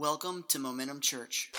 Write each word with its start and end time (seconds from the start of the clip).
Welcome 0.00 0.44
to 0.50 0.60
Momentum 0.60 1.00
Church. 1.00 1.50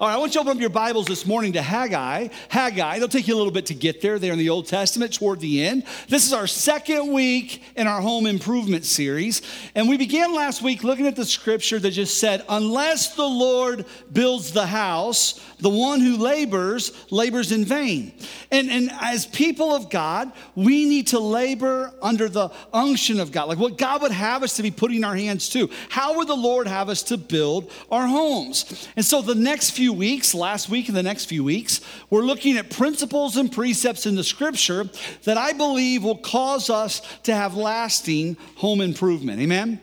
All 0.00 0.08
right, 0.08 0.14
I 0.14 0.16
want 0.16 0.34
you 0.34 0.40
to 0.40 0.46
open 0.46 0.56
up 0.56 0.60
your 0.62 0.70
Bibles 0.70 1.04
this 1.04 1.26
morning 1.26 1.52
to 1.52 1.60
Haggai. 1.60 2.28
Haggai, 2.48 2.96
it'll 2.96 3.06
take 3.06 3.28
you 3.28 3.34
a 3.34 3.36
little 3.36 3.52
bit 3.52 3.66
to 3.66 3.74
get 3.74 4.00
there, 4.00 4.18
there 4.18 4.32
in 4.32 4.38
the 4.38 4.48
Old 4.48 4.66
Testament 4.66 5.12
toward 5.12 5.40
the 5.40 5.62
end. 5.62 5.84
This 6.08 6.26
is 6.26 6.32
our 6.32 6.46
second 6.46 7.12
week 7.12 7.62
in 7.76 7.86
our 7.86 8.00
home 8.00 8.24
improvement 8.24 8.86
series. 8.86 9.42
And 9.74 9.90
we 9.90 9.98
began 9.98 10.34
last 10.34 10.62
week 10.62 10.84
looking 10.84 11.06
at 11.06 11.16
the 11.16 11.26
scripture 11.26 11.78
that 11.80 11.90
just 11.90 12.16
said, 12.16 12.46
Unless 12.48 13.14
the 13.14 13.26
Lord 13.26 13.84
builds 14.10 14.52
the 14.52 14.64
house, 14.64 15.38
the 15.58 15.68
one 15.68 16.00
who 16.00 16.16
labors, 16.16 16.92
labors 17.10 17.52
in 17.52 17.66
vain. 17.66 18.14
And, 18.50 18.70
and 18.70 18.90
as 19.02 19.26
people 19.26 19.74
of 19.74 19.90
God, 19.90 20.32
we 20.54 20.86
need 20.86 21.08
to 21.08 21.18
labor 21.18 21.92
under 22.00 22.30
the 22.30 22.48
unction 22.72 23.20
of 23.20 23.32
God, 23.32 23.48
like 23.48 23.58
what 23.58 23.76
God 23.76 24.00
would 24.00 24.12
have 24.12 24.42
us 24.42 24.56
to 24.56 24.62
be 24.62 24.70
putting 24.70 25.04
our 25.04 25.14
hands 25.14 25.50
to. 25.50 25.68
How 25.90 26.16
would 26.16 26.28
the 26.28 26.34
Lord 26.34 26.66
have 26.66 26.88
us 26.88 27.02
to 27.04 27.18
build 27.18 27.70
our 27.90 28.06
homes? 28.06 28.88
And 28.96 29.04
so 29.04 29.20
the 29.20 29.34
next 29.34 29.72
few 29.72 29.89
weeks, 29.92 30.34
last 30.34 30.68
week 30.68 30.88
and 30.88 30.96
the 30.96 31.02
next 31.02 31.26
few 31.26 31.44
weeks, 31.44 31.80
we're 32.08 32.22
looking 32.22 32.56
at 32.56 32.70
principles 32.70 33.36
and 33.36 33.50
precepts 33.50 34.06
in 34.06 34.14
the 34.14 34.24
scripture 34.24 34.88
that 35.24 35.36
I 35.36 35.52
believe 35.52 36.04
will 36.04 36.18
cause 36.18 36.70
us 36.70 37.00
to 37.24 37.34
have 37.34 37.54
lasting 37.54 38.36
home 38.56 38.80
improvement. 38.80 39.40
Amen? 39.40 39.80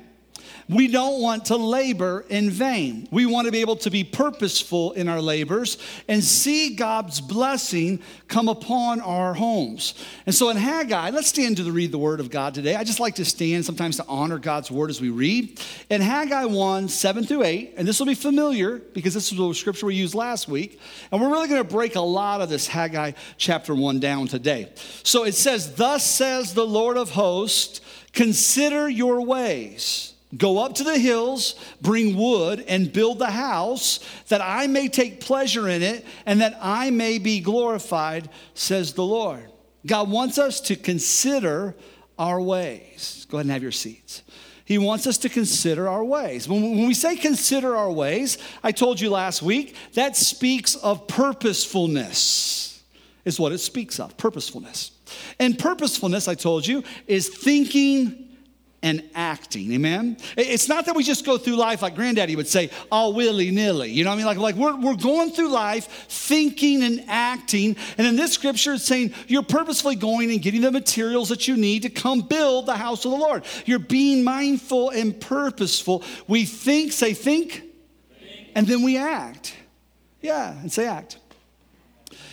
We 0.69 0.89
don't 0.89 1.21
want 1.21 1.45
to 1.45 1.55
labor 1.55 2.25
in 2.27 2.49
vain. 2.49 3.07
We 3.09 3.25
want 3.25 3.45
to 3.45 3.53
be 3.53 3.61
able 3.61 3.77
to 3.77 3.89
be 3.89 4.03
purposeful 4.03 4.91
in 4.93 5.07
our 5.07 5.21
labors 5.21 5.77
and 6.09 6.21
see 6.21 6.75
God's 6.75 7.21
blessing 7.21 8.01
come 8.27 8.49
upon 8.49 8.99
our 8.99 9.33
homes. 9.33 9.93
And 10.25 10.35
so 10.35 10.49
in 10.49 10.57
Haggai, 10.57 11.11
let's 11.11 11.29
stand 11.29 11.55
to 11.57 11.71
read 11.71 11.93
the 11.93 11.97
word 11.97 12.19
of 12.19 12.29
God 12.29 12.53
today. 12.53 12.75
I 12.75 12.83
just 12.83 12.99
like 12.99 13.15
to 13.15 13.23
stand 13.23 13.63
sometimes 13.63 13.95
to 13.95 14.05
honor 14.09 14.39
God's 14.39 14.69
word 14.69 14.89
as 14.89 14.99
we 14.99 15.09
read. 15.09 15.61
In 15.89 16.01
Haggai 16.01 16.43
1, 16.43 16.89
7 16.89 17.23
through 17.23 17.43
8, 17.43 17.75
and 17.77 17.87
this 17.87 17.99
will 17.99 18.07
be 18.07 18.13
familiar 18.13 18.79
because 18.79 19.13
this 19.13 19.31
is 19.31 19.37
the 19.37 19.53
scripture 19.53 19.85
we 19.85 19.95
used 19.95 20.15
last 20.15 20.49
week. 20.49 20.81
And 21.13 21.21
we're 21.21 21.31
really 21.31 21.47
going 21.47 21.63
to 21.63 21.69
break 21.69 21.95
a 21.95 22.01
lot 22.01 22.41
of 22.41 22.49
this 22.49 22.67
Haggai 22.67 23.13
chapter 23.37 23.73
1 23.73 24.01
down 24.01 24.27
today. 24.27 24.73
So 25.03 25.23
it 25.23 25.35
says, 25.35 25.75
Thus 25.75 26.05
says 26.05 26.53
the 26.53 26.67
Lord 26.67 26.97
of 26.97 27.11
hosts, 27.11 27.79
consider 28.11 28.89
your 28.89 29.21
ways 29.21 30.15
Go 30.35 30.57
up 30.57 30.75
to 30.75 30.83
the 30.83 30.97
hills, 30.97 31.55
bring 31.81 32.17
wood, 32.17 32.65
and 32.67 32.91
build 32.91 33.19
the 33.19 33.31
house, 33.31 33.99
that 34.27 34.41
I 34.41 34.67
may 34.67 34.89
take 34.89 35.21
pleasure 35.21 35.69
in 35.69 35.81
it, 35.81 36.05
and 36.25 36.41
that 36.41 36.57
I 36.61 36.89
may 36.89 37.17
be 37.17 37.39
glorified, 37.39 38.29
says 38.53 38.93
the 38.93 39.05
Lord. 39.05 39.49
God 39.85 40.09
wants 40.09 40.37
us 40.37 40.59
to 40.61 40.75
consider 40.75 41.75
our 42.19 42.41
ways. 42.41 43.25
Go 43.29 43.37
ahead 43.37 43.45
and 43.45 43.53
have 43.53 43.63
your 43.63 43.71
seats. 43.71 44.23
He 44.65 44.77
wants 44.77 45.07
us 45.07 45.17
to 45.19 45.29
consider 45.29 45.87
our 45.87 46.03
ways. 46.03 46.49
When 46.49 46.85
we 46.87 46.93
say 46.93 47.15
consider 47.15 47.77
our 47.77 47.89
ways, 47.89 48.37
I 48.61 48.73
told 48.73 48.99
you 48.99 49.09
last 49.09 49.41
week, 49.41 49.75
that 49.93 50.17
speaks 50.17 50.75
of 50.75 51.07
purposefulness, 51.07 52.83
is 53.23 53.39
what 53.39 53.53
it 53.53 53.59
speaks 53.59 53.97
of 53.97 54.17
purposefulness. 54.17 54.91
And 55.39 55.57
purposefulness, 55.57 56.27
I 56.27 56.35
told 56.35 56.67
you, 56.67 56.83
is 57.07 57.29
thinking 57.29 58.26
and 58.83 59.03
acting. 59.15 59.73
Amen? 59.73 60.17
It's 60.37 60.69
not 60.69 60.85
that 60.85 60.95
we 60.95 61.03
just 61.03 61.25
go 61.25 61.37
through 61.37 61.55
life 61.55 61.81
like 61.81 61.95
granddaddy 61.95 62.35
would 62.35 62.47
say, 62.47 62.69
all 62.91 63.13
willy 63.13 63.49
nilly. 63.49 63.91
You 63.91 64.03
know 64.03 64.11
what 64.11 64.15
I 64.15 64.17
mean? 64.17 64.25
Like, 64.25 64.37
like 64.37 64.55
we're, 64.55 64.75
we're 64.79 64.95
going 64.95 65.31
through 65.31 65.49
life 65.49 65.85
thinking 66.07 66.83
and 66.83 67.03
acting. 67.07 67.75
And 67.97 68.05
in 68.05 68.15
this 68.15 68.33
scripture, 68.33 68.73
it's 68.73 68.83
saying 68.83 69.13
you're 69.27 69.43
purposefully 69.43 69.95
going 69.95 70.31
and 70.31 70.41
getting 70.41 70.61
the 70.61 70.71
materials 70.71 71.29
that 71.29 71.47
you 71.47 71.57
need 71.57 71.83
to 71.83 71.89
come 71.89 72.21
build 72.21 72.67
the 72.67 72.77
house 72.77 73.03
of 73.05 73.11
the 73.11 73.17
Lord. 73.17 73.45
You're 73.65 73.79
being 73.79 74.23
mindful 74.23 74.91
and 74.91 75.19
purposeful. 75.19 76.03
We 76.27 76.45
think, 76.45 76.91
say, 76.91 77.13
think, 77.13 77.51
think. 77.51 78.51
and 78.55 78.67
then 78.67 78.83
we 78.83 78.97
act. 78.97 79.55
Yeah, 80.21 80.59
and 80.59 80.71
say 80.71 80.85
act. 80.85 81.17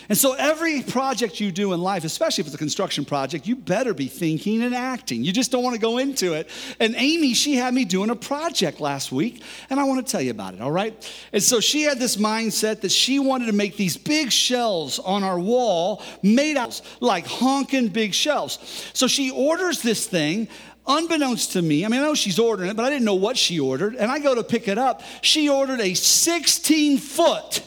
And 0.08 0.18
so, 0.18 0.34
every 0.34 0.82
project 0.82 1.40
you 1.40 1.50
do 1.50 1.72
in 1.72 1.80
life, 1.80 2.04
especially 2.04 2.42
if 2.42 2.46
it's 2.46 2.54
a 2.54 2.58
construction 2.58 3.04
project, 3.04 3.46
you 3.46 3.56
better 3.56 3.94
be 3.94 4.06
thinking 4.06 4.62
and 4.62 4.74
acting. 4.74 5.24
You 5.24 5.32
just 5.32 5.50
don't 5.50 5.62
want 5.62 5.74
to 5.74 5.80
go 5.80 5.98
into 5.98 6.34
it. 6.34 6.48
And 6.78 6.94
Amy, 6.96 7.34
she 7.34 7.56
had 7.56 7.72
me 7.72 7.84
doing 7.84 8.10
a 8.10 8.16
project 8.16 8.80
last 8.80 9.12
week, 9.12 9.42
and 9.70 9.80
I 9.80 9.84
want 9.84 10.04
to 10.06 10.10
tell 10.10 10.20
you 10.20 10.30
about 10.30 10.54
it, 10.54 10.60
all 10.60 10.72
right? 10.72 10.94
And 11.32 11.42
so, 11.42 11.60
she 11.60 11.82
had 11.82 11.98
this 11.98 12.16
mindset 12.16 12.82
that 12.82 12.92
she 12.92 13.18
wanted 13.18 13.46
to 13.46 13.52
make 13.52 13.76
these 13.76 13.96
big 13.96 14.30
shelves 14.30 14.98
on 14.98 15.22
our 15.22 15.38
wall 15.38 16.02
made 16.22 16.56
out 16.56 16.80
like 17.00 17.26
honking 17.26 17.88
big 17.88 18.14
shelves. 18.14 18.58
So, 18.92 19.06
she 19.06 19.30
orders 19.30 19.82
this 19.82 20.06
thing 20.06 20.48
unbeknownst 20.86 21.52
to 21.52 21.62
me, 21.62 21.84
I 21.84 21.88
mean, 21.88 22.00
I 22.00 22.02
know 22.02 22.14
she's 22.14 22.38
ordering 22.38 22.68
it, 22.68 22.76
but 22.76 22.84
I 22.84 22.90
didn't 22.90 23.06
know 23.06 23.14
what 23.14 23.38
she 23.38 23.58
ordered. 23.58 23.94
And 23.94 24.10
I 24.10 24.18
go 24.18 24.34
to 24.34 24.44
pick 24.44 24.68
it 24.68 24.76
up. 24.76 25.02
She 25.22 25.48
ordered 25.48 25.80
a 25.80 25.94
16 25.94 26.98
foot 26.98 27.62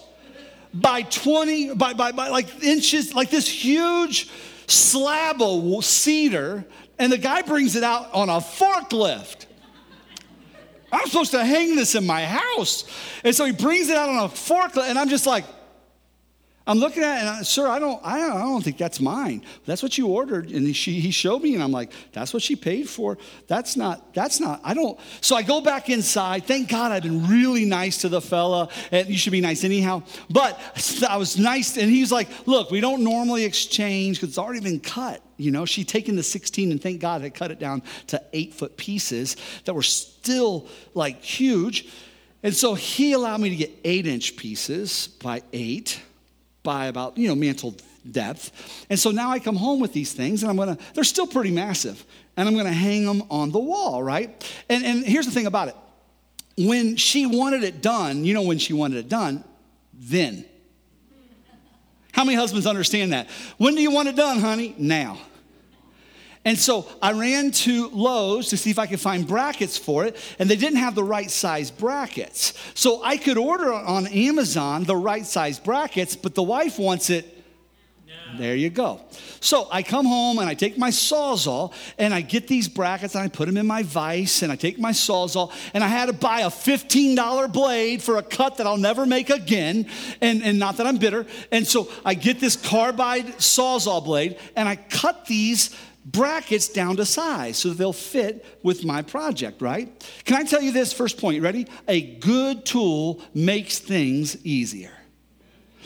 by 0.74 1.02
20, 1.04 1.76
by, 1.76 1.94
by, 1.94 2.12
by 2.12 2.30
like 2.30 2.64
inches, 2.64 3.14
like 3.14 3.30
this 3.30 3.48
huge 3.48 4.30
slab 4.68 5.42
of 5.42 5.84
cedar, 5.84 6.66
and 7.00 7.12
the 7.12 7.18
guy 7.18 7.42
brings 7.42 7.76
it 7.76 7.84
out 7.84 8.14
on 8.14 8.30
a 8.30 8.38
forklift. 8.38 9.46
I'm 10.92 11.08
supposed 11.08 11.32
to 11.32 11.44
hang 11.44 11.76
this 11.76 11.96
in 11.96 12.06
my 12.06 12.26
house. 12.26 12.86
And 13.24 13.36
so 13.36 13.46
he 13.46 13.52
brings 13.52 13.90
it 13.90 13.98
out 13.98 14.10
on 14.10 14.18
a 14.18 14.30
forklift, 14.30 14.90
and 14.90 14.98
I'm 14.98 15.10
just 15.10 15.26
like, 15.26 15.46
I'm 16.68 16.80
looking 16.80 17.02
at 17.02 17.16
it, 17.16 17.20
and 17.22 17.30
I, 17.30 17.42
sir, 17.44 17.66
I 17.66 17.80
don't, 17.80 18.00
I 18.04 18.20
don't, 18.20 18.36
I 18.36 18.42
don't 18.42 18.62
think 18.62 18.78
that's 18.78 19.00
mine. 19.00 19.42
That's 19.66 19.82
what 19.82 19.98
you 19.98 20.08
ordered, 20.08 20.52
and 20.52 20.76
she, 20.76 21.00
he 21.00 21.12
showed 21.12 21.42
me, 21.42 21.54
and 21.54 21.64
I'm 21.64 21.72
like, 21.72 21.94
that's 22.12 22.34
what 22.34 22.44
she 22.44 22.58
paid 22.58 22.90
for. 22.90 23.18
That's 23.48 23.78
not, 23.78 24.14
that's 24.14 24.42
not. 24.42 24.60
I 24.66 24.74
don't. 24.74 25.00
So 25.22 25.38
I 25.38 25.44
go 25.44 25.62
back 25.62 25.90
inside. 25.90 26.44
Thank 26.44 26.68
God 26.68 26.92
I've 26.92 27.04
been 27.04 27.26
really 27.30 27.64
nice 27.64 28.00
to 28.00 28.10
the 28.10 28.20
fella, 28.20 28.68
and 28.92 29.08
you 29.08 29.18
should 29.18 29.32
be 29.32 29.40
nice 29.40 29.64
anyhow. 29.64 30.04
But 30.30 30.60
I 31.08 31.16
was 31.16 31.40
nice, 31.40 31.78
and 31.78 31.90
he's 31.90 32.12
like, 32.12 32.28
look, 32.46 32.70
we 32.70 32.82
don't 32.82 33.02
normally 33.02 33.46
exchange 33.46 34.18
because 34.18 34.30
it's 34.30 34.38
already 34.38 34.60
been 34.60 34.82
cut. 34.82 35.22
You 35.38 35.52
know, 35.52 35.66
she'd 35.66 35.88
taken 35.88 36.18
the 36.18 36.24
16, 36.24 36.72
and 36.72 36.82
thank 36.82 37.00
God 37.00 37.22
I 37.22 37.30
cut 37.30 37.52
it 37.52 37.60
down 37.60 37.82
to 38.08 38.22
eight 38.34 38.54
foot 38.54 38.76
pieces 38.76 39.38
that 39.64 39.74
were 39.74 39.84
still 39.84 40.68
like 40.94 41.22
huge. 41.24 41.88
And 42.44 42.54
so 42.54 42.74
he 42.74 43.14
allowed 43.14 43.40
me 43.40 43.52
to 43.52 43.56
get 43.56 43.72
eight 43.86 44.06
inch 44.06 44.36
pieces 44.36 45.08
by 45.08 45.44
eight 45.54 46.02
by 46.68 46.88
about, 46.88 47.18
you 47.18 47.30
know, 47.30 47.36
mantle 47.36 47.74
depth. 48.12 48.86
And 48.90 49.00
so 49.00 49.10
now 49.10 49.32
I 49.32 49.40
come 49.40 49.56
home 49.56 49.80
with 49.80 49.94
these 49.94 50.12
things 50.12 50.44
and 50.44 50.50
I'm 50.50 50.58
gonna, 50.58 50.78
they're 50.94 51.06
still 51.06 51.26
pretty 51.26 51.50
massive. 51.50 52.06
And 52.36 52.46
I'm 52.46 52.58
gonna 52.58 52.74
hang 52.74 53.06
them 53.06 53.24
on 53.32 53.52
the 53.52 53.60
wall, 53.60 54.04
right? 54.04 54.30
And, 54.68 54.84
and 54.84 55.06
here's 55.06 55.26
the 55.26 55.32
thing 55.32 55.46
about 55.46 55.70
it 55.70 55.76
when 56.58 56.98
she 56.98 57.26
wanted 57.26 57.64
it 57.64 57.82
done, 57.82 58.26
you 58.26 58.34
know, 58.34 58.42
when 58.42 58.58
she 58.58 58.74
wanted 58.74 58.98
it 58.98 59.08
done, 59.08 59.46
then. 59.94 60.44
How 62.12 62.26
many 62.26 62.36
husbands 62.36 62.68
understand 62.68 63.14
that? 63.14 63.30
When 63.58 63.74
do 63.76 63.82
you 63.82 63.92
want 63.92 64.10
it 64.10 64.18
done, 64.18 64.40
honey? 64.40 64.76
Now. 64.78 65.20
And 66.48 66.58
so 66.58 66.88
I 67.02 67.12
ran 67.12 67.52
to 67.52 67.90
Lowe's 67.90 68.48
to 68.52 68.58
see 68.58 68.70
if 68.70 68.80
I 68.80 68.86
could 68.86 69.02
find 69.02 69.28
brackets 69.28 69.78
for 69.78 70.06
it, 70.06 70.16
and 70.40 70.50
they 70.50 70.56
didn't 70.56 70.78
have 70.78 70.96
the 70.96 71.04
right 71.04 71.30
size 71.30 71.70
brackets. 71.70 72.54
So 72.74 73.04
I 73.04 73.18
could 73.18 73.38
order 73.38 73.74
on 73.74 74.08
Amazon 74.08 74.86
the 74.86 74.96
right 74.96 75.26
size 75.26 75.60
brackets, 75.60 76.16
but 76.16 76.36
the 76.36 76.44
wife 76.44 76.80
wants 76.80 77.10
it 77.10 77.38
there 78.36 78.56
you 78.56 78.70
go. 78.70 79.02
So 79.40 79.68
I 79.72 79.84
come 79.84 80.06
home 80.06 80.40
and 80.40 80.50
I 80.50 80.54
take 80.54 80.78
my 80.78 80.90
sawzall 80.90 81.74
and 81.98 82.14
I 82.14 82.22
get 82.22 82.48
these 82.48 82.68
brackets 82.68 83.16
and 83.16 83.24
I 83.24 83.28
put 83.28 83.46
them 83.46 83.58
in 83.58 83.66
my 83.66 83.84
vise 83.84 84.44
and 84.44 84.52
I 84.52 84.56
take 84.56 84.78
my 84.80 84.92
sawzall 84.92 85.52
and 85.74 85.84
I 85.84 85.88
had 85.88 86.08
to 86.08 86.14
buy 86.14 86.42
a 86.42 86.50
$15 86.50 87.52
blade 87.52 88.02
for 88.02 88.18
a 88.18 88.24
cut 88.24 88.58
that 88.58 88.68
I'll 88.68 88.78
never 88.78 89.06
make 89.06 89.30
again. 89.30 89.88
And, 90.22 90.44
and 90.44 90.60
not 90.60 90.78
that 90.78 90.88
I'm 90.88 90.98
bitter. 90.98 91.26
And 91.52 91.66
so 91.66 91.90
I 92.04 92.14
get 92.16 92.40
this 92.40 92.56
carbide 92.56 93.38
sawzall 93.38 94.04
blade 94.04 94.38
and 94.56 94.68
I 94.68 94.76
cut 94.76 95.26
these 95.26 95.76
brackets 96.08 96.70
down 96.70 96.96
to 96.96 97.06
size 97.06 97.58
so 97.58 97.70
they'll 97.70 97.94
fit 97.94 98.46
with 98.64 98.86
my 98.86 99.02
project, 99.02 99.62
right? 99.62 99.88
Can 100.24 100.38
I 100.38 100.44
tell 100.44 100.62
you 100.62 100.72
this 100.72 100.94
first 100.94 101.20
point? 101.20 101.44
Ready? 101.44 101.68
A 101.88 102.02
good 102.02 102.66
tool 102.66 103.22
makes 103.34 103.80
things 103.80 104.44
easier. 104.46 104.92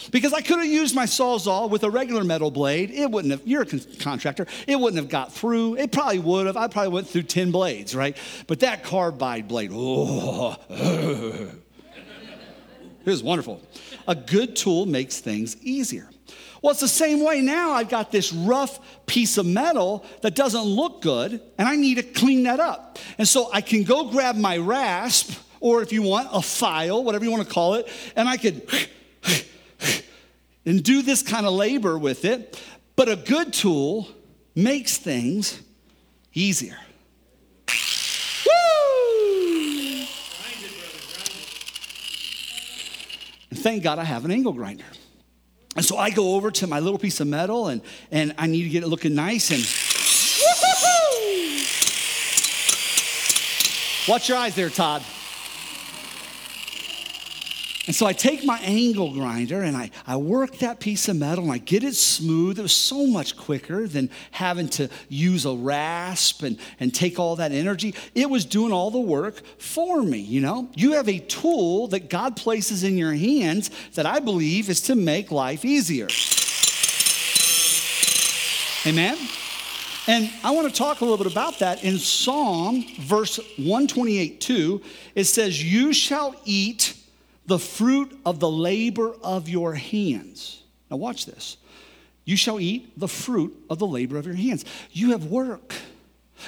Because 0.09 0.33
I 0.33 0.41
could 0.41 0.57
have 0.57 0.67
used 0.67 0.95
my 0.95 1.05
sawzall 1.05 1.69
with 1.69 1.83
a 1.83 1.89
regular 1.89 2.23
metal 2.23 2.49
blade. 2.49 2.89
It 2.89 3.11
wouldn't 3.11 3.31
have, 3.31 3.41
you're 3.45 3.61
a 3.61 3.79
contractor, 3.99 4.47
it 4.67 4.79
wouldn't 4.79 4.97
have 4.97 5.09
got 5.09 5.31
through. 5.31 5.75
It 5.77 5.91
probably 5.91 6.19
would 6.19 6.47
have. 6.47 6.57
I 6.57 6.67
probably 6.67 6.91
went 6.91 7.07
through 7.07 7.23
10 7.23 7.51
blades, 7.51 7.93
right? 7.95 8.17
But 8.47 8.61
that 8.61 8.83
carbide 8.83 9.47
blade, 9.47 9.69
oh, 9.73 10.55
it 10.69 11.55
was 13.05 13.21
wonderful. 13.21 13.61
A 14.07 14.15
good 14.15 14.55
tool 14.55 14.87
makes 14.87 15.19
things 15.19 15.55
easier. 15.61 16.09
Well, 16.61 16.71
it's 16.71 16.81
the 16.81 16.87
same 16.87 17.23
way 17.23 17.41
now. 17.41 17.71
I've 17.71 17.89
got 17.89 18.11
this 18.11 18.31
rough 18.31 18.79
piece 19.07 19.37
of 19.37 19.47
metal 19.47 20.05
that 20.21 20.35
doesn't 20.35 20.63
look 20.63 21.01
good, 21.01 21.41
and 21.57 21.67
I 21.67 21.75
need 21.75 21.95
to 21.95 22.03
clean 22.03 22.43
that 22.43 22.59
up. 22.59 22.99
And 23.17 23.27
so 23.27 23.49
I 23.51 23.61
can 23.61 23.83
go 23.83 24.11
grab 24.11 24.35
my 24.35 24.57
rasp, 24.57 25.39
or 25.59 25.81
if 25.81 25.91
you 25.91 26.03
want, 26.03 26.29
a 26.31 26.41
file, 26.41 27.03
whatever 27.03 27.25
you 27.25 27.31
want 27.31 27.47
to 27.47 27.51
call 27.51 27.73
it, 27.75 27.87
and 28.15 28.29
I 28.29 28.37
could 28.37 28.67
and 30.65 30.83
do 30.83 31.01
this 31.01 31.23
kind 31.23 31.45
of 31.45 31.53
labor 31.53 31.97
with 31.97 32.25
it. 32.25 32.61
But 32.95 33.09
a 33.09 33.15
good 33.15 33.53
tool 33.53 34.07
makes 34.55 34.97
things 34.97 35.59
easier. 36.33 36.77
Woo! 38.45 40.05
Thank 43.53 43.83
God 43.83 43.97
I 43.97 44.03
have 44.03 44.25
an 44.25 44.31
angle 44.31 44.53
grinder. 44.53 44.85
And 45.75 45.85
so 45.85 45.97
I 45.97 46.09
go 46.09 46.35
over 46.35 46.51
to 46.51 46.67
my 46.67 46.79
little 46.79 46.99
piece 46.99 47.19
of 47.21 47.27
metal 47.27 47.67
and, 47.67 47.81
and 48.11 48.33
I 48.37 48.47
need 48.47 48.63
to 48.63 48.69
get 48.69 48.83
it 48.83 48.87
looking 48.87 49.15
nice 49.15 49.51
and 49.51 49.63
watch 54.07 54.27
your 54.27 54.37
eyes 54.37 54.55
there, 54.55 54.69
Todd. 54.69 55.01
And 57.91 57.95
so 57.97 58.05
I 58.05 58.13
take 58.13 58.45
my 58.45 58.57
angle 58.59 59.13
grinder 59.13 59.63
and 59.63 59.75
I, 59.75 59.91
I 60.07 60.15
work 60.15 60.59
that 60.59 60.79
piece 60.79 61.09
of 61.09 61.17
metal 61.17 61.43
and 61.43 61.51
I 61.51 61.57
get 61.57 61.83
it 61.83 61.95
smooth. 61.95 62.57
It 62.57 62.61
was 62.61 62.71
so 62.71 63.05
much 63.05 63.35
quicker 63.35 63.85
than 63.85 64.09
having 64.31 64.69
to 64.69 64.89
use 65.09 65.45
a 65.45 65.53
rasp 65.53 66.41
and, 66.43 66.57
and 66.79 66.95
take 66.95 67.19
all 67.19 67.35
that 67.35 67.51
energy. 67.51 67.93
It 68.15 68.29
was 68.29 68.45
doing 68.45 68.71
all 68.71 68.91
the 68.91 68.99
work 69.01 69.45
for 69.57 70.03
me, 70.03 70.19
you 70.19 70.39
know? 70.39 70.69
You 70.73 70.93
have 70.93 71.09
a 71.09 71.19
tool 71.19 71.89
that 71.89 72.09
God 72.09 72.37
places 72.37 72.85
in 72.85 72.97
your 72.97 73.11
hands 73.11 73.69
that 73.95 74.05
I 74.05 74.21
believe 74.21 74.69
is 74.69 74.79
to 74.83 74.95
make 74.95 75.29
life 75.29 75.65
easier. 75.65 76.07
Amen? 78.89 79.17
And 80.07 80.31
I 80.45 80.51
want 80.51 80.69
to 80.69 80.73
talk 80.73 81.01
a 81.01 81.03
little 81.03 81.21
bit 81.21 81.29
about 81.29 81.59
that 81.59 81.83
in 81.83 81.97
Psalm 81.97 82.85
verse 83.01 83.35
128 83.57 84.39
2. 84.39 84.81
It 85.13 85.25
says, 85.25 85.61
You 85.61 85.91
shall 85.91 86.37
eat 86.45 86.95
the 87.51 87.59
fruit 87.59 88.17
of 88.25 88.39
the 88.39 88.49
labor 88.49 89.13
of 89.21 89.49
your 89.49 89.73
hands. 89.73 90.63
Now, 90.89 90.95
watch 90.95 91.25
this. 91.25 91.57
You 92.23 92.37
shall 92.37 92.61
eat 92.61 92.97
the 92.97 93.09
fruit 93.09 93.53
of 93.69 93.77
the 93.77 93.85
labor 93.85 94.17
of 94.17 94.25
your 94.25 94.35
hands. 94.35 94.63
You 94.91 95.11
have 95.11 95.25
work, 95.25 95.75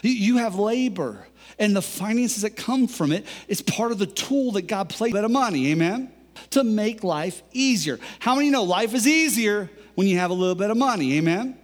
you 0.01 0.37
have 0.37 0.55
labor, 0.55 1.27
and 1.59 1.75
the 1.75 1.81
finances 1.81 2.43
that 2.43 2.51
come 2.51 2.87
from 2.87 3.11
it 3.11 3.25
is 3.49 3.61
part 3.61 3.91
of 3.91 3.97
the 3.99 4.05
tool 4.05 4.53
that 4.53 4.67
God 4.67 4.87
placed 4.87 5.13
of 5.13 5.29
money, 5.29 5.71
amen? 5.73 6.09
To 6.51 6.63
make 6.63 7.03
life 7.03 7.43
easier. 7.51 7.99
How 8.19 8.35
many 8.35 8.49
know 8.49 8.63
life 8.63 8.93
is 8.93 9.05
easier 9.05 9.69
when 9.95 10.07
you 10.07 10.19
have 10.19 10.31
a 10.31 10.33
little 10.33 10.55
bit 10.55 10.69
of 10.69 10.77
money, 10.77 11.17
amen? 11.17 11.57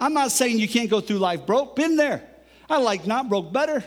I'm 0.00 0.12
not 0.12 0.32
saying 0.32 0.58
you 0.58 0.66
can't 0.66 0.90
go 0.90 1.00
through 1.00 1.18
life 1.18 1.46
broke, 1.46 1.76
been 1.76 1.94
there. 1.94 2.28
I 2.68 2.78
like 2.78 3.06
not 3.06 3.28
broke 3.28 3.52
better 3.52 3.84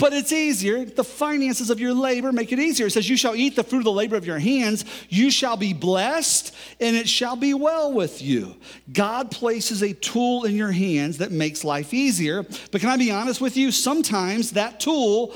but 0.00 0.14
it's 0.14 0.32
easier. 0.32 0.86
The 0.86 1.04
finances 1.04 1.68
of 1.68 1.78
your 1.78 1.92
labor 1.92 2.32
make 2.32 2.52
it 2.52 2.58
easier. 2.58 2.86
It 2.86 2.92
says, 2.92 3.08
You 3.08 3.18
shall 3.18 3.36
eat 3.36 3.54
the 3.54 3.62
fruit 3.62 3.80
of 3.80 3.84
the 3.84 3.92
labor 3.92 4.16
of 4.16 4.26
your 4.26 4.38
hands, 4.38 4.84
you 5.10 5.30
shall 5.30 5.58
be 5.58 5.74
blessed, 5.74 6.54
and 6.80 6.96
it 6.96 7.08
shall 7.08 7.36
be 7.36 7.52
well 7.52 7.92
with 7.92 8.22
you. 8.22 8.56
God 8.92 9.30
places 9.30 9.82
a 9.82 9.92
tool 9.92 10.44
in 10.46 10.56
your 10.56 10.72
hands 10.72 11.18
that 11.18 11.30
makes 11.30 11.62
life 11.62 11.92
easier. 11.92 12.44
But 12.72 12.80
can 12.80 12.88
I 12.88 12.96
be 12.96 13.10
honest 13.10 13.40
with 13.40 13.58
you? 13.58 13.70
Sometimes 13.70 14.52
that 14.52 14.80
tool 14.80 15.34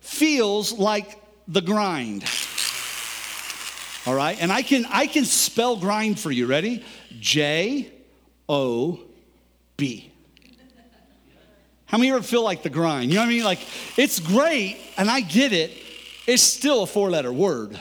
feels 0.00 0.72
like 0.72 1.20
the 1.48 1.60
grind. 1.60 2.24
All 4.06 4.14
right? 4.14 4.40
And 4.40 4.52
I 4.52 4.62
can 4.62 4.86
I 4.90 5.08
can 5.08 5.24
spell 5.24 5.76
grind 5.76 6.20
for 6.20 6.30
you. 6.30 6.46
Ready? 6.46 6.84
J 7.18 7.90
O 8.48 9.00
B. 9.76 10.13
How 11.94 11.98
many 11.98 12.10
ever 12.10 12.24
feel 12.24 12.42
like 12.42 12.64
the 12.64 12.70
grind? 12.70 13.12
You 13.12 13.18
know 13.18 13.20
what 13.20 13.28
I 13.28 13.32
mean? 13.32 13.44
Like, 13.44 13.60
it's 13.96 14.18
great, 14.18 14.78
and 14.96 15.08
I 15.08 15.20
get 15.20 15.52
it. 15.52 15.70
It's 16.26 16.42
still 16.42 16.82
a 16.82 16.88
four 16.88 17.08
letter 17.08 17.32
word. 17.32 17.78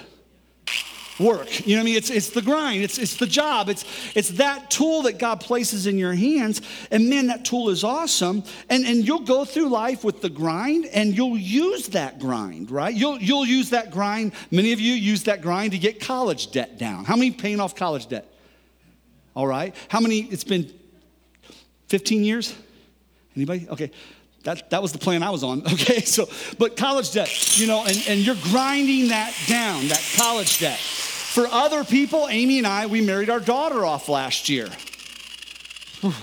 Work. 1.20 1.66
You 1.66 1.76
know 1.76 1.80
what 1.80 1.82
I 1.82 1.86
mean? 1.86 1.96
It's, 1.96 2.12
it's 2.12 2.30
the 2.30 2.44
grind, 2.44 2.84
it's, 2.84 3.00
it's 3.00 3.16
the 3.18 3.26
job, 3.26 3.70
it's, 3.70 3.84
it's 4.16 4.30
that 4.34 4.70
tool 4.70 5.02
that 5.04 5.18
God 5.18 5.40
places 5.40 5.88
in 5.88 5.98
your 5.98 6.14
hands. 6.14 6.62
And 6.92 7.10
man, 7.10 7.26
that 7.26 7.44
tool 7.44 7.72
is 7.72 7.84
awesome. 7.84 8.44
And, 8.70 8.86
and 8.86 9.04
you'll 9.04 9.22
go 9.22 9.46
through 9.46 9.70
life 9.70 10.04
with 10.04 10.22
the 10.22 10.30
grind 10.30 10.86
and 10.94 11.18
you'll 11.18 11.36
use 11.36 11.88
that 11.88 12.20
grind, 12.20 12.70
right? 12.70 12.94
You'll, 12.94 13.18
you'll 13.18 13.48
use 13.48 13.72
that 13.72 13.90
grind. 13.90 14.34
Many 14.52 14.74
of 14.74 14.80
you 14.80 14.94
use 14.94 15.24
that 15.24 15.42
grind 15.42 15.72
to 15.72 15.80
get 15.80 16.00
college 16.00 16.52
debt 16.52 16.78
down. 16.78 17.06
How 17.06 17.16
many 17.16 17.32
paying 17.32 17.60
off 17.60 17.76
college 17.76 18.10
debt? 18.10 18.32
All 19.36 19.48
right. 19.48 19.76
How 19.88 20.00
many? 20.00 20.20
It's 20.20 20.44
been 20.44 20.72
15 21.88 22.24
years? 22.24 22.54
Anybody? 23.36 23.68
Okay. 23.70 23.92
That, 24.44 24.70
that 24.72 24.82
was 24.82 24.92
the 24.92 25.00
plan 25.00 25.24
I 25.24 25.30
was 25.30 25.44
on. 25.44 25.62
Okay. 25.74 26.02
So, 26.02 26.28
but 26.58 26.76
college 26.76 27.12
debt, 27.12 27.60
you 27.60 27.68
know, 27.68 27.86
and, 27.86 28.04
and 28.08 28.20
you're 28.20 28.38
grinding 28.52 29.08
that 29.10 29.34
down, 29.48 29.88
that 29.88 30.04
college 30.18 30.60
debt. 30.60 30.80
For 30.80 31.48
other 31.48 31.84
people, 31.84 32.28
Amy 32.30 32.60
and 32.60 32.68
I, 32.68 32.86
we 32.86 33.02
married 33.02 33.30
our 33.30 33.40
daughter 33.40 33.86
off 33.86 34.10
last 34.10 34.50
year. 34.50 34.70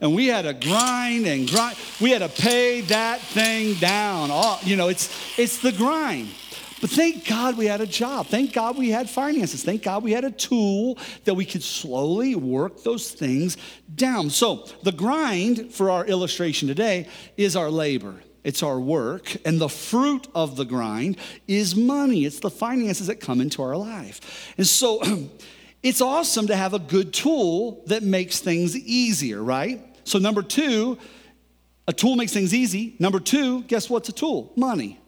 And 0.00 0.16
we 0.16 0.26
had 0.26 0.42
to 0.42 0.52
grind 0.52 1.28
and 1.28 1.48
grind. 1.48 1.76
We 2.00 2.10
had 2.10 2.22
to 2.22 2.28
pay 2.28 2.80
that 2.80 3.20
thing 3.20 3.74
down. 3.74 4.32
All, 4.32 4.58
you 4.64 4.74
know, 4.74 4.88
it's, 4.88 5.38
it's 5.38 5.58
the 5.58 5.70
grind. 5.70 6.28
But 6.82 6.90
thank 6.90 7.28
God 7.28 7.56
we 7.56 7.66
had 7.66 7.80
a 7.80 7.86
job. 7.86 8.26
Thank 8.26 8.52
God 8.52 8.76
we 8.76 8.90
had 8.90 9.08
finances. 9.08 9.62
Thank 9.62 9.84
God 9.84 10.02
we 10.02 10.10
had 10.10 10.24
a 10.24 10.32
tool 10.32 10.98
that 11.22 11.34
we 11.34 11.44
could 11.44 11.62
slowly 11.62 12.34
work 12.34 12.82
those 12.82 13.12
things 13.12 13.56
down. 13.94 14.30
So, 14.30 14.66
the 14.82 14.90
grind 14.90 15.72
for 15.72 15.90
our 15.90 16.04
illustration 16.04 16.66
today 16.66 17.06
is 17.36 17.54
our 17.54 17.70
labor. 17.70 18.16
It's 18.42 18.64
our 18.64 18.80
work, 18.80 19.36
and 19.44 19.60
the 19.60 19.68
fruit 19.68 20.26
of 20.34 20.56
the 20.56 20.64
grind 20.64 21.18
is 21.46 21.76
money. 21.76 22.24
It's 22.24 22.40
the 22.40 22.50
finances 22.50 23.06
that 23.06 23.20
come 23.20 23.40
into 23.40 23.62
our 23.62 23.76
life. 23.76 24.52
And 24.58 24.66
so, 24.66 25.00
it's 25.84 26.00
awesome 26.00 26.48
to 26.48 26.56
have 26.56 26.74
a 26.74 26.80
good 26.80 27.14
tool 27.14 27.84
that 27.86 28.02
makes 28.02 28.40
things 28.40 28.76
easier, 28.76 29.40
right? 29.40 29.80
So, 30.02 30.18
number 30.18 30.42
two, 30.42 30.98
a 31.86 31.92
tool 31.92 32.16
makes 32.16 32.32
things 32.32 32.52
easy. 32.52 32.96
Number 32.98 33.20
two, 33.20 33.62
guess 33.62 33.88
what's 33.88 34.08
a 34.08 34.12
tool? 34.12 34.52
Money. 34.56 34.98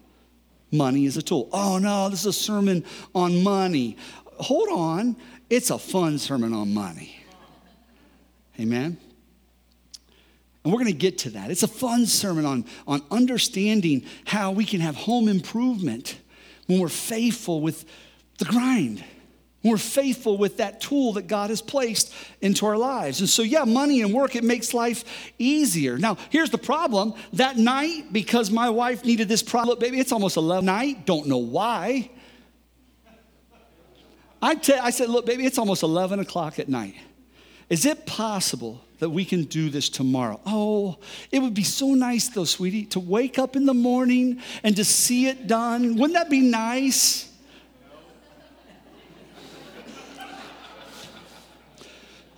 Money 0.75 1.07
is 1.07 1.17
a 1.17 1.23
tool. 1.23 1.49
Oh 1.53 1.79
no, 1.79 2.09
this 2.09 2.21
is 2.21 2.27
a 2.27 2.33
sermon 2.33 2.85
on 3.15 3.43
money. 3.43 3.97
Hold 4.41 4.69
on, 4.71 5.17
it's 5.49 5.71
a 5.71 5.79
fun 5.79 6.19
sermon 6.19 6.53
on 6.53 6.75
money. 6.75 7.17
Amen. 8.59 8.99
And 10.65 10.73
we're 10.73 10.79
going 10.79 10.93
to 10.93 10.99
get 10.99 11.19
to 11.19 11.31
that. 11.31 11.51
It's 11.51 11.63
a 11.63 11.69
fun 11.69 12.07
sermon 12.07 12.47
on, 12.47 12.65
on 12.87 13.03
understanding 13.11 14.05
how 14.25 14.51
we 14.51 14.65
can 14.65 14.81
have 14.81 14.97
home 14.97 15.29
improvement 15.29 16.19
when 16.67 16.81
we're 16.81 16.89
faithful 16.89 17.61
with 17.61 17.85
the 18.39 18.47
grind 18.47 19.05
we're 19.65 19.79
faithful 19.79 20.37
with 20.37 20.59
that 20.59 20.81
tool 20.81 21.15
that 21.15 21.27
God 21.27 21.49
has 21.49 21.63
placed 21.63 22.13
into 22.43 22.67
our 22.67 22.77
lives. 22.77 23.21
And 23.21 23.29
so, 23.29 23.43
yeah, 23.43 23.65
money 23.65 24.03
and 24.03 24.13
work, 24.13 24.37
it 24.37 24.45
makes 24.45 24.75
life 24.75 25.33
easier. 25.39 25.97
Now, 25.97 26.19
here's 26.29 26.51
the 26.51 26.59
problem. 26.59 27.15
That 27.33 27.57
night, 27.57 28.13
because 28.13 28.51
my 28.51 28.69
wife 28.69 29.05
needed 29.07 29.27
this 29.27 29.43
product, 29.43 29.81
baby, 29.81 29.99
it's 29.99 30.13
almost 30.13 30.37
11 30.37 30.67
night. 30.67 31.07
Don't 31.07 31.27
know 31.27 31.39
why. 31.39 32.11
I, 34.43 34.61
I 34.83 34.91
said, 34.91 35.09
look, 35.09 35.25
baby, 35.25 35.47
it's 35.47 35.59
almost 35.59 35.83
11 35.83 36.21
o'clock 36.21 36.59
at 36.59 36.69
night. 36.69 36.95
Is 37.71 37.87
it 37.87 38.05
possible 38.05 38.85
that 38.99 39.09
we 39.09 39.25
can 39.25 39.45
do 39.45 39.71
this 39.71 39.89
tomorrow? 39.89 40.39
Oh, 40.45 40.99
it 41.33 41.41
would 41.41 41.55
be 41.55 41.65
so 41.65 41.95
nice, 41.95 42.29
though, 42.29 42.45
sweetie, 42.45 42.85
to 42.87 43.01
wake 43.01 43.39
up 43.39 43.57
in 43.57 43.65
the 43.65 43.73
morning 43.73 44.43
and 44.63 44.77
to 44.77 44.85
see 44.85 45.27
it 45.27 45.47
done. 45.47 45.95
Wouldn't 45.95 46.13
that 46.13 46.29
be 46.29 46.41
nice? 46.41 47.31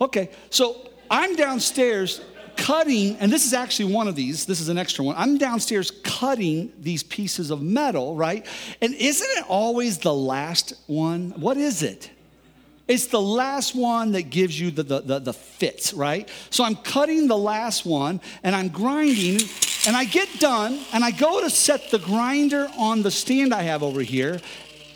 Okay, 0.00 0.30
so 0.50 0.76
I'm 1.10 1.36
downstairs 1.36 2.20
cutting, 2.56 3.16
and 3.16 3.30
this 3.30 3.46
is 3.46 3.52
actually 3.52 3.92
one 3.92 4.08
of 4.08 4.16
these, 4.16 4.46
this 4.46 4.60
is 4.60 4.68
an 4.68 4.78
extra 4.78 5.04
one. 5.04 5.14
I'm 5.16 5.38
downstairs 5.38 5.90
cutting 6.02 6.72
these 6.80 7.02
pieces 7.02 7.50
of 7.50 7.62
metal, 7.62 8.14
right? 8.14 8.46
And 8.80 8.94
isn't 8.94 9.28
it 9.38 9.44
always 9.48 9.98
the 9.98 10.14
last 10.14 10.74
one? 10.86 11.30
What 11.36 11.56
is 11.56 11.82
it? 11.82 12.10
It's 12.88 13.08
the 13.08 13.20
last 13.20 13.74
one 13.74 14.12
that 14.12 14.30
gives 14.30 14.58
you 14.58 14.70
the, 14.70 14.82
the, 14.84 15.00
the, 15.00 15.18
the 15.18 15.32
fits, 15.32 15.92
right? 15.92 16.28
So 16.50 16.62
I'm 16.62 16.76
cutting 16.76 17.26
the 17.26 17.36
last 17.36 17.84
one 17.84 18.20
and 18.44 18.54
I'm 18.54 18.68
grinding, 18.68 19.40
and 19.86 19.96
I 19.96 20.04
get 20.04 20.28
done, 20.38 20.80
and 20.92 21.04
I 21.04 21.10
go 21.10 21.40
to 21.40 21.50
set 21.50 21.90
the 21.90 21.98
grinder 21.98 22.68
on 22.78 23.02
the 23.02 23.10
stand 23.10 23.52
I 23.52 23.62
have 23.62 23.82
over 23.82 24.00
here, 24.02 24.40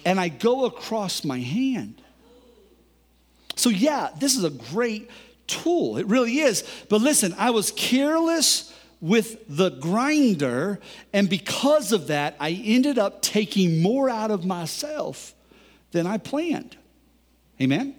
and 0.04 0.20
I 0.20 0.28
go 0.28 0.66
across 0.66 1.24
my 1.24 1.38
hand. 1.38 2.00
So, 3.56 3.68
yeah, 3.68 4.10
this 4.18 4.36
is 4.36 4.44
a 4.44 4.50
great 4.50 5.10
tool. 5.46 5.96
It 5.96 6.06
really 6.06 6.38
is. 6.38 6.64
But 6.88 7.00
listen, 7.00 7.34
I 7.36 7.50
was 7.50 7.72
careless 7.72 8.74
with 9.00 9.44
the 9.48 9.70
grinder, 9.70 10.78
and 11.12 11.28
because 11.28 11.92
of 11.92 12.08
that, 12.08 12.36
I 12.38 12.50
ended 12.50 12.98
up 12.98 13.22
taking 13.22 13.80
more 13.82 14.10
out 14.10 14.30
of 14.30 14.44
myself 14.44 15.34
than 15.92 16.06
I 16.06 16.18
planned. 16.18 16.76
Amen? 17.60 17.94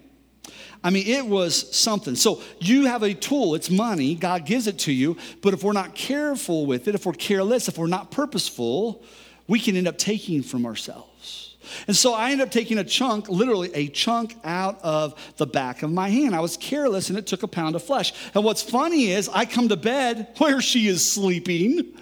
I 0.84 0.90
mean, 0.90 1.06
it 1.06 1.26
was 1.26 1.76
something. 1.76 2.14
So 2.16 2.42
you 2.58 2.86
have 2.86 3.02
a 3.02 3.14
tool, 3.14 3.54
it's 3.54 3.70
money, 3.70 4.14
God 4.14 4.46
gives 4.46 4.66
it 4.66 4.78
to 4.80 4.92
you, 4.92 5.16
but 5.40 5.54
if 5.54 5.62
we're 5.62 5.72
not 5.72 5.94
careful 5.94 6.66
with 6.66 6.88
it, 6.88 6.94
if 6.94 7.06
we're 7.06 7.12
careless, 7.12 7.68
if 7.68 7.78
we're 7.78 7.86
not 7.86 8.10
purposeful, 8.10 9.04
we 9.46 9.60
can 9.60 9.76
end 9.76 9.86
up 9.86 9.98
taking 9.98 10.42
from 10.42 10.66
ourselves. 10.66 11.11
And 11.86 11.96
so 11.96 12.14
I 12.14 12.30
ended 12.30 12.46
up 12.46 12.52
taking 12.52 12.78
a 12.78 12.84
chunk, 12.84 13.28
literally 13.28 13.70
a 13.74 13.88
chunk 13.88 14.36
out 14.44 14.80
of 14.82 15.14
the 15.36 15.46
back 15.46 15.82
of 15.82 15.90
my 15.90 16.08
hand. 16.08 16.34
I 16.34 16.40
was 16.40 16.56
careless 16.56 17.08
and 17.08 17.18
it 17.18 17.26
took 17.26 17.42
a 17.42 17.48
pound 17.48 17.76
of 17.76 17.82
flesh. 17.82 18.12
And 18.34 18.44
what's 18.44 18.62
funny 18.62 19.10
is 19.10 19.28
I 19.28 19.44
come 19.44 19.68
to 19.68 19.76
bed 19.76 20.28
where 20.38 20.60
she 20.60 20.88
is 20.88 21.08
sleeping. 21.08 21.98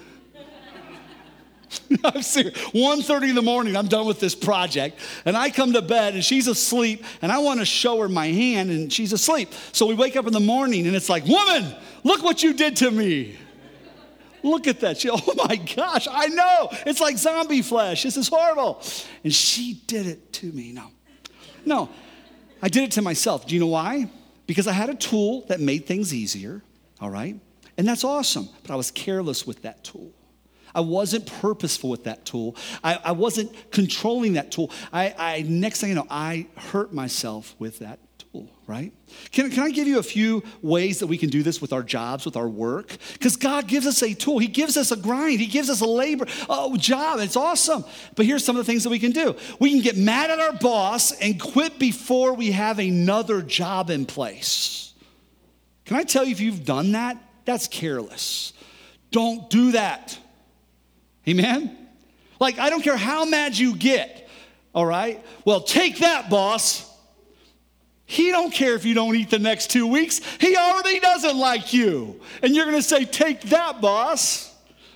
I'm 2.05 2.23
serious. 2.23 2.55
1.30 2.59 3.31
in 3.31 3.35
the 3.35 3.43
morning, 3.43 3.77
I'm 3.77 3.87
done 3.87 4.07
with 4.07 4.21
this 4.21 4.35
project. 4.35 4.99
And 5.25 5.37
I 5.37 5.51
come 5.51 5.73
to 5.73 5.83
bed 5.83 6.15
and 6.15 6.25
she's 6.25 6.49
asleep 6.49 7.05
and 7.23 7.31
I 7.31 7.39
want 7.39 7.61
to 7.61 7.67
show 7.67 8.01
her 8.01 8.09
my 8.09 8.27
hand 8.27 8.71
and 8.71 8.93
she's 8.93 9.13
asleep. 9.13 9.53
So 9.73 9.87
we 9.87 9.95
wake 9.95 10.17
up 10.17 10.27
in 10.27 10.33
the 10.33 10.41
morning 10.41 10.87
and 10.87 10.97
it's 10.97 11.09
like, 11.09 11.25
woman, 11.27 11.75
look 12.05 12.23
what 12.23 12.43
you 12.43 12.55
did 12.55 12.77
to 12.77 12.91
me. 12.91 13.37
Look 14.43 14.67
at 14.67 14.81
that. 14.81 14.99
She, 14.99 15.11
oh 15.13 15.35
my 15.37 15.57
gosh, 15.57 16.07
I 16.11 16.27
know. 16.29 16.69
It's 16.87 17.01
like 17.01 17.19
zombie 17.19 17.63
flesh. 17.63 18.03
This 18.03 18.17
is 18.17 18.29
horrible. 18.29 18.83
And 19.25 19.35
she 19.35 19.83
did 19.87 20.07
it 20.07 20.33
to 20.35 20.53
me. 20.53 20.73
No, 20.73 20.89
no, 21.65 21.89
I 22.63 22.69
did 22.69 22.85
it 22.85 22.93
to 22.93 23.03
myself. 23.03 23.47
Do 23.47 23.55
you 23.55 23.61
know 23.61 23.67
why? 23.69 24.11
Because 24.47 24.67
I 24.67 24.73
had 24.73 24.91
a 24.91 24.95
tool 24.95 25.43
that 25.49 25.61
made 25.61 25.87
things 25.87 26.13
easier, 26.13 26.63
all 27.01 27.11
right? 27.11 27.39
And 27.77 27.87
that's 27.87 28.05
awesome. 28.05 28.49
But 28.63 28.73
I 28.73 28.77
was 28.77 28.91
careless 28.91 29.47
with 29.47 29.63
that 29.63 29.85
tool. 29.85 30.13
I 30.75 30.81
wasn't 30.81 31.27
purposeful 31.27 31.91
with 31.91 32.05
that 32.05 32.25
tool. 32.25 32.57
I, 32.85 32.99
I 33.05 33.13
wasn't 33.13 33.53
controlling 33.71 34.35
that 34.35 34.53
tool. 34.53 34.71
I, 34.93 35.15
I, 35.19 35.43
next 35.43 35.81
thing 35.81 35.89
you 35.91 35.95
know, 35.97 36.07
I 36.11 36.47
hurt 36.57 36.93
myself 36.93 37.57
with 37.59 37.81
that 37.81 37.99
right? 38.71 38.93
Can, 39.33 39.51
can 39.51 39.65
I 39.65 39.71
give 39.71 39.89
you 39.89 39.99
a 39.99 40.03
few 40.03 40.45
ways 40.63 41.01
that 41.01 41.09
we 41.09 41.19
can 41.19 41.29
do 41.29 41.43
this 41.43 41.61
with 41.61 41.73
our 41.73 41.83
jobs, 41.83 42.25
with 42.25 42.37
our 42.37 42.49
work? 42.49 42.97
Because 43.15 43.37
God 43.37 43.67
gives 43.67 43.85
us 43.85 44.01
a 44.03 44.15
tool. 44.15 44.39
He 44.39 44.47
gives 44.47 44.77
us 44.77 44.93
a 44.93 44.97
grind. 44.97 45.41
He 45.41 45.47
gives 45.47 45.69
us 45.69 45.81
a 45.81 45.87
labor 45.87 46.27
a 46.49 46.71
job. 46.79 47.19
It's 47.19 47.37
awesome. 47.37 47.85
But 48.15 48.27
here's 48.27 48.45
some 48.45 48.57
of 48.57 48.65
the 48.65 48.71
things 48.71 48.85
that 48.85 48.91
we 48.91 49.01
can 49.01 49.11
do. 49.11 49.35
We 49.59 49.71
can 49.73 49.81
get 49.81 49.97
mad 49.97 50.31
at 50.31 50.39
our 50.39 50.53
boss 50.53 51.11
and 51.11 51.41
quit 51.41 51.81
before 51.81 52.35
we 52.35 52.53
have 52.53 52.79
another 52.79 53.43
job 53.43 53.91
in 53.91 54.07
place. 54.07 54.95
Can 55.85 55.97
I 55.97 56.05
tell 56.05 56.25
you 56.25 56.31
if 56.31 56.41
you've 56.41 56.65
done 56.65 56.93
that? 56.93 57.21
That's 57.45 57.67
careless. 57.67 58.53
Don't 59.11 59.51
do 59.51 59.73
that. 59.73 60.17
Amen? 61.29 61.77
Like, 62.39 62.59
I 62.59 62.71
don't 62.71 62.83
care 62.83 62.97
how 62.97 63.25
mad 63.25 63.59
you 63.59 63.75
get, 63.75 64.29
all 64.73 64.87
right? 64.87 65.25
Well, 65.45 65.61
take 65.61 65.99
that, 65.99 66.31
boss. 66.31 66.90
He 68.11 68.33
don't 68.33 68.53
care 68.53 68.75
if 68.75 68.85
you 68.85 68.93
don't 68.93 69.15
eat 69.15 69.31
the 69.31 69.39
next 69.39 69.71
two 69.71 69.87
weeks. 69.87 70.21
He 70.41 70.57
already 70.57 70.99
doesn't 70.99 71.39
like 71.39 71.73
you. 71.73 72.21
And 72.43 72.57
you're 72.57 72.65
gonna 72.65 72.83
say, 72.83 73.05
take 73.05 73.43
that, 73.43 73.81
boss. 73.81 74.53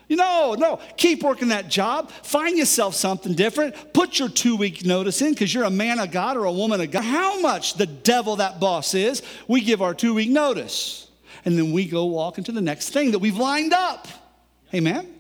No, 0.09 0.55
no, 0.59 0.81
keep 0.97 1.23
working 1.23 1.49
that 1.49 1.69
job. 1.69 2.11
Find 2.11 2.59
yourself 2.59 2.97
something 2.97 3.35
different. 3.35 3.93
Put 3.93 4.19
your 4.19 4.29
two 4.29 4.57
week 4.57 4.85
notice 4.85 5.23
in 5.23 5.31
because 5.31 5.55
you're 5.55 5.63
a 5.63 5.71
man 5.71 6.01
of 6.01 6.11
God 6.11 6.37
or 6.37 6.47
a 6.47 6.53
woman 6.53 6.81
of 6.81 6.91
God. 6.91 7.05
How 7.05 7.41
much 7.41 7.75
the 7.75 7.87
devil 7.87 8.35
that 8.37 8.59
boss 8.59 8.95
is, 8.95 9.23
we 9.47 9.61
give 9.61 9.81
our 9.81 9.95
two 9.95 10.15
week 10.15 10.31
notice. 10.31 11.09
And 11.45 11.57
then 11.57 11.71
we 11.71 11.87
go 11.87 12.07
walk 12.07 12.37
into 12.39 12.51
the 12.51 12.61
next 12.61 12.91
thing 12.91 13.13
that 13.13 13.21
we've 13.21 13.37
lined 13.37 13.73
up. 13.73 14.09
Amen? 14.75 15.14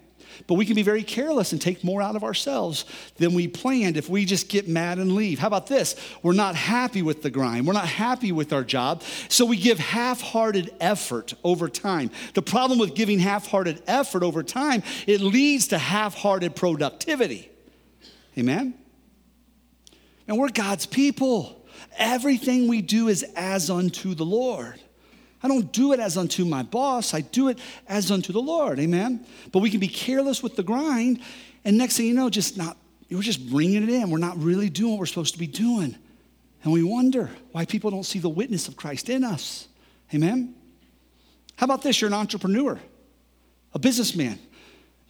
But 0.46 0.54
we 0.54 0.66
can 0.66 0.74
be 0.74 0.82
very 0.82 1.02
careless 1.02 1.52
and 1.52 1.60
take 1.60 1.84
more 1.84 2.02
out 2.02 2.16
of 2.16 2.24
ourselves 2.24 2.84
than 3.16 3.34
we 3.34 3.48
planned 3.48 3.96
if 3.96 4.08
we 4.08 4.24
just 4.24 4.48
get 4.48 4.68
mad 4.68 4.98
and 4.98 5.14
leave. 5.14 5.38
How 5.38 5.46
about 5.46 5.66
this? 5.66 5.96
We're 6.22 6.32
not 6.32 6.54
happy 6.54 7.02
with 7.02 7.22
the 7.22 7.30
grind. 7.30 7.66
We're 7.66 7.72
not 7.72 7.88
happy 7.88 8.32
with 8.32 8.52
our 8.52 8.64
job. 8.64 9.02
So 9.28 9.44
we 9.44 9.56
give 9.56 9.78
half 9.78 10.20
hearted 10.20 10.72
effort 10.80 11.34
over 11.42 11.68
time. 11.68 12.10
The 12.34 12.42
problem 12.42 12.78
with 12.78 12.94
giving 12.94 13.18
half 13.18 13.46
hearted 13.46 13.82
effort 13.86 14.22
over 14.22 14.42
time, 14.42 14.82
it 15.06 15.20
leads 15.20 15.68
to 15.68 15.78
half 15.78 16.14
hearted 16.14 16.56
productivity. 16.56 17.50
Amen? 18.36 18.74
And 20.26 20.38
we're 20.38 20.48
God's 20.48 20.86
people. 20.86 21.64
Everything 21.96 22.68
we 22.68 22.82
do 22.82 23.08
is 23.08 23.24
as 23.36 23.70
unto 23.70 24.14
the 24.14 24.24
Lord. 24.24 24.80
I 25.44 25.48
don't 25.48 25.70
do 25.72 25.92
it 25.92 26.00
as 26.00 26.16
unto 26.16 26.46
my 26.46 26.62
boss, 26.62 27.12
I 27.12 27.20
do 27.20 27.48
it 27.48 27.58
as 27.86 28.10
unto 28.10 28.32
the 28.32 28.40
Lord. 28.40 28.78
Amen. 28.78 29.26
But 29.52 29.58
we 29.58 29.68
can 29.68 29.78
be 29.78 29.88
careless 29.88 30.42
with 30.42 30.56
the 30.56 30.62
grind, 30.62 31.20
and 31.66 31.76
next 31.76 31.98
thing 31.98 32.06
you 32.06 32.14
know, 32.14 32.30
just 32.30 32.56
not, 32.56 32.78
we're 33.10 33.20
just 33.20 33.50
bringing 33.50 33.82
it 33.82 33.90
in. 33.90 34.08
We're 34.10 34.18
not 34.18 34.38
really 34.38 34.70
doing 34.70 34.92
what 34.92 35.00
we're 35.00 35.06
supposed 35.06 35.34
to 35.34 35.38
be 35.38 35.46
doing. 35.46 35.94
And 36.62 36.72
we 36.72 36.82
wonder 36.82 37.30
why 37.52 37.66
people 37.66 37.90
don't 37.90 38.04
see 38.04 38.18
the 38.18 38.28
witness 38.28 38.68
of 38.68 38.76
Christ 38.76 39.10
in 39.10 39.22
us. 39.22 39.68
Amen. 40.14 40.54
How 41.56 41.64
about 41.64 41.82
this? 41.82 42.00
You're 42.00 42.08
an 42.08 42.14
entrepreneur, 42.14 42.80
a 43.74 43.78
businessman. 43.78 44.38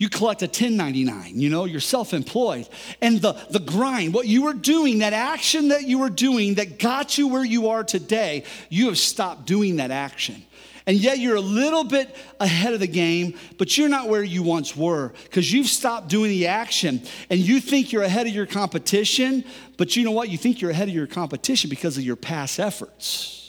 You 0.04 0.10
collect 0.10 0.42
a 0.42 0.44
1099, 0.44 1.40
you 1.40 1.48
know, 1.48 1.64
you're 1.64 1.80
self 1.80 2.12
employed. 2.12 2.68
And 3.00 3.22
the, 3.22 3.32
the 3.48 3.58
grind, 3.58 4.12
what 4.12 4.28
you 4.28 4.42
were 4.42 4.52
doing, 4.52 4.98
that 4.98 5.14
action 5.14 5.68
that 5.68 5.84
you 5.84 5.98
were 5.98 6.10
doing 6.10 6.56
that 6.56 6.78
got 6.78 7.16
you 7.16 7.26
where 7.26 7.42
you 7.42 7.68
are 7.70 7.82
today, 7.82 8.44
you 8.68 8.88
have 8.88 8.98
stopped 8.98 9.46
doing 9.46 9.76
that 9.76 9.90
action. 9.90 10.44
And 10.86 10.98
yet 10.98 11.20
you're 11.20 11.36
a 11.36 11.40
little 11.40 11.84
bit 11.84 12.14
ahead 12.38 12.74
of 12.74 12.80
the 12.80 12.86
game, 12.86 13.38
but 13.56 13.78
you're 13.78 13.88
not 13.88 14.10
where 14.10 14.22
you 14.22 14.42
once 14.42 14.76
were 14.76 15.14
because 15.22 15.50
you've 15.50 15.68
stopped 15.68 16.08
doing 16.08 16.28
the 16.28 16.48
action 16.48 17.00
and 17.30 17.40
you 17.40 17.58
think 17.58 17.90
you're 17.90 18.02
ahead 18.02 18.26
of 18.26 18.34
your 18.34 18.44
competition, 18.44 19.42
but 19.78 19.96
you 19.96 20.04
know 20.04 20.10
what? 20.10 20.28
You 20.28 20.36
think 20.36 20.60
you're 20.60 20.70
ahead 20.70 20.88
of 20.88 20.94
your 20.94 21.06
competition 21.06 21.70
because 21.70 21.96
of 21.96 22.04
your 22.04 22.16
past 22.16 22.60
efforts 22.60 23.43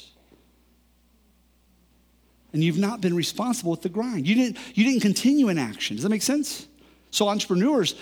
and 2.56 2.64
you've 2.64 2.78
not 2.78 3.02
been 3.02 3.14
responsible 3.14 3.72
with 3.72 3.82
the 3.82 3.90
grind. 3.90 4.26
You 4.26 4.34
didn't, 4.34 4.58
you 4.76 4.86
didn't 4.86 5.02
continue 5.02 5.50
in 5.50 5.58
action. 5.58 5.98
Does 5.98 6.04
that 6.04 6.10
make 6.10 6.22
sense? 6.22 6.66
So, 7.12 7.28
entrepreneurs, 7.28 7.96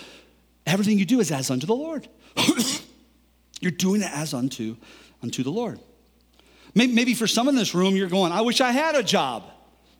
everything 0.67 0.99
you 0.99 1.05
do 1.05 1.19
is 1.19 1.31
as 1.31 1.49
unto 1.49 1.65
the 1.65 1.73
Lord. 1.73 2.07
you're 3.61 3.71
doing 3.71 4.03
it 4.03 4.11
as 4.13 4.31
unto, 4.31 4.77
unto 5.23 5.41
the 5.41 5.49
Lord. 5.49 5.79
Maybe, 6.75 6.93
maybe 6.93 7.13
for 7.15 7.25
some 7.25 7.49
in 7.49 7.55
this 7.55 7.73
room, 7.73 7.95
you're 7.95 8.07
going, 8.07 8.31
I 8.31 8.41
wish 8.41 8.61
I 8.61 8.71
had 8.71 8.93
a 8.93 9.01
job. 9.01 9.43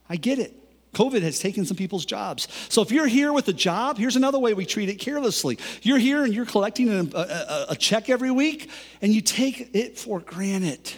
I 0.07 0.17
get 0.17 0.37
it. 0.37 0.53
COVID 0.93 1.23
has 1.23 1.39
taken 1.39 1.65
some 1.65 1.75
people's 1.75 2.05
jobs. 2.05 2.47
So 2.69 2.83
if 2.83 2.91
you're 2.91 3.07
here 3.07 3.33
with 3.33 3.47
a 3.47 3.53
job, 3.53 3.97
here's 3.97 4.17
another 4.17 4.37
way 4.37 4.53
we 4.53 4.67
treat 4.67 4.87
it 4.87 4.99
carelessly. 4.99 5.57
You're 5.81 5.97
here 5.97 6.23
and 6.25 6.31
you're 6.31 6.45
collecting 6.45 6.89
a, 6.91 7.17
a, 7.17 7.65
a 7.69 7.75
check 7.75 8.07
every 8.07 8.29
week, 8.29 8.69
and 9.01 9.11
you 9.11 9.21
take 9.21 9.75
it 9.75 9.97
for 9.97 10.19
granted. 10.19 10.93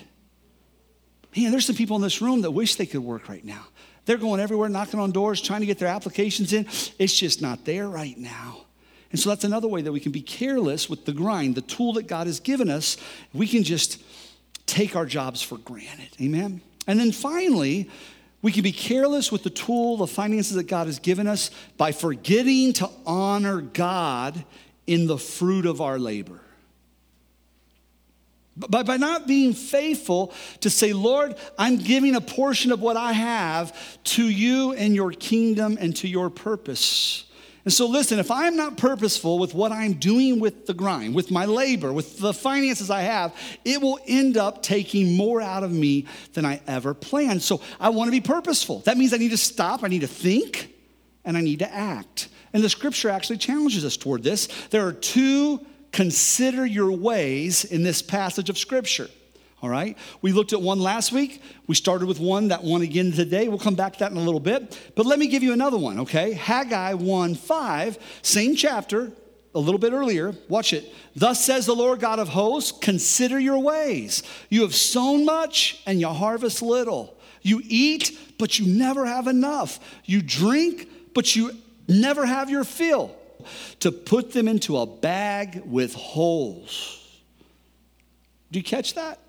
Man, 1.36 1.52
there's 1.52 1.66
some 1.66 1.76
people 1.76 1.96
in 1.96 2.02
this 2.02 2.22
room 2.22 2.42
that 2.42 2.52
wish 2.52 2.76
they 2.76 2.86
could 2.86 3.04
work 3.04 3.28
right 3.28 3.44
now. 3.44 3.66
They're 4.06 4.18
going 4.18 4.40
everywhere, 4.40 4.70
knocking 4.70 5.00
on 5.00 5.12
doors, 5.12 5.42
trying 5.42 5.62
to 5.62 5.66
get 5.66 5.80
their 5.80 5.90
applications 5.90 6.54
in. 6.54 6.66
It's 7.00 7.18
just 7.18 7.42
not 7.42 7.66
there 7.66 7.90
right 7.90 8.18
now. 8.18 8.62
And 9.12 9.20
so 9.20 9.30
that's 9.30 9.44
another 9.44 9.68
way 9.68 9.82
that 9.82 9.92
we 9.92 10.00
can 10.00 10.12
be 10.12 10.22
careless 10.22 10.90
with 10.90 11.06
the 11.06 11.14
grind, 11.14 11.56
the 11.56 11.62
tool 11.62 11.94
that 11.94 12.08
God 12.08 12.28
has 12.28 12.40
given 12.40 12.70
us. 12.70 12.98
We 13.34 13.48
can 13.48 13.64
just 13.64 14.02
take 14.66 14.96
our 14.96 15.06
jobs 15.06 15.42
for 15.42 15.58
granted. 15.58 16.10
Amen? 16.22 16.62
And 16.88 17.00
then 17.00 17.12
finally, 17.12 17.90
we 18.42 18.52
can 18.52 18.64
be 18.64 18.72
careless 18.72 19.32
with 19.32 19.44
the 19.44 19.50
tool, 19.50 19.98
the 19.98 20.08
finances 20.08 20.56
that 20.56 20.68
God 20.68 20.88
has 20.88 21.00
given 21.00 21.28
us 21.28 21.50
by 21.78 21.92
forgetting 21.92 22.74
to 22.74 22.90
honor 23.06 23.62
God 23.62 24.46
in 24.86 25.08
the 25.08 25.18
fruit 25.18 25.66
of 25.66 25.82
our 25.82 25.98
labor. 25.98 26.40
By, 28.58 28.84
by 28.84 28.98
not 28.98 29.28
being 29.28 29.54
faithful 29.54 30.34
to 30.62 30.70
say, 30.70 30.94
Lord, 30.94 31.36
I'm 31.58 31.78
giving 31.78 32.16
a 32.16 32.22
portion 32.22 32.72
of 32.72 32.82
what 32.82 32.96
I 32.96 33.12
have 33.12 33.78
to 34.06 34.30
you 34.30 34.74
and 34.74 34.96
your 34.96 35.12
kingdom 35.12 35.78
and 35.80 35.96
to 35.98 36.08
your 36.08 36.30
purpose. 36.30 37.26
And 37.66 37.74
so, 37.74 37.88
listen, 37.88 38.20
if 38.20 38.30
I'm 38.30 38.56
not 38.56 38.78
purposeful 38.78 39.40
with 39.40 39.56
what 39.56 39.72
I'm 39.72 39.94
doing 39.94 40.40
with 40.40 40.68
the 40.68 40.74
grind, 40.76 41.16
with 41.16 41.32
my 41.32 41.46
labor, 41.46 41.92
with 41.92 42.20
the 42.20 42.32
finances 42.32 42.92
I 42.92 43.02
have, 43.02 43.36
it 43.66 43.82
will 43.82 44.00
end 44.06 44.38
up 44.38 44.62
taking 44.62 45.18
more 45.18 45.42
out 45.42 45.64
of 45.64 45.72
me 45.72 46.06
than 46.34 46.46
I 46.46 46.62
ever 46.68 46.94
planned. 46.94 47.42
So, 47.42 47.62
I 47.80 47.90
want 47.90 48.08
to 48.08 48.12
be 48.12 48.22
purposeful. 48.22 48.80
That 48.82 48.98
means 48.98 49.14
I 49.14 49.18
need 49.18 49.32
to 49.32 49.38
stop, 49.38 49.84
I 49.84 49.88
need 49.88 50.02
to 50.02 50.08
think, 50.08 50.76
and 51.26 51.36
I 51.36 51.42
need 51.42 51.60
to 51.60 51.74
act. 51.74 52.30
And 52.54 52.64
the 52.64 52.70
scripture 52.70 53.10
actually 53.10 53.38
challenges 53.38 53.84
us 53.84 53.98
toward 53.98 54.22
this. 54.22 54.48
There 54.70 54.86
are 54.86 54.94
two 54.94 55.66
consider 55.96 56.66
your 56.66 56.92
ways 56.92 57.64
in 57.64 57.82
this 57.82 58.02
passage 58.02 58.50
of 58.50 58.58
Scripture. 58.58 59.10
All 59.62 59.70
right? 59.70 59.98
We 60.22 60.34
looked 60.34 60.52
at 60.52 60.62
one 60.62 60.82
last 60.82 61.14
week. 61.14 61.42
We 61.68 61.76
started 61.76 62.06
with 62.06 62.20
one, 62.20 62.50
that 62.50 62.66
one 62.66 62.82
again 62.82 63.14
today. 63.14 63.48
We'll 63.48 63.60
come 63.60 63.76
back 63.76 63.94
to 63.94 64.00
that 64.00 64.12
in 64.12 64.18
a 64.18 64.22
little 64.22 64.42
bit. 64.42 64.78
But 64.96 65.06
let 65.06 65.18
me 65.20 65.28
give 65.28 65.42
you 65.42 65.54
another 65.54 65.78
one, 65.78 66.02
okay? 66.02 66.34
Haggai 66.34 66.96
1 66.96 67.36
5, 67.36 67.98
same 68.22 68.58
chapter, 68.58 69.14
a 69.56 69.60
little 69.60 69.80
bit 69.80 69.94
earlier. 69.94 70.36
Watch 70.50 70.74
it. 70.74 70.94
Thus 71.16 71.44
says 71.44 71.66
the 71.66 71.74
Lord 71.74 72.02
God 72.02 72.20
of 72.20 72.28
hosts, 72.28 72.78
consider 72.78 73.40
your 73.40 73.60
ways. 73.60 74.22
You 74.50 74.64
have 74.64 74.76
sown 74.76 75.24
much 75.24 75.82
and 75.86 76.02
you 76.02 76.10
harvest 76.10 76.62
little. 76.62 77.18
You 77.42 77.62
eat, 77.64 78.20
but 78.38 78.60
you 78.60 78.68
never 78.68 79.06
have 79.06 79.28
enough. 79.28 79.80
You 80.04 80.22
drink, 80.22 80.90
but 81.14 81.38
you 81.38 81.52
never 81.88 82.26
have 82.26 82.50
your 82.50 82.66
fill 82.66 83.16
to 83.80 83.92
put 83.92 84.32
them 84.32 84.48
into 84.48 84.78
a 84.78 84.86
bag 84.86 85.62
with 85.66 85.94
holes. 85.94 87.02
Do 88.52 88.60
you 88.60 88.64
catch 88.64 88.94
that? 88.96 89.20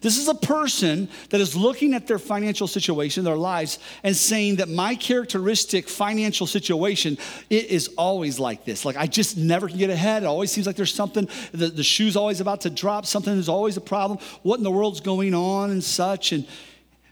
This 0.00 0.18
is 0.18 0.28
a 0.28 0.34
person 0.34 1.08
that 1.30 1.40
is 1.40 1.56
looking 1.56 1.94
at 1.94 2.06
their 2.06 2.18
financial 2.18 2.66
situation, 2.66 3.24
their 3.24 3.36
lives, 3.36 3.78
and 4.02 4.16
saying 4.16 4.56
that 4.56 4.68
my 4.68 4.94
characteristic 4.94 5.88
financial 5.88 6.46
situation 6.46 7.18
it 7.50 7.66
is 7.66 7.88
always 7.96 8.38
like 8.38 8.64
this. 8.64 8.84
Like 8.84 8.96
I 8.96 9.06
just 9.06 9.36
never 9.36 9.68
can 9.68 9.78
get 9.78 9.90
ahead. 9.90 10.22
It 10.22 10.26
always 10.26 10.50
seems 10.50 10.66
like 10.66 10.76
there's 10.76 10.94
something, 10.94 11.28
the, 11.52 11.68
the 11.68 11.82
shoe's 11.82 12.16
always 12.16 12.40
about 12.40 12.62
to 12.62 12.70
drop, 12.70 13.06
something 13.06 13.36
is 13.36 13.48
always 13.48 13.76
a 13.76 13.80
problem. 13.80 14.18
What 14.42 14.58
in 14.58 14.64
the 14.64 14.70
world's 14.70 15.00
going 15.00 15.34
on 15.34 15.70
and 15.70 15.82
such. 15.82 16.32
And, 16.32 16.46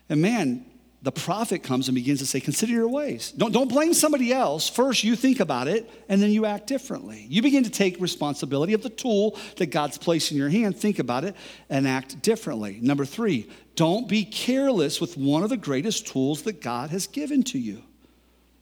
and 0.09 0.21
man, 0.21 0.67
the 1.05 1.13
prophet 1.13 1.63
comes 1.63 1.87
and 1.87 1.95
begins 1.95 2.21
to 2.21 2.27
say, 2.27 2.41
Consider 2.41 2.73
your 2.73 2.89
ways. 2.89 3.31
Don't, 3.33 3.53
don't 3.53 3.69
blame 3.69 3.93
somebody 3.93 4.33
else. 4.33 4.71
First, 4.71 5.05
you 5.05 5.15
think 5.15 5.39
about 5.39 5.69
it, 5.69 5.89
and 6.09 6.21
then 6.21 6.31
you 6.31 6.47
act 6.47 6.67
differently. 6.67 7.27
You 7.29 7.43
begin 7.43 7.63
to 7.65 7.71
take 7.71 8.01
responsibility 8.01 8.73
of 8.73 8.83
the 8.83 8.89
tool 8.89 9.39
that 9.57 9.67
God's 9.67 9.99
placed 9.99 10.33
in 10.33 10.39
your 10.39 10.49
hand, 10.49 10.79
think 10.79 10.99
about 10.99 11.25
it, 11.25 11.37
and 11.69 11.87
act 11.87 12.23
differently. 12.23 12.79
Number 12.81 13.05
three, 13.05 13.51
don't 13.77 14.09
be 14.09 14.25
careless 14.25 14.99
with 14.99 15.19
one 15.19 15.43
of 15.43 15.51
the 15.51 15.59
greatest 15.59 16.07
tools 16.07 16.43
that 16.43 16.63
God 16.63 16.89
has 16.89 17.07
given 17.07 17.43
to 17.45 17.59
you. 17.59 17.83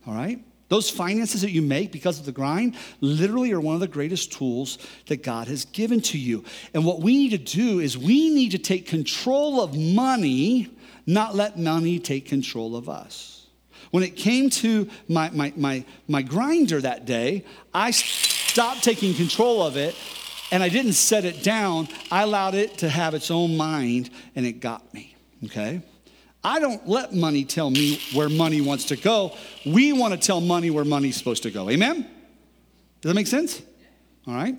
All 0.05 0.15
right? 0.15 0.45
Those 0.69 0.91
finances 0.91 1.43
that 1.43 1.53
you 1.53 1.63
make 1.63 1.93
because 1.93 2.19
of 2.19 2.27
the 2.27 2.33
grind 2.33 2.75
literally 3.01 3.53
are 3.53 3.61
one 3.61 3.75
of 3.75 3.81
the 3.81 3.87
greatest 3.87 4.33
tools 4.33 4.79
that 5.07 5.23
God 5.23 5.47
has 5.47 5.65
given 5.67 6.01
to 6.01 6.19
you. 6.19 6.43
And 6.75 6.85
what 6.85 7.01
we 7.01 7.17
need 7.17 7.31
to 7.31 7.39
do 7.39 7.79
is 7.79 7.97
we 7.97 8.31
need 8.31 8.51
to 8.51 8.59
take 8.59 8.89
control 8.89 9.61
of 9.61 9.79
money 9.79 10.71
not 11.07 11.35
let 11.35 11.59
money 11.59 11.99
take 11.99 12.27
control 12.27 12.77
of 12.77 12.89
us. 12.89 13.47
When 13.91 14.03
it 14.03 14.17
came 14.17 14.49
to 14.51 14.89
my, 15.09 15.31
my, 15.31 15.53
my, 15.57 15.85
my 16.09 16.23
grinder 16.23 16.81
that 16.81 17.05
day, 17.05 17.45
I 17.75 17.91
stopped 17.91 18.83
taking 18.83 19.15
control 19.15 19.63
of 19.63 19.77
it 19.77 19.95
and 20.51 20.63
I 20.63 20.69
didn't 20.69 20.95
set 20.95 21.25
it 21.25 21.43
down. 21.43 21.89
I 22.11 22.23
allowed 22.23 22.55
it 22.55 22.79
to 22.79 22.89
have 22.89 23.15
its 23.15 23.31
own 23.31 23.57
mind 23.57 24.11
and 24.35 24.47
it 24.47 24.61
got 24.61 24.93
me, 24.95 25.17
okay? 25.45 25.83
I 26.45 26.59
don't 26.59 26.89
let 26.89 27.15
money 27.15 27.45
tell 27.45 27.71
me 27.71 28.01
where 28.15 28.29
money 28.29 28.61
wants 28.61 28.87
to 28.87 28.97
go. 28.97 29.37
We 29.65 29.93
want 29.93 30.15
to 30.15 30.19
tell 30.19 30.41
money 30.41 30.71
where 30.71 30.85
money's 30.85 31.17
supposed 31.17 31.45
to 31.45 31.51
go. 31.51 31.71
Amen? 31.71 32.03
Does 33.01 33.11
that 33.11 33.15
make 33.15 33.27
sense? 33.27 33.63
All 34.27 34.35
right. 34.35 34.57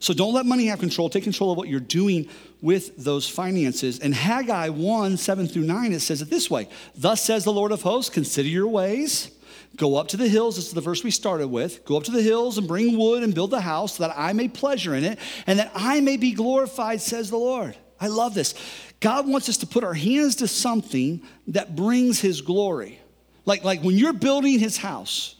So 0.00 0.14
don't 0.14 0.34
let 0.34 0.46
money 0.46 0.66
have 0.66 0.78
control. 0.78 1.08
Take 1.08 1.24
control 1.24 1.52
of 1.52 1.58
what 1.58 1.68
you're 1.68 1.80
doing 1.80 2.28
with 2.60 2.96
those 2.96 3.28
finances. 3.28 3.98
And 3.98 4.14
Haggai 4.14 4.70
1 4.70 5.16
7 5.16 5.46
through 5.48 5.62
9, 5.62 5.92
it 5.92 6.00
says 6.00 6.22
it 6.22 6.30
this 6.30 6.50
way 6.50 6.68
Thus 6.94 7.22
says 7.22 7.44
the 7.44 7.52
Lord 7.52 7.72
of 7.72 7.82
hosts, 7.82 8.10
consider 8.10 8.48
your 8.48 8.68
ways. 8.68 9.30
Go 9.76 9.96
up 9.96 10.08
to 10.08 10.16
the 10.16 10.28
hills. 10.28 10.56
This 10.56 10.68
is 10.68 10.72
the 10.72 10.80
verse 10.80 11.04
we 11.04 11.10
started 11.10 11.48
with. 11.48 11.84
Go 11.84 11.96
up 11.96 12.04
to 12.04 12.10
the 12.10 12.22
hills 12.22 12.56
and 12.56 12.66
bring 12.66 12.96
wood 12.96 13.22
and 13.22 13.34
build 13.34 13.50
the 13.50 13.60
house 13.60 13.96
so 13.96 14.06
that 14.06 14.14
I 14.16 14.32
may 14.32 14.48
pleasure 14.48 14.94
in 14.94 15.04
it 15.04 15.18
and 15.46 15.58
that 15.58 15.70
I 15.74 16.00
may 16.00 16.16
be 16.16 16.32
glorified, 16.32 17.00
says 17.00 17.28
the 17.28 17.36
Lord. 17.36 17.76
I 18.00 18.08
love 18.08 18.34
this. 18.34 18.54
God 19.00 19.28
wants 19.28 19.48
us 19.48 19.58
to 19.58 19.66
put 19.66 19.84
our 19.84 19.94
hands 19.94 20.36
to 20.36 20.48
something 20.48 21.22
that 21.48 21.76
brings 21.76 22.20
his 22.20 22.40
glory. 22.40 22.98
Like, 23.44 23.64
like 23.64 23.82
when 23.82 23.96
you're 23.96 24.12
building 24.12 24.58
his 24.58 24.78
house, 24.78 25.36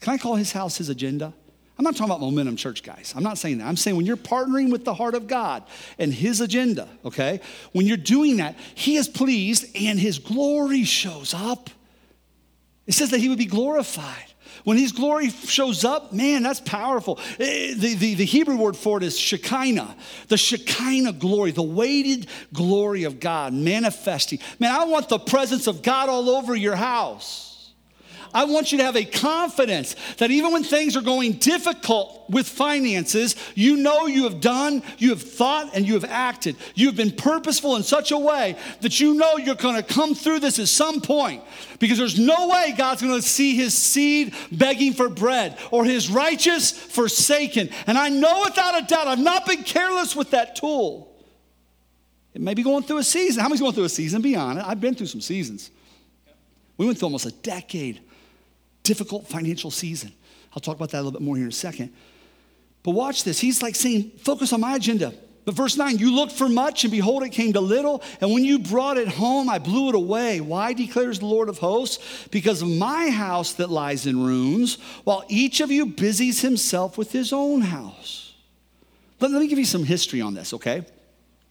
can 0.00 0.14
I 0.14 0.18
call 0.18 0.34
his 0.34 0.52
house 0.52 0.76
his 0.76 0.88
agenda? 0.88 1.34
I'm 1.76 1.82
not 1.84 1.96
talking 1.96 2.12
about 2.12 2.20
momentum 2.20 2.56
church, 2.56 2.84
guys. 2.84 3.12
I'm 3.16 3.24
not 3.24 3.36
saying 3.36 3.58
that. 3.58 3.66
I'm 3.66 3.76
saying 3.76 3.96
when 3.96 4.06
you're 4.06 4.16
partnering 4.16 4.70
with 4.70 4.84
the 4.84 4.94
heart 4.94 5.14
of 5.14 5.26
God 5.26 5.64
and 5.98 6.14
His 6.14 6.40
agenda, 6.40 6.88
okay? 7.04 7.40
When 7.72 7.84
you're 7.86 7.96
doing 7.96 8.36
that, 8.36 8.56
He 8.74 8.96
is 8.96 9.08
pleased 9.08 9.76
and 9.76 9.98
His 9.98 10.20
glory 10.20 10.84
shows 10.84 11.34
up. 11.34 11.70
It 12.86 12.92
says 12.92 13.10
that 13.10 13.18
He 13.18 13.28
would 13.28 13.38
be 13.38 13.46
glorified. 13.46 14.26
When 14.62 14.76
His 14.76 14.92
glory 14.92 15.30
shows 15.30 15.84
up, 15.84 16.12
man, 16.12 16.44
that's 16.44 16.60
powerful. 16.60 17.18
Eh, 17.40 17.74
the, 17.76 17.94
the, 17.94 18.14
the 18.14 18.24
Hebrew 18.24 18.56
word 18.56 18.76
for 18.76 18.98
it 18.98 19.02
is 19.02 19.18
Shekinah, 19.18 19.96
the 20.28 20.36
Shekinah 20.36 21.14
glory, 21.14 21.50
the 21.50 21.62
weighted 21.62 22.28
glory 22.52 23.02
of 23.02 23.18
God 23.18 23.52
manifesting. 23.52 24.38
Man, 24.60 24.70
I 24.70 24.84
want 24.84 25.08
the 25.08 25.18
presence 25.18 25.66
of 25.66 25.82
God 25.82 26.08
all 26.08 26.30
over 26.30 26.54
your 26.54 26.76
house. 26.76 27.53
I 28.34 28.44
want 28.44 28.72
you 28.72 28.78
to 28.78 28.84
have 28.84 28.96
a 28.96 29.04
confidence 29.04 29.94
that 30.18 30.32
even 30.32 30.52
when 30.52 30.64
things 30.64 30.96
are 30.96 31.02
going 31.02 31.34
difficult 31.34 32.28
with 32.28 32.48
finances, 32.48 33.36
you 33.54 33.76
know 33.76 34.06
you 34.06 34.24
have 34.24 34.40
done, 34.40 34.82
you 34.98 35.10
have 35.10 35.22
thought, 35.22 35.70
and 35.72 35.86
you 35.86 35.94
have 35.94 36.04
acted. 36.04 36.56
You 36.74 36.86
have 36.86 36.96
been 36.96 37.12
purposeful 37.12 37.76
in 37.76 37.84
such 37.84 38.10
a 38.10 38.18
way 38.18 38.56
that 38.80 38.98
you 38.98 39.14
know 39.14 39.36
you're 39.36 39.54
going 39.54 39.76
to 39.76 39.84
come 39.84 40.16
through 40.16 40.40
this 40.40 40.58
at 40.58 40.66
some 40.66 41.00
point 41.00 41.44
because 41.78 41.96
there's 41.96 42.18
no 42.18 42.48
way 42.48 42.74
God's 42.76 43.02
going 43.02 43.14
to 43.14 43.26
see 43.26 43.54
his 43.54 43.72
seed 43.72 44.34
begging 44.50 44.94
for 44.94 45.08
bread 45.08 45.56
or 45.70 45.84
his 45.84 46.10
righteous 46.10 46.72
forsaken. 46.72 47.70
And 47.86 47.96
I 47.96 48.08
know 48.08 48.42
without 48.44 48.82
a 48.82 48.84
doubt, 48.84 49.06
I've 49.06 49.20
not 49.20 49.46
been 49.46 49.62
careless 49.62 50.16
with 50.16 50.32
that 50.32 50.56
tool. 50.56 51.14
It 52.34 52.40
may 52.40 52.54
be 52.54 52.64
going 52.64 52.82
through 52.82 52.98
a 52.98 53.04
season. 53.04 53.42
How 53.42 53.48
many's 53.48 53.60
going 53.60 53.74
through 53.74 53.84
a 53.84 53.88
season? 53.88 54.22
Be 54.22 54.34
honest. 54.34 54.66
I've 54.66 54.80
been 54.80 54.96
through 54.96 55.06
some 55.06 55.20
seasons. 55.20 55.70
We 56.76 56.86
went 56.86 56.98
through 56.98 57.06
almost 57.06 57.26
a 57.26 57.30
decade 57.30 58.00
difficult 58.84 59.26
financial 59.26 59.72
season. 59.72 60.12
I'll 60.52 60.60
talk 60.60 60.76
about 60.76 60.90
that 60.90 60.98
a 60.98 61.02
little 61.02 61.18
bit 61.18 61.22
more 61.22 61.36
here 61.36 61.46
in 61.46 61.50
a 61.50 61.52
second. 61.52 61.92
But 62.84 62.92
watch 62.92 63.24
this. 63.24 63.40
He's 63.40 63.62
like 63.62 63.74
saying, 63.74 64.12
focus 64.18 64.52
on 64.52 64.60
my 64.60 64.76
agenda. 64.76 65.12
But 65.44 65.54
verse 65.54 65.76
9, 65.76 65.98
you 65.98 66.14
looked 66.14 66.32
for 66.32 66.48
much, 66.48 66.84
and 66.84 66.90
behold, 66.90 67.22
it 67.22 67.30
came 67.30 67.52
to 67.52 67.60
little. 67.60 68.02
And 68.20 68.32
when 68.32 68.44
you 68.44 68.58
brought 68.58 68.96
it 68.96 69.08
home, 69.08 69.50
I 69.50 69.58
blew 69.58 69.88
it 69.90 69.94
away. 69.94 70.40
Why 70.40 70.72
declares 70.72 71.18
the 71.18 71.26
Lord 71.26 71.48
of 71.48 71.58
hosts? 71.58 72.28
Because 72.30 72.62
of 72.62 72.68
my 72.68 73.10
house 73.10 73.54
that 73.54 73.68
lies 73.68 74.06
in 74.06 74.24
ruins, 74.24 74.78
while 75.04 75.24
each 75.28 75.60
of 75.60 75.70
you 75.70 75.86
busies 75.86 76.40
himself 76.40 76.96
with 76.96 77.12
his 77.12 77.32
own 77.32 77.60
house. 77.60 78.32
Let, 79.20 79.32
let 79.32 79.40
me 79.40 79.48
give 79.48 79.58
you 79.58 79.66
some 79.66 79.84
history 79.84 80.20
on 80.20 80.34
this, 80.34 80.54
okay? 80.54 80.86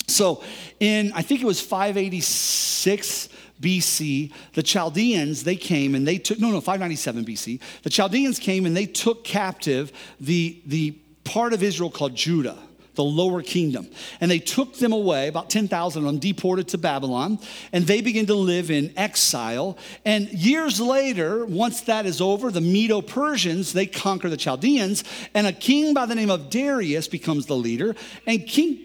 So, 0.08 0.44
in 0.80 1.14
I 1.14 1.22
think 1.22 1.42
it 1.42 1.46
was 1.46 1.62
586 1.62 3.30
BC, 3.62 4.32
the 4.54 4.64
Chaldeans, 4.64 5.44
they 5.44 5.56
came 5.56 5.96
and 5.96 6.08
they 6.08 6.18
took, 6.18 6.40
no, 6.40 6.50
no, 6.52 6.60
597 6.60 7.26
BC. 7.26 7.60
The 7.84 7.90
Chaldeans 7.90 8.40
came 8.40 8.66
and 8.66 8.76
they 8.76 8.86
took 8.86 9.24
captive 9.24 9.92
the, 10.20 10.62
the 10.66 10.92
part 11.24 11.54
of 11.54 11.64
Israel 11.64 11.90
called 11.90 12.16
Judah 12.16 12.58
the 12.96 13.04
lower 13.04 13.42
kingdom. 13.42 13.88
And 14.22 14.30
they 14.30 14.40
took 14.40 14.76
them 14.76 14.94
away, 14.94 15.28
about 15.28 15.50
10,000 15.50 16.00
of 16.00 16.06
them 16.06 16.20
deported 16.20 16.68
to 16.70 16.78
Babylon, 16.78 17.40
and 17.72 17.86
they 17.86 18.02
began 18.02 18.26
to 18.28 18.36
live 18.36 18.70
in 18.70 18.94
exile. 18.98 19.78
And 20.06 20.30
years 20.32 20.80
later, 20.80 21.46
once 21.46 21.82
that 21.82 22.06
is 22.06 22.22
over, 22.22 22.52
the 22.52 22.62
Medo 22.62 23.02
Persians, 23.02 23.74
they 23.74 23.86
conquer 23.86 24.30
the 24.30 24.38
Chaldeans, 24.38 25.04
and 25.34 25.48
a 25.48 25.54
king 25.54 25.94
by 25.94 26.06
the 26.06 26.16
name 26.16 26.30
of 26.30 26.50
Darius 26.50 27.08
becomes 27.08 27.46
the 27.46 27.58
leader. 27.58 27.96
And 28.28 28.46
King 28.46 28.80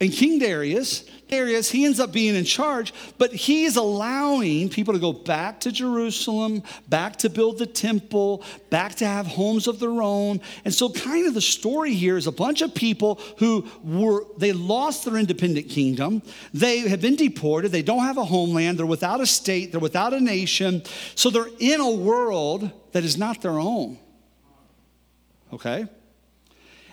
and 0.00 0.12
King 0.12 0.40
Darius, 0.40 1.04
Darius, 1.28 1.70
he 1.70 1.84
ends 1.84 2.00
up 2.00 2.12
being 2.12 2.34
in 2.34 2.44
charge, 2.44 2.92
but 3.16 3.32
he's 3.32 3.76
allowing 3.76 4.68
people 4.68 4.92
to 4.92 5.00
go 5.00 5.12
back 5.12 5.60
to 5.60 5.72
Jerusalem, 5.72 6.62
back 6.88 7.16
to 7.18 7.30
build 7.30 7.58
the 7.58 7.66
temple, 7.66 8.44
back 8.70 8.96
to 8.96 9.06
have 9.06 9.26
homes 9.26 9.66
of 9.66 9.78
their 9.78 10.02
own. 10.02 10.40
And 10.64 10.74
so, 10.74 10.90
kind 10.90 11.26
of 11.26 11.34
the 11.34 11.40
story 11.40 11.94
here 11.94 12.16
is 12.16 12.26
a 12.26 12.32
bunch 12.32 12.60
of 12.60 12.74
people 12.74 13.20
who 13.38 13.66
were, 13.82 14.24
they 14.36 14.52
lost 14.52 15.04
their 15.04 15.16
independent 15.16 15.68
kingdom. 15.68 16.22
They 16.52 16.80
have 16.80 17.00
been 17.00 17.16
deported. 17.16 17.70
They 17.70 17.82
don't 17.82 18.02
have 18.04 18.18
a 18.18 18.24
homeland. 18.24 18.78
They're 18.78 18.86
without 18.86 19.20
a 19.20 19.26
state. 19.26 19.70
They're 19.70 19.80
without 19.80 20.12
a 20.12 20.20
nation. 20.20 20.82
So, 21.14 21.30
they're 21.30 21.46
in 21.58 21.80
a 21.80 21.90
world 21.90 22.70
that 22.92 23.04
is 23.04 23.16
not 23.16 23.42
their 23.42 23.58
own. 23.58 23.98
Okay? 25.52 25.86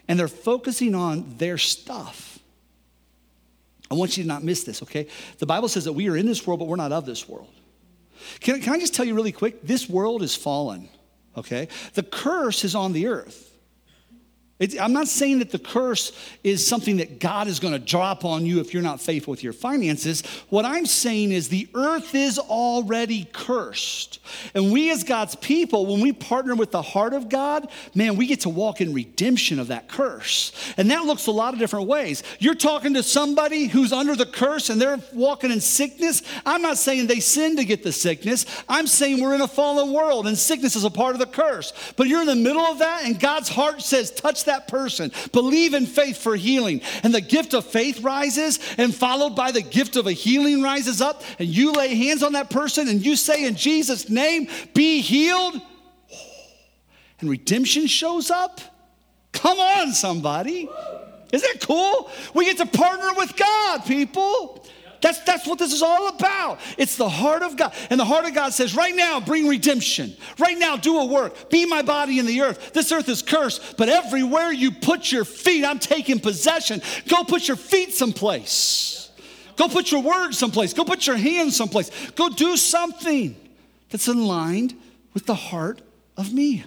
And 0.08 0.20
they're 0.20 0.28
focusing 0.28 0.96
on 0.96 1.38
their 1.38 1.58
stuff. 1.58 2.31
I 3.92 3.94
want 3.94 4.16
you 4.16 4.24
to 4.24 4.28
not 4.28 4.42
miss 4.42 4.64
this, 4.64 4.82
okay? 4.84 5.08
The 5.40 5.46
Bible 5.46 5.68
says 5.68 5.84
that 5.84 5.92
we 5.92 6.10
are 6.10 6.16
in 6.16 6.26
this 6.26 6.48
world, 6.48 6.60
but 6.60 6.70
we're 6.70 6.78
not 6.78 6.94
of 6.94 7.06
this 7.06 7.28
world. 7.28 7.54
Can, 8.40 8.62
can 8.62 8.74
I 8.74 8.80
just 8.80 8.94
tell 8.94 9.04
you 9.04 9.14
really 9.14 9.34
quick? 9.34 9.62
This 9.64 9.90
world 9.90 10.24
is 10.24 10.34
fallen, 10.34 10.88
okay? 11.36 11.68
The 11.94 12.04
curse 12.04 12.64
is 12.64 12.74
on 12.74 12.94
the 12.94 13.08
earth. 13.08 13.51
It's, 14.62 14.78
I'm 14.80 14.94
not 14.94 15.08
saying 15.08 15.40
that 15.40 15.50
the 15.50 15.58
curse 15.58 16.12
is 16.44 16.66
something 16.66 16.98
that 16.98 17.20
God 17.20 17.48
is 17.48 17.60
going 17.60 17.74
to 17.74 17.80
drop 17.80 18.24
on 18.24 18.46
you 18.46 18.60
if 18.60 18.76
you're 18.76 18.84
not 18.84 19.02
faithful 19.02 19.32
with 19.32 19.44
your 19.44 19.54
finances. 19.54 20.22
What 20.50 20.66
I'm 20.66 20.86
saying 20.86 21.32
is 21.32 21.50
the 21.50 21.68
earth 21.74 22.14
is 22.14 22.38
already 22.38 23.28
cursed. 23.34 24.20
And 24.54 24.72
we, 24.72 24.92
as 24.92 25.04
God's 25.04 25.34
people, 25.34 25.88
when 25.88 26.00
we 26.00 26.14
partner 26.14 26.54
with 26.54 26.70
the 26.70 26.84
heart 26.84 27.14
of 27.14 27.28
God, 27.28 27.70
man, 27.96 28.18
we 28.18 28.28
get 28.28 28.42
to 28.42 28.50
walk 28.50 28.82
in 28.82 28.94
redemption 28.94 29.58
of 29.58 29.70
that 29.70 29.88
curse. 29.88 30.52
And 30.78 30.92
that 30.92 31.06
looks 31.06 31.26
a 31.26 31.32
lot 31.32 31.56
of 31.56 31.60
different 31.60 31.88
ways. 31.88 32.22
You're 32.38 32.54
talking 32.54 32.94
to 32.94 33.02
somebody 33.02 33.66
who's 33.66 33.92
under 33.92 34.16
the 34.16 34.28
curse 34.28 34.70
and 34.70 34.80
they're 34.80 35.00
walking 35.12 35.50
in 35.50 35.60
sickness. 35.60 36.22
I'm 36.46 36.62
not 36.62 36.78
saying 36.78 37.08
they 37.08 37.20
sin 37.20 37.56
to 37.56 37.66
get 37.66 37.82
the 37.82 37.92
sickness. 37.92 38.46
I'm 38.70 38.86
saying 38.86 39.22
we're 39.22 39.34
in 39.34 39.42
a 39.42 39.48
fallen 39.48 39.92
world 39.92 40.28
and 40.28 40.38
sickness 40.38 40.76
is 40.76 40.84
a 40.84 40.92
part 40.92 41.16
of 41.16 41.20
the 41.20 41.26
curse. 41.26 41.74
But 41.96 42.08
you're 42.08 42.22
in 42.22 42.28
the 42.28 42.36
middle 42.36 42.62
of 42.62 42.78
that 42.78 43.06
and 43.06 43.20
God's 43.20 43.50
heart 43.50 43.82
says, 43.82 44.12
touch 44.12 44.44
that 44.44 44.51
that 44.52 44.68
person. 44.68 45.12
Believe 45.32 45.74
in 45.74 45.86
faith 45.86 46.18
for 46.18 46.36
healing. 46.36 46.82
And 47.04 47.14
the 47.14 47.22
gift 47.22 47.54
of 47.54 47.66
faith 47.66 48.02
rises, 48.02 48.60
and 48.78 48.94
followed 48.94 49.36
by 49.36 49.52
the 49.52 49.62
gift 49.62 49.96
of 49.96 50.06
a 50.08 50.12
healing 50.12 50.62
rises 50.62 51.02
up. 51.02 51.24
And 51.40 51.48
you 51.48 51.72
lay 51.72 51.96
hands 51.96 52.22
on 52.22 52.34
that 52.34 52.50
person 52.50 52.88
and 52.88 53.04
you 53.04 53.16
say, 53.16 53.46
In 53.46 53.56
Jesus' 53.56 54.10
name, 54.10 54.48
be 54.74 55.02
healed. 55.02 55.62
And 57.20 57.30
redemption 57.30 57.88
shows 57.88 58.30
up. 58.30 58.60
Come 59.32 59.60
on, 59.60 59.94
somebody. 59.94 60.70
Isn't 61.32 61.54
that 61.54 61.66
cool? 61.66 62.12
We 62.34 62.46
get 62.46 62.58
to 62.58 62.66
partner 62.66 63.14
with 63.16 63.36
God, 63.38 63.86
people. 63.86 64.66
That's, 65.02 65.20
that's 65.24 65.48
what 65.48 65.58
this 65.58 65.74
is 65.74 65.82
all 65.82 66.10
about. 66.10 66.60
It's 66.78 66.96
the 66.96 67.10
heart 67.10 67.42
of 67.42 67.58
God. 67.58 67.74
And 67.90 68.00
the 68.00 68.06
heart 68.06 68.26
of 68.26 68.36
God 68.36 68.54
says, 68.54 68.76
right 68.76 68.96
now, 68.96 69.20
bring 69.20 69.48
redemption. 69.48 70.16
Right 70.38 70.58
now, 70.58 70.78
do 70.78 71.00
a 71.00 71.06
work. 71.06 71.50
Be 71.50 71.66
my 71.66 71.82
body 71.82 72.20
in 72.20 72.28
the 72.28 72.42
earth. 72.42 72.74
This 72.74 72.92
earth 72.92 73.10
is 73.10 73.22
cursed, 73.22 73.78
but 73.78 73.90
everywhere 73.90 74.52
you 74.52 74.72
put 74.72 75.12
your 75.12 75.26
feet, 75.26 75.66
I'm 75.66 75.80
taking 75.80 76.20
possession. 76.20 76.82
Go 77.08 77.24
put 77.24 77.48
your 77.48 77.58
feet 77.58 77.94
someplace. 77.94 79.10
Go 79.56 79.68
put 79.68 79.92
your 79.92 80.02
words 80.04 80.38
someplace. 80.38 80.74
Go 80.74 80.84
put 80.84 81.08
your 81.08 81.18
hands 81.18 81.56
someplace. 81.56 81.90
Go 82.12 82.30
do 82.30 82.56
something 82.56 83.36
that's 83.90 84.08
aligned 84.08 84.76
with 85.14 85.26
the 85.26 85.36
heart 85.36 85.82
of 86.16 86.32
me. 86.32 86.64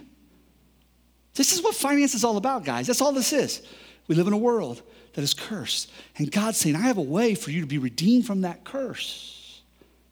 This 1.35 1.53
is 1.53 1.63
what 1.63 1.75
finance 1.75 2.15
is 2.15 2.25
all 2.25 2.37
about, 2.37 2.65
guys. 2.65 2.87
That's 2.89 3.01
all 3.01 3.13
this 3.13 3.33
is. 3.33 3.63
We 4.07 4.15
live 4.15 4.27
in 4.27 4.33
a 4.33 4.39
world 4.39 4.83
that 5.15 5.23
is 5.23 5.35
cursed. 5.35 5.91
And 6.19 6.31
God's 6.31 6.59
saying, 6.59 6.77
I 6.77 6.81
have 6.81 6.99
a 6.99 7.03
way 7.03 7.35
for 7.35 7.51
you 7.51 7.61
to 7.61 7.67
be 7.67 7.79
redeemed 7.79 8.27
from 8.27 8.43
that 8.43 8.65
curse. 8.65 9.63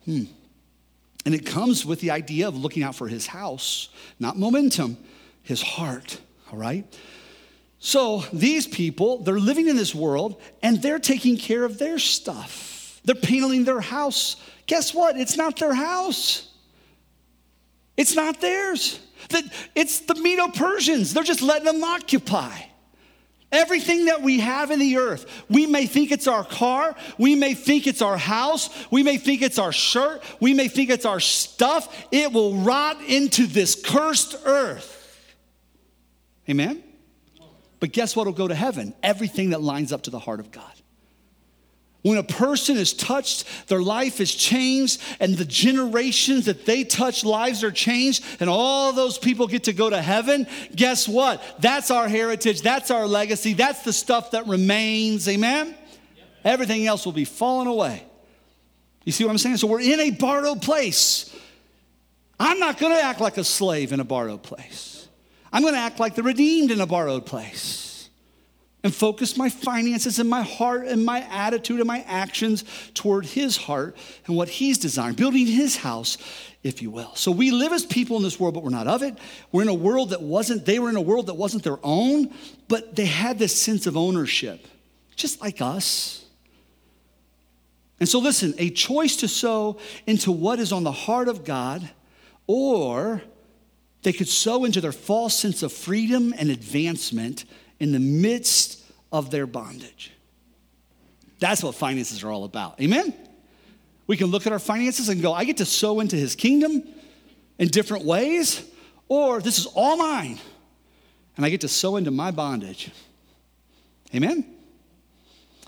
Hmm. 0.04 0.24
And 1.24 1.34
it 1.34 1.46
comes 1.46 1.86
with 1.86 2.00
the 2.00 2.10
idea 2.10 2.48
of 2.48 2.56
looking 2.56 2.82
out 2.82 2.96
for 2.96 3.06
his 3.06 3.28
house, 3.28 3.88
not 4.18 4.38
momentum, 4.38 4.96
his 5.42 5.62
heart, 5.62 6.20
all 6.50 6.58
right? 6.58 6.84
So 7.78 8.24
these 8.32 8.66
people, 8.66 9.18
they're 9.18 9.38
living 9.38 9.68
in 9.68 9.76
this 9.76 9.94
world 9.94 10.40
and 10.62 10.80
they're 10.80 10.98
taking 10.98 11.36
care 11.36 11.64
of 11.64 11.78
their 11.78 11.98
stuff. 11.98 13.00
They're 13.04 13.14
painting 13.14 13.64
their 13.64 13.80
house. 13.80 14.36
Guess 14.66 14.94
what? 14.94 15.16
It's 15.16 15.36
not 15.36 15.58
their 15.58 15.74
house. 15.74 16.48
It's 17.96 18.14
not 18.14 18.40
theirs. 18.40 19.00
It's 19.74 20.00
the 20.00 20.14
Medo 20.14 20.48
Persians. 20.48 21.12
They're 21.12 21.24
just 21.24 21.42
letting 21.42 21.64
them 21.64 21.82
occupy. 21.82 22.52
Everything 23.52 24.06
that 24.06 24.22
we 24.22 24.40
have 24.40 24.70
in 24.70 24.78
the 24.78 24.96
earth, 24.96 25.44
we 25.50 25.66
may 25.66 25.84
think 25.84 26.10
it's 26.10 26.26
our 26.26 26.42
car, 26.42 26.96
we 27.18 27.34
may 27.34 27.52
think 27.52 27.86
it's 27.86 28.00
our 28.00 28.16
house, 28.16 28.70
we 28.90 29.02
may 29.02 29.18
think 29.18 29.42
it's 29.42 29.58
our 29.58 29.72
shirt, 29.72 30.22
we 30.40 30.54
may 30.54 30.68
think 30.68 30.88
it's 30.88 31.04
our 31.04 31.20
stuff. 31.20 32.06
It 32.10 32.32
will 32.32 32.56
rot 32.56 33.02
into 33.06 33.46
this 33.46 33.74
cursed 33.74 34.36
earth. 34.46 34.98
Amen? 36.48 36.82
But 37.78 37.92
guess 37.92 38.16
what 38.16 38.26
will 38.26 38.32
go 38.32 38.48
to 38.48 38.54
heaven? 38.54 38.94
Everything 39.02 39.50
that 39.50 39.60
lines 39.60 39.92
up 39.92 40.02
to 40.04 40.10
the 40.10 40.18
heart 40.18 40.40
of 40.40 40.50
God. 40.50 40.72
When 42.02 42.18
a 42.18 42.24
person 42.24 42.76
is 42.76 42.92
touched, 42.92 43.68
their 43.68 43.80
life 43.80 44.20
is 44.20 44.34
changed, 44.34 45.00
and 45.20 45.36
the 45.36 45.44
generations 45.44 46.46
that 46.46 46.66
they 46.66 46.82
touch, 46.82 47.24
lives 47.24 47.62
are 47.62 47.70
changed, 47.70 48.24
and 48.40 48.50
all 48.50 48.92
those 48.92 49.18
people 49.18 49.46
get 49.46 49.64
to 49.64 49.72
go 49.72 49.88
to 49.88 50.02
heaven. 50.02 50.48
Guess 50.74 51.06
what? 51.06 51.40
That's 51.60 51.92
our 51.92 52.08
heritage, 52.08 52.62
that's 52.62 52.90
our 52.90 53.06
legacy, 53.06 53.52
that's 53.52 53.82
the 53.84 53.92
stuff 53.92 54.32
that 54.32 54.48
remains. 54.48 55.28
Amen? 55.28 55.68
Yep. 55.68 56.26
Everything 56.44 56.86
else 56.88 57.04
will 57.04 57.12
be 57.12 57.24
falling 57.24 57.68
away. 57.68 58.04
You 59.04 59.12
see 59.12 59.24
what 59.24 59.30
I'm 59.30 59.38
saying? 59.38 59.58
So 59.58 59.68
we're 59.68 59.80
in 59.80 60.00
a 60.00 60.10
borrowed 60.10 60.60
place. 60.60 61.34
I'm 62.38 62.58
not 62.58 62.78
gonna 62.78 62.96
act 62.96 63.20
like 63.20 63.38
a 63.38 63.44
slave 63.44 63.92
in 63.92 64.00
a 64.00 64.04
borrowed 64.04 64.42
place, 64.42 65.06
I'm 65.52 65.62
gonna 65.62 65.76
act 65.76 66.00
like 66.00 66.16
the 66.16 66.24
redeemed 66.24 66.72
in 66.72 66.80
a 66.80 66.86
borrowed 66.86 67.26
place 67.26 67.91
and 68.84 68.94
focus 68.94 69.36
my 69.36 69.48
finances 69.48 70.18
and 70.18 70.28
my 70.28 70.42
heart 70.42 70.86
and 70.86 71.04
my 71.04 71.20
attitude 71.30 71.78
and 71.78 71.86
my 71.86 72.00
actions 72.08 72.64
toward 72.94 73.24
his 73.24 73.56
heart 73.56 73.96
and 74.26 74.36
what 74.36 74.48
he's 74.48 74.78
designed, 74.78 75.16
building 75.16 75.46
his 75.46 75.76
house, 75.76 76.18
if 76.62 76.82
you 76.82 76.90
will. 76.90 77.14
So 77.14 77.30
we 77.30 77.50
live 77.50 77.72
as 77.72 77.86
people 77.86 78.16
in 78.16 78.22
this 78.22 78.40
world, 78.40 78.54
but 78.54 78.64
we're 78.64 78.70
not 78.70 78.88
of 78.88 79.02
it. 79.02 79.16
We're 79.52 79.62
in 79.62 79.68
a 79.68 79.74
world 79.74 80.10
that 80.10 80.22
wasn't, 80.22 80.66
they 80.66 80.78
were 80.78 80.90
in 80.90 80.96
a 80.96 81.00
world 81.00 81.26
that 81.26 81.34
wasn't 81.34 81.62
their 81.62 81.78
own, 81.82 82.34
but 82.68 82.96
they 82.96 83.06
had 83.06 83.38
this 83.38 83.60
sense 83.60 83.86
of 83.86 83.96
ownership, 83.96 84.66
just 85.14 85.40
like 85.40 85.60
us. 85.60 86.24
And 88.00 88.08
so 88.08 88.18
listen, 88.18 88.52
a 88.58 88.70
choice 88.70 89.16
to 89.16 89.28
sow 89.28 89.78
into 90.08 90.32
what 90.32 90.58
is 90.58 90.72
on 90.72 90.82
the 90.82 90.90
heart 90.90 91.28
of 91.28 91.44
God, 91.44 91.88
or 92.48 93.22
they 94.02 94.12
could 94.12 94.28
sow 94.28 94.64
into 94.64 94.80
their 94.80 94.90
false 94.90 95.38
sense 95.38 95.62
of 95.62 95.72
freedom 95.72 96.34
and 96.36 96.50
advancement 96.50 97.44
in 97.82 97.90
the 97.90 97.98
midst 97.98 98.80
of 99.10 99.32
their 99.32 99.44
bondage. 99.44 100.12
That's 101.40 101.64
what 101.64 101.74
finances 101.74 102.22
are 102.22 102.30
all 102.30 102.44
about. 102.44 102.80
Amen? 102.80 103.12
We 104.06 104.16
can 104.16 104.28
look 104.28 104.46
at 104.46 104.52
our 104.52 104.60
finances 104.60 105.08
and 105.08 105.20
go, 105.20 105.32
I 105.32 105.42
get 105.42 105.56
to 105.56 105.64
sow 105.64 105.98
into 105.98 106.14
his 106.14 106.36
kingdom 106.36 106.84
in 107.58 107.66
different 107.66 108.04
ways, 108.04 108.62
or 109.08 109.40
this 109.40 109.58
is 109.58 109.66
all 109.66 109.96
mine, 109.96 110.38
and 111.36 111.44
I 111.44 111.50
get 111.50 111.62
to 111.62 111.68
sow 111.68 111.96
into 111.96 112.12
my 112.12 112.30
bondage. 112.30 112.92
Amen? 114.14 114.46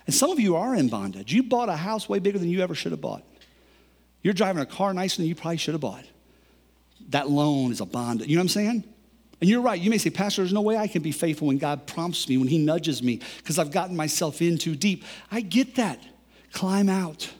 And 0.06 0.14
some 0.14 0.30
of 0.30 0.38
you 0.38 0.54
are 0.54 0.76
in 0.76 0.88
bondage. 0.88 1.32
You 1.32 1.42
bought 1.42 1.68
a 1.68 1.76
house 1.76 2.08
way 2.08 2.20
bigger 2.20 2.38
than 2.38 2.48
you 2.48 2.60
ever 2.60 2.76
should 2.76 2.92
have 2.92 3.00
bought. 3.00 3.24
You're 4.22 4.34
driving 4.34 4.62
a 4.62 4.66
car 4.66 4.94
nicer 4.94 5.16
than 5.16 5.26
you 5.26 5.34
probably 5.34 5.56
should 5.56 5.74
have 5.74 5.80
bought. 5.80 6.04
That 7.08 7.28
loan 7.28 7.72
is 7.72 7.80
a 7.80 7.86
bondage. 7.86 8.28
You 8.28 8.36
know 8.36 8.42
what 8.42 8.44
I'm 8.44 8.48
saying? 8.50 8.93
And 9.40 9.50
you're 9.50 9.62
right. 9.62 9.80
You 9.80 9.90
may 9.90 9.98
say, 9.98 10.10
Pastor, 10.10 10.42
there's 10.42 10.52
no 10.52 10.62
way 10.62 10.76
I 10.76 10.86
can 10.86 11.02
be 11.02 11.12
faithful 11.12 11.48
when 11.48 11.58
God 11.58 11.86
prompts 11.86 12.28
me, 12.28 12.36
when 12.36 12.48
He 12.48 12.58
nudges 12.58 13.02
me, 13.02 13.20
because 13.38 13.58
I've 13.58 13.70
gotten 13.70 13.96
myself 13.96 14.40
in 14.40 14.58
too 14.58 14.76
deep. 14.76 15.04
I 15.30 15.40
get 15.40 15.76
that. 15.76 16.00
Climb 16.52 16.88
out. 16.88 17.30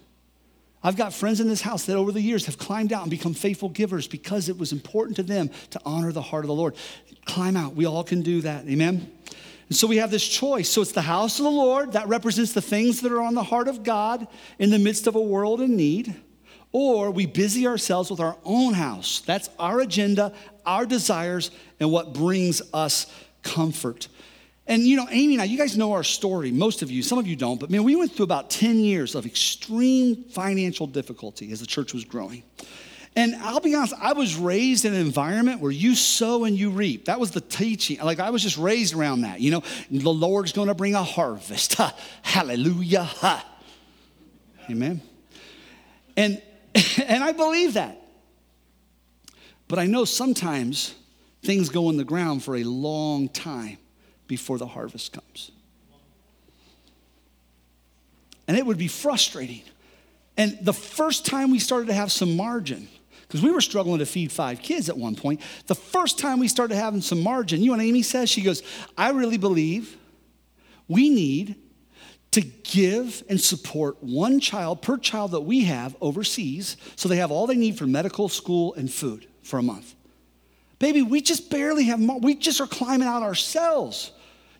I've 0.82 0.96
got 0.96 1.14
friends 1.14 1.40
in 1.40 1.48
this 1.48 1.62
house 1.62 1.86
that 1.86 1.96
over 1.96 2.12
the 2.12 2.20
years 2.20 2.44
have 2.44 2.58
climbed 2.58 2.92
out 2.92 3.02
and 3.02 3.10
become 3.10 3.32
faithful 3.32 3.70
givers 3.70 4.06
because 4.06 4.50
it 4.50 4.58
was 4.58 4.70
important 4.70 5.16
to 5.16 5.22
them 5.22 5.50
to 5.70 5.80
honor 5.86 6.12
the 6.12 6.20
heart 6.20 6.44
of 6.44 6.48
the 6.48 6.54
Lord. 6.54 6.74
Climb 7.24 7.56
out. 7.56 7.74
We 7.74 7.86
all 7.86 8.04
can 8.04 8.20
do 8.20 8.42
that. 8.42 8.66
Amen? 8.68 9.10
And 9.68 9.76
so 9.76 9.86
we 9.86 9.96
have 9.96 10.10
this 10.10 10.26
choice. 10.28 10.68
So 10.68 10.82
it's 10.82 10.92
the 10.92 11.00
house 11.00 11.38
of 11.38 11.44
the 11.44 11.50
Lord 11.50 11.92
that 11.92 12.06
represents 12.08 12.52
the 12.52 12.60
things 12.60 13.00
that 13.00 13.12
are 13.12 13.22
on 13.22 13.34
the 13.34 13.42
heart 13.42 13.66
of 13.66 13.82
God 13.82 14.26
in 14.58 14.68
the 14.68 14.78
midst 14.78 15.06
of 15.06 15.14
a 15.14 15.20
world 15.20 15.62
in 15.62 15.74
need 15.74 16.14
or 16.74 17.12
we 17.12 17.24
busy 17.24 17.68
ourselves 17.68 18.10
with 18.10 18.18
our 18.18 18.36
own 18.44 18.74
house. 18.74 19.22
That's 19.24 19.48
our 19.60 19.78
agenda, 19.78 20.32
our 20.66 20.84
desires, 20.84 21.52
and 21.78 21.88
what 21.92 22.12
brings 22.12 22.60
us 22.74 23.06
comfort. 23.44 24.08
And 24.66 24.82
you 24.82 24.96
know, 24.96 25.06
Amy 25.08 25.34
and 25.34 25.42
I, 25.42 25.44
you 25.44 25.56
guys 25.56 25.76
know 25.76 25.92
our 25.92 26.02
story. 26.02 26.50
Most 26.50 26.82
of 26.82 26.90
you, 26.90 27.04
some 27.04 27.16
of 27.16 27.28
you 27.28 27.36
don't, 27.36 27.60
but 27.60 27.70
man, 27.70 27.84
we 27.84 27.94
went 27.94 28.10
through 28.10 28.24
about 28.24 28.50
10 28.50 28.80
years 28.80 29.14
of 29.14 29.24
extreme 29.24 30.24
financial 30.24 30.88
difficulty 30.88 31.52
as 31.52 31.60
the 31.60 31.66
church 31.66 31.94
was 31.94 32.04
growing. 32.04 32.42
And 33.14 33.36
I'll 33.36 33.60
be 33.60 33.76
honest, 33.76 33.94
I 34.00 34.12
was 34.12 34.34
raised 34.34 34.84
in 34.84 34.94
an 34.94 35.00
environment 35.00 35.60
where 35.60 35.70
you 35.70 35.94
sow 35.94 36.42
and 36.42 36.58
you 36.58 36.70
reap. 36.70 37.04
That 37.04 37.20
was 37.20 37.30
the 37.30 37.40
teaching. 37.40 38.00
Like 38.00 38.18
I 38.18 38.30
was 38.30 38.42
just 38.42 38.58
raised 38.58 38.96
around 38.96 39.20
that. 39.20 39.40
You 39.40 39.52
know, 39.52 39.62
the 39.92 40.10
Lord's 40.10 40.50
going 40.50 40.66
to 40.66 40.74
bring 40.74 40.96
a 40.96 41.04
harvest. 41.04 41.74
Ha, 41.74 41.94
hallelujah. 42.22 43.04
Ha. 43.04 43.48
Amen. 44.70 45.00
And 46.16 46.42
and 47.06 47.22
I 47.22 47.32
believe 47.32 47.74
that. 47.74 48.00
But 49.68 49.78
I 49.78 49.86
know 49.86 50.04
sometimes 50.04 50.94
things 51.42 51.68
go 51.68 51.90
in 51.90 51.96
the 51.96 52.04
ground 52.04 52.42
for 52.42 52.56
a 52.56 52.64
long 52.64 53.28
time 53.28 53.78
before 54.26 54.58
the 54.58 54.66
harvest 54.66 55.12
comes. 55.12 55.50
And 58.46 58.56
it 58.56 58.66
would 58.66 58.78
be 58.78 58.88
frustrating. 58.88 59.62
And 60.36 60.58
the 60.60 60.72
first 60.72 61.24
time 61.24 61.50
we 61.50 61.58
started 61.58 61.86
to 61.86 61.94
have 61.94 62.12
some 62.12 62.36
margin, 62.36 62.88
because 63.22 63.42
we 63.42 63.50
were 63.50 63.60
struggling 63.60 64.00
to 64.00 64.06
feed 64.06 64.32
five 64.32 64.60
kids 64.60 64.88
at 64.88 64.98
one 64.98 65.14
point, 65.14 65.40
the 65.66 65.74
first 65.74 66.18
time 66.18 66.40
we 66.40 66.48
started 66.48 66.74
having 66.74 67.00
some 67.00 67.22
margin, 67.22 67.60
you 67.60 67.66
know 67.66 67.76
what 67.76 67.84
Amy 67.84 68.02
says? 68.02 68.28
She 68.28 68.42
goes, 68.42 68.62
I 68.98 69.10
really 69.10 69.38
believe 69.38 69.96
we 70.88 71.08
need 71.08 71.56
to 72.34 72.40
give 72.40 73.22
and 73.28 73.40
support 73.40 74.02
one 74.02 74.40
child 74.40 74.82
per 74.82 74.98
child 74.98 75.30
that 75.30 75.42
we 75.42 75.64
have 75.64 75.94
overseas 76.00 76.76
so 76.96 77.08
they 77.08 77.18
have 77.18 77.30
all 77.30 77.46
they 77.46 77.54
need 77.54 77.78
for 77.78 77.86
medical, 77.86 78.28
school, 78.28 78.74
and 78.74 78.92
food 78.92 79.28
for 79.44 79.60
a 79.60 79.62
month. 79.62 79.94
Baby, 80.80 81.02
we 81.02 81.20
just 81.20 81.48
barely 81.48 81.84
have, 81.84 82.00
we 82.00 82.34
just 82.34 82.60
are 82.60 82.66
climbing 82.66 83.06
out 83.06 83.22
ourselves. 83.22 84.10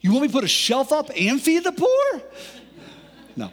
You 0.00 0.12
want 0.12 0.22
me 0.22 0.28
to 0.28 0.32
put 0.32 0.44
a 0.44 0.48
shelf 0.48 0.92
up 0.92 1.10
and 1.18 1.42
feed 1.42 1.64
the 1.64 1.72
poor? 1.72 2.22
No. 3.34 3.50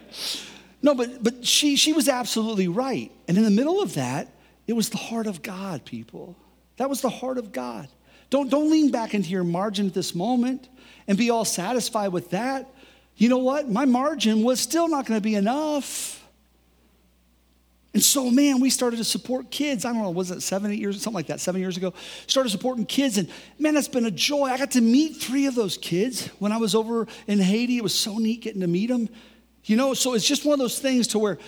No, 0.82 0.94
but, 0.94 1.22
but 1.22 1.44
she, 1.44 1.74
she 1.74 1.92
was 1.92 2.08
absolutely 2.08 2.68
right. 2.68 3.10
And 3.26 3.36
in 3.36 3.42
the 3.42 3.50
middle 3.50 3.82
of 3.82 3.94
that, 3.94 4.28
it 4.68 4.74
was 4.74 4.90
the 4.90 4.98
heart 4.98 5.26
of 5.26 5.42
God, 5.42 5.84
people. 5.84 6.36
That 6.76 6.88
was 6.88 7.00
the 7.00 7.10
heart 7.10 7.38
of 7.38 7.50
God. 7.50 7.88
Don't, 8.30 8.48
don't 8.48 8.70
lean 8.70 8.92
back 8.92 9.14
into 9.14 9.30
your 9.30 9.42
margin 9.42 9.88
at 9.88 9.94
this 9.94 10.14
moment 10.14 10.68
and 11.08 11.18
be 11.18 11.30
all 11.30 11.44
satisfied 11.44 12.12
with 12.12 12.30
that 12.30 12.72
you 13.16 13.28
know 13.28 13.38
what? 13.38 13.68
My 13.68 13.84
margin 13.84 14.42
was 14.42 14.60
still 14.60 14.88
not 14.88 15.06
going 15.06 15.18
to 15.18 15.22
be 15.22 15.34
enough. 15.34 16.18
And 17.94 18.02
so, 18.02 18.30
man, 18.30 18.60
we 18.60 18.70
started 18.70 18.96
to 18.96 19.04
support 19.04 19.50
kids. 19.50 19.84
I 19.84 19.92
don't 19.92 20.02
know, 20.02 20.10
was 20.10 20.30
it 20.30 20.40
seven, 20.40 20.70
eight 20.70 20.78
years, 20.78 21.00
something 21.02 21.14
like 21.14 21.26
that, 21.26 21.40
seven 21.40 21.60
years 21.60 21.76
ago? 21.76 21.92
Started 22.26 22.48
supporting 22.48 22.86
kids, 22.86 23.18
and 23.18 23.28
man, 23.58 23.74
that's 23.74 23.88
been 23.88 24.06
a 24.06 24.10
joy. 24.10 24.46
I 24.46 24.56
got 24.56 24.70
to 24.72 24.80
meet 24.80 25.16
three 25.16 25.46
of 25.46 25.54
those 25.54 25.76
kids 25.76 26.28
when 26.38 26.52
I 26.52 26.56
was 26.56 26.74
over 26.74 27.06
in 27.26 27.38
Haiti. 27.38 27.76
It 27.76 27.82
was 27.82 27.94
so 27.94 28.16
neat 28.16 28.40
getting 28.40 28.62
to 28.62 28.66
meet 28.66 28.86
them. 28.86 29.10
You 29.64 29.76
know, 29.76 29.92
so 29.92 30.14
it's 30.14 30.26
just 30.26 30.44
one 30.46 30.54
of 30.54 30.58
those 30.58 30.78
things 30.78 31.06
to 31.08 31.18
where 31.18 31.38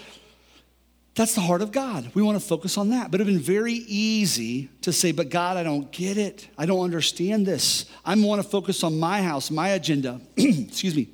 that's 1.15 1.35
the 1.35 1.41
heart 1.41 1.63
of 1.63 1.73
God. 1.73 2.11
We 2.15 2.23
want 2.23 2.39
to 2.39 2.47
focus 2.47 2.77
on 2.77 2.91
that. 2.91 3.11
But 3.11 3.21
it'd 3.21 3.33
been 3.33 3.43
very 3.43 3.73
easy 3.73 4.69
to 4.83 4.93
say, 4.93 5.13
but 5.13 5.31
God, 5.31 5.57
I 5.57 5.63
don't 5.63 5.91
get 5.91 6.19
it. 6.19 6.49
I 6.59 6.67
don't 6.67 6.83
understand 6.83 7.47
this. 7.47 7.87
I 8.05 8.15
want 8.17 8.43
to 8.43 8.49
focus 8.49 8.83
on 8.83 8.99
my 8.99 9.23
house, 9.23 9.51
my 9.51 9.71
agenda. 9.71 10.21
Excuse 10.37 10.95
me 10.95 11.09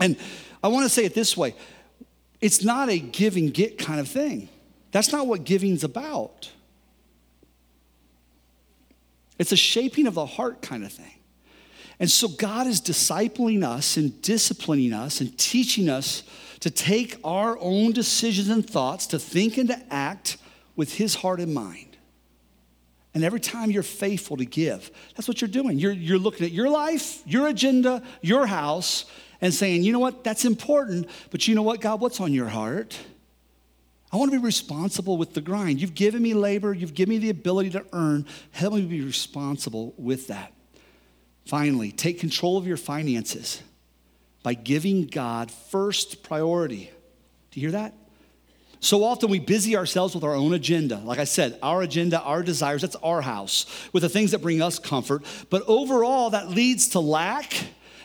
And 0.00 0.16
I 0.62 0.68
want 0.68 0.84
to 0.84 0.88
say 0.88 1.04
it 1.04 1.14
this 1.14 1.36
way 1.36 1.54
it's 2.40 2.64
not 2.64 2.88
a 2.88 2.98
give 2.98 3.36
and 3.36 3.52
get 3.52 3.78
kind 3.78 4.00
of 4.00 4.08
thing. 4.08 4.48
That's 4.92 5.12
not 5.12 5.26
what 5.26 5.44
giving's 5.44 5.84
about. 5.84 6.50
It's 9.38 9.52
a 9.52 9.56
shaping 9.56 10.06
of 10.06 10.14
the 10.14 10.26
heart 10.26 10.62
kind 10.62 10.84
of 10.84 10.92
thing. 10.92 11.14
And 11.98 12.10
so 12.10 12.28
God 12.28 12.66
is 12.66 12.80
discipling 12.80 13.62
us 13.62 13.96
and 13.96 14.20
disciplining 14.22 14.92
us 14.92 15.20
and 15.20 15.36
teaching 15.38 15.88
us 15.88 16.22
to 16.60 16.70
take 16.70 17.18
our 17.24 17.58
own 17.58 17.92
decisions 17.92 18.48
and 18.48 18.68
thoughts, 18.68 19.06
to 19.08 19.18
think 19.18 19.58
and 19.58 19.68
to 19.68 19.78
act 19.90 20.38
with 20.76 20.94
His 20.94 21.14
heart 21.14 21.40
in 21.40 21.52
mind. 21.52 21.96
And 23.12 23.24
every 23.24 23.40
time 23.40 23.70
you're 23.70 23.82
faithful 23.82 24.36
to 24.36 24.44
give, 24.44 24.90
that's 25.16 25.26
what 25.26 25.40
you're 25.40 25.48
doing. 25.48 25.78
You're, 25.78 25.92
you're 25.92 26.18
looking 26.18 26.46
at 26.46 26.52
your 26.52 26.68
life, 26.68 27.22
your 27.26 27.48
agenda, 27.48 28.02
your 28.22 28.46
house, 28.46 29.04
and 29.40 29.52
saying, 29.52 29.82
you 29.82 29.92
know 29.92 29.98
what, 29.98 30.24
that's 30.24 30.44
important, 30.44 31.08
but 31.30 31.48
you 31.48 31.54
know 31.54 31.62
what, 31.62 31.80
God, 31.80 32.00
what's 32.00 32.20
on 32.20 32.32
your 32.32 32.48
heart? 32.48 32.98
I 34.12 34.16
want 34.16 34.32
to 34.32 34.38
be 34.38 34.44
responsible 34.44 35.16
with 35.16 35.34
the 35.34 35.40
grind. 35.40 35.80
You've 35.80 35.94
given 35.94 36.20
me 36.22 36.34
labor, 36.34 36.74
you've 36.74 36.94
given 36.94 37.10
me 37.10 37.18
the 37.18 37.30
ability 37.30 37.70
to 37.70 37.84
earn. 37.92 38.26
Help 38.50 38.74
me 38.74 38.82
be 38.82 39.02
responsible 39.02 39.94
with 39.96 40.26
that. 40.26 40.52
Finally, 41.46 41.92
take 41.92 42.18
control 42.18 42.56
of 42.56 42.66
your 42.66 42.76
finances 42.76 43.62
by 44.42 44.54
giving 44.54 45.06
God 45.06 45.50
first 45.50 46.22
priority. 46.22 46.90
Do 47.50 47.60
you 47.60 47.68
hear 47.68 47.78
that? 47.78 47.94
So 48.80 49.04
often 49.04 49.30
we 49.30 49.38
busy 49.38 49.76
ourselves 49.76 50.14
with 50.14 50.24
our 50.24 50.34
own 50.34 50.54
agenda. 50.54 50.96
Like 50.96 51.18
I 51.18 51.24
said, 51.24 51.58
our 51.62 51.82
agenda, 51.82 52.20
our 52.20 52.42
desires, 52.42 52.80
that's 52.80 52.96
our 52.96 53.20
house, 53.20 53.66
with 53.92 54.02
the 54.02 54.08
things 54.08 54.30
that 54.30 54.40
bring 54.40 54.62
us 54.62 54.78
comfort. 54.78 55.22
But 55.50 55.62
overall, 55.66 56.30
that 56.30 56.48
leads 56.48 56.88
to 56.90 57.00
lack 57.00 57.52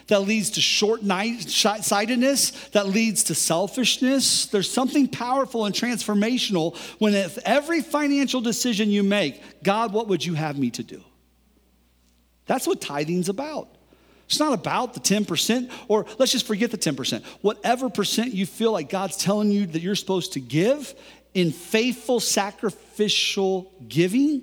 that 0.08 0.20
leads 0.20 0.50
to 0.50 0.60
short 0.60 1.02
sightedness, 1.04 2.50
that 2.68 2.86
leads 2.86 3.24
to 3.24 3.34
selfishness. 3.34 4.46
There's 4.46 4.70
something 4.70 5.08
powerful 5.08 5.64
and 5.64 5.74
transformational 5.74 6.76
when 7.00 7.14
if 7.14 7.38
every 7.38 7.80
financial 7.80 8.40
decision 8.40 8.90
you 8.90 9.02
make, 9.02 9.42
God, 9.62 9.92
what 9.92 10.08
would 10.08 10.24
you 10.24 10.34
have 10.34 10.58
me 10.58 10.70
to 10.72 10.82
do? 10.82 11.02
That's 12.46 12.66
what 12.66 12.80
tithing's 12.80 13.28
about. 13.28 13.68
It's 14.26 14.40
not 14.40 14.52
about 14.52 14.94
the 14.94 15.00
10%, 15.00 15.70
or 15.86 16.04
let's 16.18 16.32
just 16.32 16.46
forget 16.46 16.70
the 16.70 16.78
10%. 16.78 17.24
Whatever 17.42 17.88
percent 17.88 18.32
you 18.32 18.44
feel 18.44 18.72
like 18.72 18.88
God's 18.88 19.16
telling 19.16 19.50
you 19.52 19.66
that 19.66 19.80
you're 19.80 19.94
supposed 19.94 20.32
to 20.32 20.40
give 20.40 20.94
in 21.34 21.52
faithful 21.52 22.18
sacrificial 22.18 23.72
giving, 23.86 24.42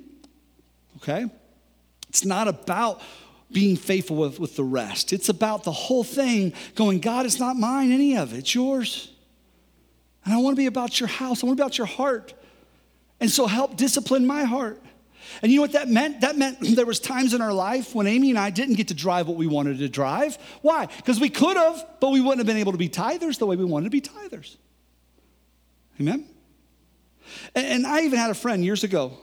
okay? 0.98 1.26
It's 2.08 2.24
not 2.24 2.48
about 2.48 3.02
being 3.54 3.78
faithful 3.78 4.18
with, 4.18 4.40
with 4.40 4.56
the 4.56 4.64
rest. 4.64 5.14
It's 5.14 5.30
about 5.30 5.64
the 5.64 5.72
whole 5.72 6.04
thing 6.04 6.54
going, 6.76 7.00
God, 7.00 7.26
it's 7.26 7.40
not 7.40 7.56
mine, 7.56 7.92
any 7.92 8.18
of 8.18 8.34
it, 8.34 8.40
it's 8.40 8.56
yours. 8.56 9.12
And 10.26 10.34
I 10.34 10.38
want 10.38 10.56
to 10.56 10.58
be 10.58 10.66
about 10.66 11.00
your 11.00 11.08
house, 11.10 11.44
I 11.44 11.48
want 11.48 11.58
to 11.58 11.62
be 11.62 11.66
about 11.66 11.78
your 11.78 11.88
heart. 11.88 12.34
And 13.20 13.30
so 13.30 13.48
help 13.48 13.78
discipline 13.78 14.26
my 14.26 14.44
heart. 14.44 14.82
And 15.42 15.52
you 15.52 15.58
know 15.58 15.62
what 15.64 15.74
that 15.74 15.88
meant? 15.88 16.22
That 16.22 16.38
meant 16.38 16.58
there 16.76 16.86
was 16.86 17.00
times 17.00 17.34
in 17.34 17.42
our 17.42 17.54
life 17.54 17.96
when 17.96 18.08
Amy 18.08 18.30
and 18.30 18.40
I 18.40 18.50
didn't 18.50 18.76
get 18.76 18.90
to 18.90 18.94
drive 18.94 19.28
what 19.28 19.38
we 19.38 19.48
wanted 19.48 19.80
to 19.80 19.90
drive. 19.90 20.38
Why? 20.62 20.88
Because 20.98 21.20
we 21.20 21.30
could 21.30 21.58
have, 21.58 21.86
but 22.00 22.12
we 22.12 22.20
wouldn't 22.20 22.40
have 22.40 22.48
been 22.48 22.58
able 22.58 22.74
to 22.74 22.78
be 22.78 22.90
tithers 22.90 23.38
the 23.38 23.46
way 23.46 23.56
we 23.56 23.66
wanted 23.66 23.86
to 23.86 23.90
be 23.90 24.02
tithers. 24.02 24.58
Amen? 26.00 26.28
And 27.56 27.86
I 27.86 28.02
even 28.02 28.20
had 28.20 28.32
a 28.32 28.36
friend 28.36 28.64
years 28.64 28.84
ago 28.84 29.18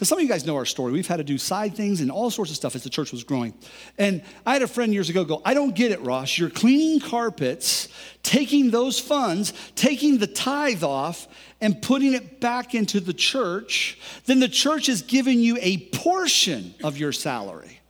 because 0.00 0.08
some 0.08 0.16
of 0.16 0.22
you 0.22 0.30
guys 0.30 0.46
know 0.46 0.56
our 0.56 0.64
story. 0.64 0.92
We've 0.92 1.06
had 1.06 1.18
to 1.18 1.24
do 1.24 1.36
side 1.36 1.74
things 1.74 2.00
and 2.00 2.10
all 2.10 2.30
sorts 2.30 2.50
of 2.50 2.56
stuff 2.56 2.74
as 2.74 2.82
the 2.82 2.88
church 2.88 3.12
was 3.12 3.22
growing. 3.22 3.52
And 3.98 4.22
I 4.46 4.54
had 4.54 4.62
a 4.62 4.66
friend 4.66 4.94
years 4.94 5.10
ago 5.10 5.26
go, 5.26 5.42
I 5.44 5.52
don't 5.52 5.74
get 5.74 5.92
it, 5.92 6.00
Ross. 6.00 6.38
You're 6.38 6.48
cleaning 6.48 7.00
carpets, 7.00 7.88
taking 8.22 8.70
those 8.70 8.98
funds, 8.98 9.52
taking 9.74 10.16
the 10.16 10.26
tithe 10.26 10.82
off, 10.82 11.28
and 11.60 11.82
putting 11.82 12.14
it 12.14 12.40
back 12.40 12.74
into 12.74 12.98
the 12.98 13.12
church. 13.12 13.98
Then 14.24 14.40
the 14.40 14.48
church 14.48 14.88
is 14.88 15.02
giving 15.02 15.38
you 15.38 15.58
a 15.60 15.76
portion 15.88 16.74
of 16.82 16.96
your 16.96 17.12
salary. 17.12 17.82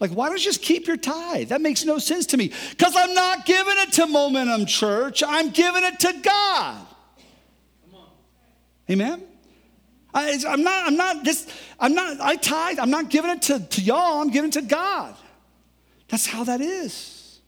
Like, 0.00 0.12
why 0.12 0.30
don't 0.30 0.38
you 0.38 0.44
just 0.44 0.62
keep 0.62 0.86
your 0.86 0.96
tithe? 0.96 1.50
That 1.50 1.60
makes 1.60 1.84
no 1.84 1.98
sense 1.98 2.24
to 2.28 2.38
me. 2.38 2.54
Because 2.70 2.96
I'm 2.96 3.12
not 3.12 3.44
giving 3.44 3.74
it 3.80 3.92
to 3.92 4.06
Momentum 4.06 4.64
Church, 4.64 5.22
I'm 5.22 5.50
giving 5.50 5.84
it 5.84 6.00
to 6.00 6.14
God. 6.22 6.86
Amen? 8.88 9.24
I, 10.14 10.30
am 10.46 10.62
not, 10.62 10.86
I'm 10.86 10.96
not 10.96 11.24
this, 11.24 11.46
I'm 11.78 11.94
not, 11.94 12.20
I 12.20 12.36
tithe, 12.36 12.78
I'm 12.78 12.90
not 12.90 13.10
giving 13.10 13.32
it 13.32 13.42
to, 13.42 13.58
to 13.58 13.80
y'all, 13.80 14.22
I'm 14.22 14.30
giving 14.30 14.50
it 14.50 14.54
to 14.54 14.62
God. 14.62 15.14
That's 16.08 16.26
how 16.26 16.44
that 16.44 16.60
is. 16.60 17.40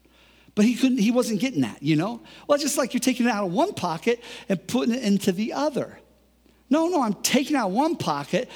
But 0.53 0.65
he 0.65 0.75
couldn't, 0.75 0.97
he 0.97 1.11
wasn't 1.11 1.39
getting 1.39 1.61
that, 1.61 1.81
you 1.81 1.95
know? 1.95 2.19
Well, 2.45 2.55
it's 2.55 2.63
just 2.63 2.77
like 2.77 2.93
you're 2.93 2.99
taking 2.99 3.27
it 3.27 3.29
out 3.29 3.45
of 3.45 3.53
one 3.53 3.73
pocket 3.73 4.21
and 4.49 4.67
putting 4.67 4.93
it 4.93 5.03
into 5.03 5.31
the 5.31 5.53
other. 5.53 5.97
No, 6.69 6.87
no, 6.87 7.01
I'm 7.01 7.13
taking 7.13 7.55
out 7.55 7.71
one 7.71 7.95
pocket, 7.95 8.49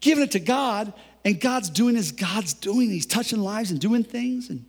giving 0.00 0.24
it 0.24 0.32
to 0.32 0.40
God, 0.40 0.92
and 1.24 1.40
God's 1.40 1.70
doing 1.70 1.96
as 1.96 2.10
God's 2.10 2.54
doing. 2.54 2.90
He's 2.90 3.06
touching 3.06 3.40
lives 3.40 3.70
and 3.70 3.78
doing 3.78 4.02
things, 4.02 4.48
and, 4.48 4.64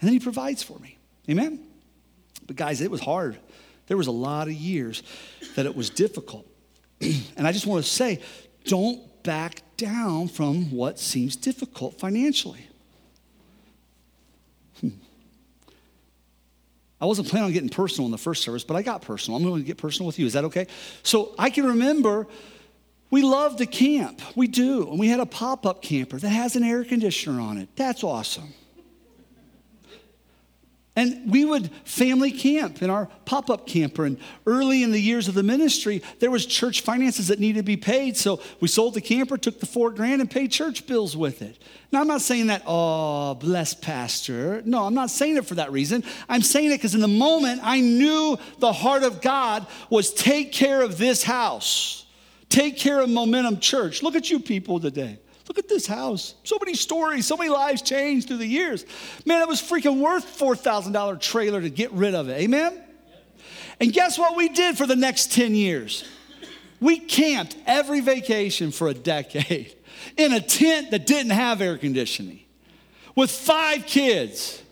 and 0.00 0.08
then 0.08 0.12
he 0.12 0.20
provides 0.20 0.62
for 0.62 0.78
me. 0.78 0.98
Amen? 1.28 1.58
But 2.46 2.56
guys, 2.56 2.80
it 2.80 2.90
was 2.90 3.00
hard. 3.00 3.38
There 3.86 3.96
was 3.96 4.06
a 4.06 4.12
lot 4.12 4.46
of 4.46 4.52
years 4.52 5.02
that 5.56 5.66
it 5.66 5.74
was 5.74 5.90
difficult. 5.90 6.46
and 7.36 7.46
I 7.46 7.52
just 7.52 7.66
want 7.66 7.84
to 7.84 7.90
say 7.90 8.20
don't 8.64 9.00
back 9.22 9.62
down 9.76 10.28
from 10.28 10.70
what 10.70 10.98
seems 10.98 11.36
difficult 11.36 11.98
financially. 11.98 12.66
Hmm. 14.80 14.88
I 17.00 17.06
wasn't 17.06 17.28
planning 17.28 17.46
on 17.46 17.52
getting 17.52 17.68
personal 17.68 18.06
in 18.06 18.12
the 18.12 18.18
first 18.18 18.42
service, 18.42 18.64
but 18.64 18.76
I 18.76 18.82
got 18.82 19.02
personal. 19.02 19.38
I'm 19.38 19.44
going 19.44 19.60
to 19.60 19.66
get 19.66 19.78
personal 19.78 20.06
with 20.06 20.18
you. 20.18 20.26
Is 20.26 20.34
that 20.34 20.44
okay? 20.44 20.66
So 21.02 21.34
I 21.38 21.50
can 21.50 21.66
remember 21.66 22.26
we 23.10 23.22
love 23.22 23.56
to 23.56 23.66
camp. 23.66 24.22
We 24.36 24.46
do. 24.46 24.88
And 24.88 24.98
we 24.98 25.08
had 25.08 25.20
a 25.20 25.26
pop 25.26 25.66
up 25.66 25.82
camper 25.82 26.18
that 26.18 26.28
has 26.28 26.56
an 26.56 26.62
air 26.62 26.84
conditioner 26.84 27.40
on 27.40 27.58
it. 27.58 27.68
That's 27.76 28.04
awesome. 28.04 28.54
And 30.96 31.30
we 31.30 31.44
would 31.44 31.70
family 31.84 32.32
camp 32.32 32.82
in 32.82 32.90
our 32.90 33.08
pop 33.24 33.48
up 33.48 33.66
camper. 33.66 34.04
And 34.04 34.18
early 34.44 34.82
in 34.82 34.90
the 34.90 35.00
years 35.00 35.28
of 35.28 35.34
the 35.34 35.42
ministry, 35.42 36.02
there 36.18 36.32
was 36.32 36.44
church 36.44 36.80
finances 36.80 37.28
that 37.28 37.38
needed 37.38 37.60
to 37.60 37.62
be 37.62 37.76
paid. 37.76 38.16
So 38.16 38.40
we 38.60 38.66
sold 38.66 38.94
the 38.94 39.00
camper, 39.00 39.38
took 39.38 39.60
the 39.60 39.66
four 39.66 39.92
grand, 39.92 40.20
and 40.20 40.28
paid 40.28 40.50
church 40.50 40.88
bills 40.88 41.16
with 41.16 41.42
it. 41.42 41.62
Now, 41.92 42.00
I'm 42.00 42.08
not 42.08 42.22
saying 42.22 42.48
that, 42.48 42.64
oh, 42.66 43.34
bless 43.34 43.72
Pastor. 43.72 44.62
No, 44.64 44.84
I'm 44.84 44.94
not 44.94 45.10
saying 45.10 45.36
it 45.36 45.46
for 45.46 45.54
that 45.54 45.70
reason. 45.70 46.02
I'm 46.28 46.42
saying 46.42 46.72
it 46.72 46.78
because 46.78 46.96
in 46.96 47.00
the 47.00 47.08
moment, 47.08 47.60
I 47.62 47.80
knew 47.80 48.36
the 48.58 48.72
heart 48.72 49.04
of 49.04 49.20
God 49.20 49.66
was 49.90 50.12
take 50.12 50.52
care 50.52 50.82
of 50.82 50.98
this 50.98 51.22
house, 51.22 52.04
take 52.48 52.76
care 52.76 53.00
of 53.00 53.08
Momentum 53.08 53.60
Church. 53.60 54.02
Look 54.02 54.16
at 54.16 54.28
you 54.28 54.40
people 54.40 54.80
today. 54.80 55.20
Look 55.48 55.58
at 55.58 55.68
this 55.68 55.86
house. 55.86 56.34
So 56.44 56.58
many 56.60 56.74
stories, 56.74 57.26
so 57.26 57.36
many 57.36 57.50
lives 57.50 57.82
changed 57.82 58.28
through 58.28 58.38
the 58.38 58.46
years. 58.46 58.84
Man, 59.24 59.42
it 59.42 59.48
was 59.48 59.60
freaking 59.60 60.00
worth 60.00 60.38
$4,000 60.38 61.20
trailer 61.20 61.60
to 61.60 61.70
get 61.70 61.90
rid 61.92 62.14
of 62.14 62.28
it. 62.28 62.40
Amen? 62.40 62.82
And 63.80 63.92
guess 63.92 64.18
what 64.18 64.36
we 64.36 64.48
did 64.48 64.76
for 64.76 64.86
the 64.86 64.96
next 64.96 65.32
10 65.32 65.54
years? 65.54 66.04
We 66.80 66.98
camped 66.98 67.56
every 67.66 68.00
vacation 68.00 68.70
for 68.70 68.88
a 68.88 68.94
decade 68.94 69.74
in 70.16 70.32
a 70.32 70.40
tent 70.40 70.90
that 70.92 71.06
didn't 71.06 71.32
have 71.32 71.60
air 71.60 71.76
conditioning 71.78 72.40
with 73.14 73.30
five 73.30 73.86
kids. 73.86 74.62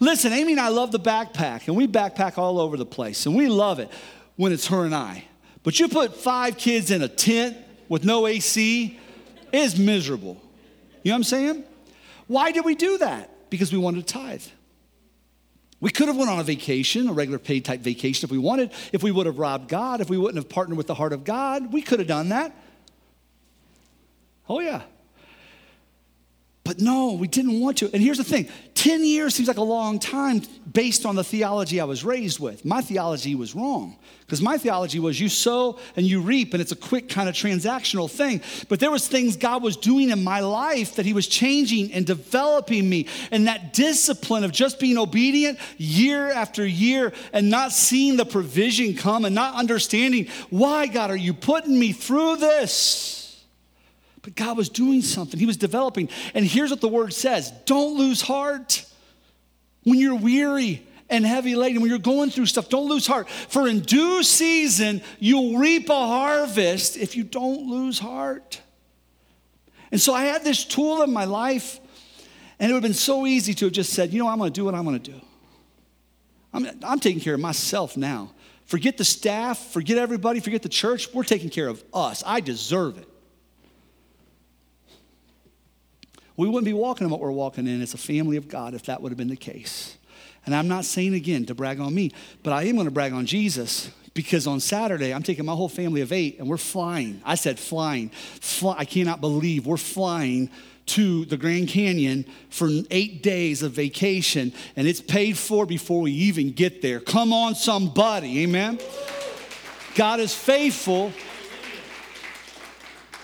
Listen, 0.00 0.32
Amy 0.32 0.52
and 0.52 0.60
I 0.60 0.68
love 0.68 0.92
the 0.92 1.00
backpack, 1.00 1.66
and 1.66 1.76
we 1.76 1.88
backpack 1.88 2.38
all 2.38 2.60
over 2.60 2.76
the 2.76 2.86
place, 2.86 3.26
and 3.26 3.34
we 3.34 3.48
love 3.48 3.78
it 3.78 3.90
when 4.36 4.52
it's 4.52 4.68
her 4.68 4.84
and 4.84 4.94
I. 4.94 5.24
But 5.64 5.80
you 5.80 5.88
put 5.88 6.16
five 6.16 6.56
kids 6.56 6.90
in 6.90 7.02
a 7.02 7.08
tent 7.08 7.56
with 7.88 8.04
no 8.04 8.26
AC, 8.26 8.98
is 9.52 9.78
miserable. 9.78 10.40
You 11.02 11.10
know 11.10 11.14
what 11.14 11.16
I'm 11.16 11.24
saying? 11.24 11.64
Why 12.26 12.52
did 12.52 12.64
we 12.64 12.74
do 12.74 12.98
that? 12.98 13.50
Because 13.50 13.72
we 13.72 13.78
wanted 13.78 14.06
to 14.06 14.12
tithe. 14.12 14.42
We 15.80 15.90
could 15.90 16.08
have 16.08 16.16
went 16.16 16.28
on 16.28 16.40
a 16.40 16.44
vacation, 16.44 17.08
a 17.08 17.12
regular 17.12 17.38
paid 17.38 17.64
type 17.64 17.80
vacation 17.80 18.26
if 18.26 18.32
we 18.32 18.38
wanted, 18.38 18.72
if 18.92 19.02
we 19.02 19.12
would 19.12 19.26
have 19.26 19.38
robbed 19.38 19.68
God, 19.68 20.00
if 20.00 20.10
we 20.10 20.18
wouldn't 20.18 20.36
have 20.36 20.48
partnered 20.48 20.76
with 20.76 20.88
the 20.88 20.94
heart 20.94 21.12
of 21.12 21.24
God, 21.24 21.72
we 21.72 21.82
could 21.82 22.00
have 22.00 22.08
done 22.08 22.30
that. 22.30 22.54
Oh 24.48 24.60
yeah. 24.60 24.82
But 26.68 26.80
no, 26.80 27.14
we 27.14 27.28
didn't 27.28 27.60
want 27.60 27.78
to. 27.78 27.90
And 27.94 28.02
here's 28.02 28.18
the 28.18 28.24
thing 28.24 28.46
10 28.74 29.02
years 29.02 29.34
seems 29.34 29.48
like 29.48 29.56
a 29.56 29.62
long 29.62 29.98
time 29.98 30.42
based 30.70 31.06
on 31.06 31.16
the 31.16 31.24
theology 31.24 31.80
I 31.80 31.84
was 31.84 32.04
raised 32.04 32.40
with. 32.40 32.62
My 32.62 32.82
theology 32.82 33.34
was 33.34 33.54
wrong 33.54 33.96
because 34.20 34.42
my 34.42 34.58
theology 34.58 35.00
was 35.00 35.18
you 35.18 35.30
sow 35.30 35.78
and 35.96 36.04
you 36.04 36.20
reap, 36.20 36.52
and 36.52 36.60
it's 36.60 36.70
a 36.70 36.76
quick 36.76 37.08
kind 37.08 37.26
of 37.26 37.34
transactional 37.34 38.10
thing. 38.10 38.42
But 38.68 38.80
there 38.80 38.90
was 38.90 39.08
things 39.08 39.34
God 39.38 39.62
was 39.62 39.78
doing 39.78 40.10
in 40.10 40.22
my 40.22 40.40
life 40.40 40.96
that 40.96 41.06
He 41.06 41.14
was 41.14 41.26
changing 41.26 41.90
and 41.94 42.06
developing 42.06 42.86
me. 42.86 43.06
And 43.30 43.46
that 43.46 43.72
discipline 43.72 44.44
of 44.44 44.52
just 44.52 44.78
being 44.78 44.98
obedient 44.98 45.58
year 45.78 46.28
after 46.30 46.66
year 46.66 47.14
and 47.32 47.48
not 47.48 47.72
seeing 47.72 48.18
the 48.18 48.26
provision 48.26 48.94
come 48.94 49.24
and 49.24 49.34
not 49.34 49.54
understanding 49.54 50.28
why, 50.50 50.86
God, 50.86 51.10
are 51.10 51.16
you 51.16 51.32
putting 51.32 51.78
me 51.78 51.92
through 51.92 52.36
this? 52.36 53.27
But 54.28 54.36
God 54.36 54.58
was 54.58 54.68
doing 54.68 55.00
something, 55.00 55.40
He 55.40 55.46
was 55.46 55.56
developing. 55.56 56.10
And 56.34 56.44
here's 56.44 56.68
what 56.68 56.82
the 56.82 56.88
word 56.88 57.14
says 57.14 57.50
don't 57.64 57.96
lose 57.96 58.20
heart 58.20 58.84
when 59.84 59.98
you're 59.98 60.16
weary 60.16 60.86
and 61.08 61.24
heavy 61.24 61.56
laden, 61.56 61.80
when 61.80 61.88
you're 61.88 61.98
going 61.98 62.28
through 62.28 62.44
stuff, 62.44 62.68
don't 62.68 62.90
lose 62.90 63.06
heart. 63.06 63.30
For 63.30 63.66
in 63.66 63.80
due 63.80 64.22
season, 64.22 65.00
you'll 65.18 65.56
reap 65.56 65.88
a 65.88 65.94
harvest 65.94 66.98
if 66.98 67.16
you 67.16 67.24
don't 67.24 67.70
lose 67.70 67.98
heart. 67.98 68.60
And 69.90 69.98
so 69.98 70.12
I 70.12 70.24
had 70.24 70.44
this 70.44 70.66
tool 70.66 71.02
in 71.02 71.10
my 71.10 71.24
life, 71.24 71.80
and 72.58 72.70
it 72.70 72.74
would 72.74 72.82
have 72.82 72.90
been 72.90 72.92
so 72.92 73.26
easy 73.26 73.54
to 73.54 73.64
have 73.64 73.72
just 73.72 73.94
said, 73.94 74.12
you 74.12 74.18
know, 74.18 74.28
I'm 74.28 74.36
going 74.36 74.52
to 74.52 74.60
do 74.60 74.66
what 74.66 74.74
I'm 74.74 74.84
going 74.84 75.00
to 75.00 75.10
do. 75.12 75.20
I'm, 76.52 76.66
I'm 76.82 77.00
taking 77.00 77.22
care 77.22 77.32
of 77.32 77.40
myself 77.40 77.96
now. 77.96 78.34
Forget 78.66 78.98
the 78.98 79.06
staff, 79.06 79.58
forget 79.58 79.96
everybody, 79.96 80.40
forget 80.40 80.60
the 80.60 80.68
church. 80.68 81.14
We're 81.14 81.24
taking 81.24 81.48
care 81.48 81.68
of 81.68 81.82
us. 81.94 82.22
I 82.26 82.40
deserve 82.40 82.98
it. 82.98 83.08
We 86.38 86.48
wouldn't 86.48 86.64
be 86.64 86.72
walking 86.72 87.04
in 87.04 87.10
what 87.10 87.20
we're 87.20 87.32
walking 87.32 87.66
in 87.66 87.82
as 87.82 87.94
a 87.94 87.98
family 87.98 88.36
of 88.36 88.48
God 88.48 88.72
if 88.72 88.84
that 88.84 89.02
would 89.02 89.10
have 89.10 89.18
been 89.18 89.28
the 89.28 89.36
case. 89.36 89.98
And 90.46 90.54
I'm 90.54 90.68
not 90.68 90.84
saying 90.84 91.12
again 91.12 91.44
to 91.46 91.54
brag 91.54 91.80
on 91.80 91.92
me, 91.92 92.12
but 92.42 92.52
I 92.52 92.62
am 92.62 92.76
going 92.76 92.86
to 92.86 92.92
brag 92.92 93.12
on 93.12 93.26
Jesus 93.26 93.90
because 94.14 94.46
on 94.46 94.60
Saturday, 94.60 95.12
I'm 95.12 95.24
taking 95.24 95.44
my 95.44 95.54
whole 95.54 95.68
family 95.68 96.00
of 96.00 96.12
eight 96.12 96.38
and 96.38 96.48
we're 96.48 96.56
flying. 96.56 97.20
I 97.24 97.34
said 97.34 97.58
flying. 97.58 98.10
Fly, 98.10 98.76
I 98.78 98.84
cannot 98.84 99.20
believe 99.20 99.66
we're 99.66 99.76
flying 99.76 100.48
to 100.86 101.24
the 101.24 101.36
Grand 101.36 101.68
Canyon 101.68 102.24
for 102.50 102.70
eight 102.90 103.22
days 103.22 103.62
of 103.62 103.72
vacation, 103.72 104.52
and 104.74 104.88
it's 104.88 105.02
paid 105.02 105.36
for 105.36 105.66
before 105.66 106.00
we 106.02 106.12
even 106.12 106.52
get 106.52 106.80
there. 106.82 107.00
Come 107.00 107.32
on, 107.32 107.56
somebody, 107.56 108.44
amen? 108.44 108.78
God 109.96 110.20
is 110.20 110.34
faithful. 110.34 111.12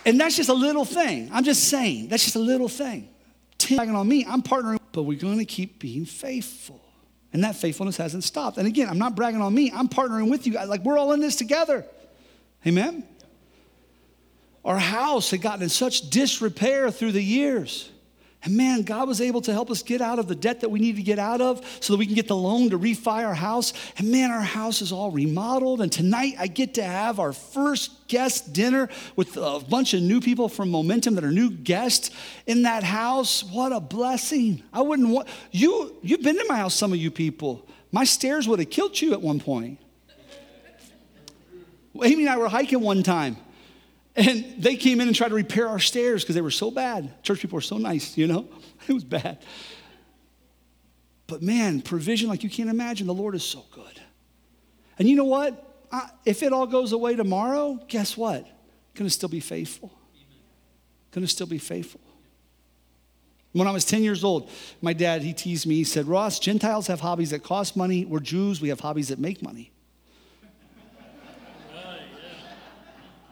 And 0.04 0.20
that's 0.20 0.36
just 0.36 0.48
a 0.48 0.54
little 0.54 0.84
thing. 0.84 1.30
I'm 1.32 1.44
just 1.44 1.68
saying, 1.68 2.08
that's 2.08 2.24
just 2.24 2.36
a 2.36 2.40
little 2.40 2.68
thing. 2.68 3.08
Tagging 3.58 3.94
on 3.94 4.06
me, 4.06 4.26
I'm 4.28 4.42
partnering, 4.42 4.78
but 4.92 5.04
we're 5.04 5.18
going 5.18 5.38
to 5.38 5.44
keep 5.44 5.78
being 5.78 6.04
faithful. 6.04 6.80
And 7.32 7.42
that 7.44 7.56
faithfulness 7.56 7.96
hasn't 7.96 8.22
stopped. 8.22 8.58
And 8.58 8.66
again, 8.66 8.88
I'm 8.88 8.98
not 8.98 9.16
bragging 9.16 9.40
on 9.40 9.54
me, 9.54 9.72
I'm 9.74 9.88
partnering 9.88 10.30
with 10.30 10.46
you. 10.46 10.52
Like, 10.52 10.84
we're 10.84 10.98
all 10.98 11.12
in 11.12 11.20
this 11.20 11.36
together. 11.36 11.84
Amen? 12.66 13.06
Our 14.64 14.78
house 14.78 15.30
had 15.30 15.42
gotten 15.42 15.62
in 15.62 15.68
such 15.68 16.10
disrepair 16.10 16.90
through 16.90 17.12
the 17.12 17.22
years. 17.22 17.90
And 18.44 18.58
man, 18.58 18.82
God 18.82 19.08
was 19.08 19.22
able 19.22 19.40
to 19.42 19.52
help 19.52 19.70
us 19.70 19.82
get 19.82 20.02
out 20.02 20.18
of 20.18 20.28
the 20.28 20.34
debt 20.34 20.60
that 20.60 20.68
we 20.68 20.78
need 20.78 20.96
to 20.96 21.02
get 21.02 21.18
out 21.18 21.40
of 21.40 21.64
so 21.80 21.94
that 21.94 21.98
we 21.98 22.04
can 22.04 22.14
get 22.14 22.28
the 22.28 22.36
loan 22.36 22.68
to 22.70 22.78
refi 22.78 23.24
our 23.24 23.34
house. 23.34 23.72
And 23.96 24.12
man, 24.12 24.30
our 24.30 24.42
house 24.42 24.82
is 24.82 24.92
all 24.92 25.10
remodeled. 25.10 25.80
And 25.80 25.90
tonight 25.90 26.34
I 26.38 26.46
get 26.46 26.74
to 26.74 26.84
have 26.84 27.18
our 27.18 27.32
first 27.32 28.06
guest 28.06 28.52
dinner 28.52 28.90
with 29.16 29.38
a 29.38 29.64
bunch 29.66 29.94
of 29.94 30.02
new 30.02 30.20
people 30.20 30.50
from 30.50 30.70
Momentum 30.70 31.14
that 31.14 31.24
are 31.24 31.32
new 31.32 31.50
guests 31.50 32.10
in 32.46 32.62
that 32.62 32.82
house. 32.82 33.42
What 33.42 33.72
a 33.72 33.80
blessing. 33.80 34.62
I 34.74 34.82
wouldn't 34.82 35.08
want 35.08 35.26
you, 35.50 35.96
you've 36.02 36.22
been 36.22 36.36
to 36.36 36.44
my 36.46 36.56
house, 36.56 36.74
some 36.74 36.92
of 36.92 36.98
you 36.98 37.10
people. 37.10 37.66
My 37.92 38.04
stairs 38.04 38.46
would 38.46 38.58
have 38.58 38.68
killed 38.68 39.00
you 39.00 39.14
at 39.14 39.22
one 39.22 39.40
point. 39.40 39.78
Amy 42.02 42.24
and 42.24 42.28
I 42.28 42.36
were 42.36 42.48
hiking 42.48 42.80
one 42.80 43.02
time. 43.02 43.38
And 44.16 44.54
they 44.58 44.76
came 44.76 45.00
in 45.00 45.08
and 45.08 45.16
tried 45.16 45.28
to 45.28 45.34
repair 45.34 45.68
our 45.68 45.80
stairs 45.80 46.22
because 46.22 46.36
they 46.36 46.40
were 46.40 46.50
so 46.50 46.70
bad. 46.70 47.22
Church 47.24 47.40
people 47.40 47.58
are 47.58 47.62
so 47.62 47.78
nice, 47.78 48.16
you 48.16 48.26
know? 48.26 48.48
It 48.86 48.92
was 48.92 49.04
bad. 49.04 49.38
But 51.26 51.40
man, 51.40 51.80
provision 51.80 52.28
like 52.28 52.44
you 52.44 52.50
can't 52.50 52.68
imagine. 52.68 53.06
The 53.06 53.14
Lord 53.14 53.34
is 53.34 53.42
so 53.42 53.64
good. 53.72 53.98
And 54.98 55.08
you 55.08 55.16
know 55.16 55.24
what? 55.24 55.86
I, 55.90 56.10
if 56.26 56.42
it 56.42 56.52
all 56.52 56.66
goes 56.66 56.92
away 56.92 57.16
tomorrow, 57.16 57.80
guess 57.88 58.14
what? 58.14 58.46
Gonna 58.94 59.08
still 59.08 59.30
be 59.30 59.40
faithful. 59.40 59.90
Gonna 61.12 61.26
still 61.26 61.46
be 61.46 61.56
faithful. 61.56 62.02
When 63.52 63.68
I 63.68 63.70
was 63.70 63.84
10 63.84 64.02
years 64.02 64.24
old, 64.24 64.50
my 64.82 64.92
dad, 64.92 65.22
he 65.22 65.32
teased 65.32 65.66
me. 65.66 65.76
He 65.76 65.84
said, 65.84 66.06
Ross, 66.06 66.40
Gentiles 66.40 66.88
have 66.88 67.00
hobbies 67.00 67.30
that 67.30 67.44
cost 67.44 67.76
money. 67.76 68.04
We're 68.04 68.20
Jews, 68.20 68.60
we 68.60 68.68
have 68.68 68.80
hobbies 68.80 69.08
that 69.08 69.18
make 69.18 69.42
money. 69.42 69.70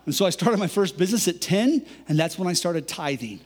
And 0.05 0.15
so 0.15 0.27
I 0.27 0.31
started 0.31 0.59
my 0.59 0.67
first 0.67 0.99
business 0.99 1.29
at 1.29 1.41
10, 1.41 1.87
and 2.09 2.19
that's 2.19 2.39
when 2.39 2.49
I 2.49 2.53
started 2.55 2.89
tithing. 2.89 3.41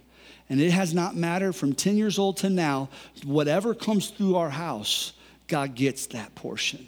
And 0.49 0.61
it 0.61 0.71
has 0.71 0.95
not 0.95 1.17
mattered 1.17 1.55
from 1.55 1.75
10 1.75 1.97
years 1.97 2.19
old 2.19 2.39
to 2.39 2.51
now, 2.51 2.89
whatever 3.25 3.75
comes 3.75 4.11
through 4.11 4.37
our 4.37 4.51
house, 4.51 5.13
God 5.49 5.75
gets 5.75 6.07
that 6.09 6.35
portion. 6.35 6.87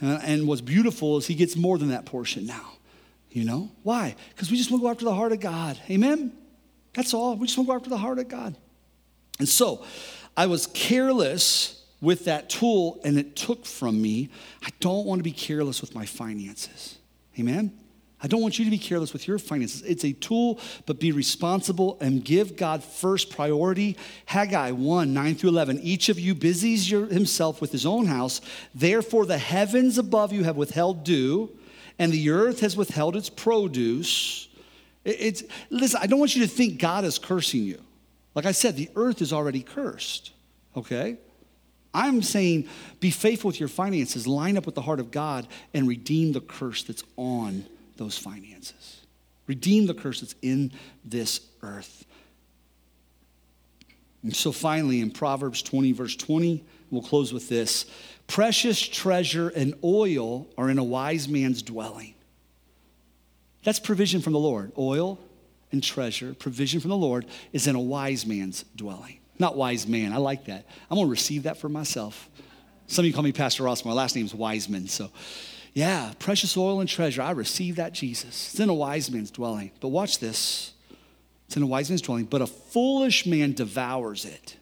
And 0.00 0.46
what's 0.46 0.60
beautiful 0.60 1.16
is 1.16 1.26
He 1.26 1.34
gets 1.34 1.56
more 1.56 1.78
than 1.78 1.88
that 1.88 2.06
portion 2.06 2.46
now. 2.46 2.72
You 3.30 3.44
know? 3.44 3.70
Why? 3.82 4.14
Because 4.30 4.50
we 4.50 4.56
just 4.56 4.70
want 4.70 4.82
to 4.82 4.86
go 4.86 4.90
after 4.90 5.04
the 5.04 5.14
heart 5.14 5.32
of 5.32 5.40
God. 5.40 5.78
Amen? 5.90 6.32
That's 6.94 7.12
all. 7.12 7.36
We 7.36 7.46
just 7.46 7.58
want 7.58 7.66
to 7.66 7.72
go 7.72 7.76
after 7.76 7.90
the 7.90 7.98
heart 7.98 8.18
of 8.18 8.28
God. 8.28 8.56
And 9.38 9.48
so 9.48 9.84
I 10.36 10.46
was 10.46 10.66
careless 10.68 11.84
with 12.00 12.26
that 12.26 12.48
tool, 12.48 13.00
and 13.04 13.18
it 13.18 13.36
took 13.36 13.66
from 13.66 14.00
me. 14.00 14.30
I 14.62 14.68
don't 14.80 15.06
want 15.06 15.18
to 15.18 15.22
be 15.22 15.32
careless 15.32 15.80
with 15.80 15.94
my 15.94 16.06
finances. 16.06 16.98
Amen? 17.38 17.72
I 18.26 18.28
don't 18.28 18.42
want 18.42 18.58
you 18.58 18.64
to 18.64 18.72
be 18.72 18.78
careless 18.78 19.12
with 19.12 19.28
your 19.28 19.38
finances. 19.38 19.82
It's 19.82 20.04
a 20.04 20.12
tool, 20.12 20.58
but 20.84 20.98
be 20.98 21.12
responsible 21.12 21.96
and 22.00 22.24
give 22.24 22.56
God 22.56 22.82
first 22.82 23.30
priority. 23.30 23.96
Haggai 24.24 24.72
1 24.72 25.14
9 25.14 25.34
through 25.36 25.50
11. 25.50 25.78
Each 25.80 26.08
of 26.08 26.18
you 26.18 26.34
busies 26.34 26.90
your, 26.90 27.06
himself 27.06 27.60
with 27.60 27.70
his 27.70 27.86
own 27.86 28.06
house. 28.06 28.40
Therefore, 28.74 29.26
the 29.26 29.38
heavens 29.38 29.96
above 29.96 30.32
you 30.32 30.42
have 30.42 30.56
withheld 30.56 31.04
dew, 31.04 31.56
and 32.00 32.10
the 32.10 32.30
earth 32.30 32.58
has 32.62 32.76
withheld 32.76 33.14
its 33.14 33.30
produce. 33.30 34.48
it's, 35.04 35.44
listen, 35.70 36.00
I 36.02 36.08
don't 36.08 36.18
want 36.18 36.34
you 36.34 36.42
to 36.42 36.48
think 36.48 36.80
God 36.80 37.04
is 37.04 37.20
cursing 37.20 37.62
you. 37.62 37.80
Like 38.34 38.44
I 38.44 38.50
said, 38.50 38.74
the 38.74 38.90
earth 38.96 39.22
is 39.22 39.32
already 39.32 39.62
cursed, 39.62 40.32
okay? 40.76 41.16
I'm 41.94 42.22
saying 42.22 42.68
be 42.98 43.12
faithful 43.12 43.46
with 43.46 43.60
your 43.60 43.68
finances, 43.68 44.26
line 44.26 44.56
up 44.56 44.66
with 44.66 44.74
the 44.74 44.82
heart 44.82 44.98
of 44.98 45.12
God, 45.12 45.46
and 45.72 45.86
redeem 45.86 46.32
the 46.32 46.40
curse 46.40 46.82
that's 46.82 47.04
on 47.16 47.66
those 47.96 48.18
finances. 48.18 49.00
Redeem 49.46 49.86
the 49.86 49.94
curse 49.94 50.20
that's 50.20 50.34
in 50.42 50.72
this 51.04 51.40
earth. 51.62 52.04
And 54.22 54.34
so 54.34 54.50
finally, 54.50 55.00
in 55.00 55.10
Proverbs 55.10 55.62
20, 55.62 55.92
verse 55.92 56.16
20, 56.16 56.64
we'll 56.90 57.02
close 57.02 57.32
with 57.32 57.48
this 57.48 57.86
precious 58.26 58.80
treasure 58.80 59.48
and 59.50 59.74
oil 59.84 60.48
are 60.58 60.68
in 60.68 60.78
a 60.78 60.84
wise 60.84 61.28
man's 61.28 61.62
dwelling. 61.62 62.14
That's 63.62 63.78
provision 63.78 64.20
from 64.20 64.32
the 64.32 64.38
Lord. 64.38 64.72
Oil 64.76 65.18
and 65.72 65.82
treasure, 65.82 66.34
provision 66.34 66.80
from 66.80 66.90
the 66.90 66.96
Lord, 66.96 67.26
is 67.52 67.66
in 67.66 67.76
a 67.76 67.80
wise 67.80 68.26
man's 68.26 68.64
dwelling. 68.74 69.18
Not 69.38 69.56
wise 69.56 69.86
man, 69.86 70.12
I 70.12 70.16
like 70.16 70.46
that. 70.46 70.66
I'm 70.90 70.96
gonna 70.96 71.08
receive 71.08 71.44
that 71.44 71.58
for 71.58 71.68
myself. 71.68 72.28
Some 72.86 73.04
of 73.04 73.06
you 73.06 73.12
call 73.12 73.22
me 73.22 73.32
Pastor 73.32 73.64
Ross, 73.64 73.84
my 73.84 73.92
last 73.92 74.16
name 74.16 74.26
is 74.26 74.34
Wiseman, 74.34 74.88
so 74.88 75.10
yeah, 75.76 76.14
precious 76.18 76.56
oil 76.56 76.80
and 76.80 76.88
treasure. 76.88 77.20
I 77.20 77.32
received 77.32 77.76
that, 77.76 77.92
Jesus. 77.92 78.48
It's 78.50 78.58
in 78.58 78.70
a 78.70 78.74
wise 78.74 79.10
man's 79.10 79.30
dwelling. 79.30 79.72
But 79.80 79.88
watch 79.88 80.20
this 80.20 80.72
it's 81.46 81.54
in 81.54 81.62
a 81.62 81.66
wise 81.66 81.90
man's 81.90 82.00
dwelling, 82.00 82.24
but 82.24 82.40
a 82.40 82.46
foolish 82.46 83.26
man 83.26 83.52
devours 83.52 84.24
it. 84.24 84.56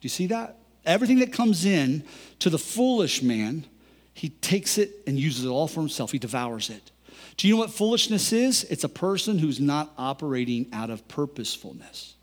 Do 0.00 0.06
you 0.06 0.08
see 0.08 0.26
that? 0.26 0.56
Everything 0.84 1.20
that 1.20 1.32
comes 1.32 1.64
in 1.64 2.02
to 2.40 2.50
the 2.50 2.58
foolish 2.58 3.22
man, 3.22 3.64
he 4.12 4.30
takes 4.30 4.76
it 4.76 4.90
and 5.06 5.16
uses 5.16 5.44
it 5.44 5.48
all 5.48 5.68
for 5.68 5.78
himself. 5.78 6.10
He 6.10 6.18
devours 6.18 6.68
it. 6.68 6.90
Do 7.36 7.46
you 7.46 7.54
know 7.54 7.60
what 7.60 7.70
foolishness 7.70 8.32
is? 8.32 8.64
It's 8.64 8.82
a 8.82 8.88
person 8.88 9.38
who's 9.38 9.60
not 9.60 9.92
operating 9.96 10.66
out 10.72 10.90
of 10.90 11.06
purposefulness. 11.06 12.16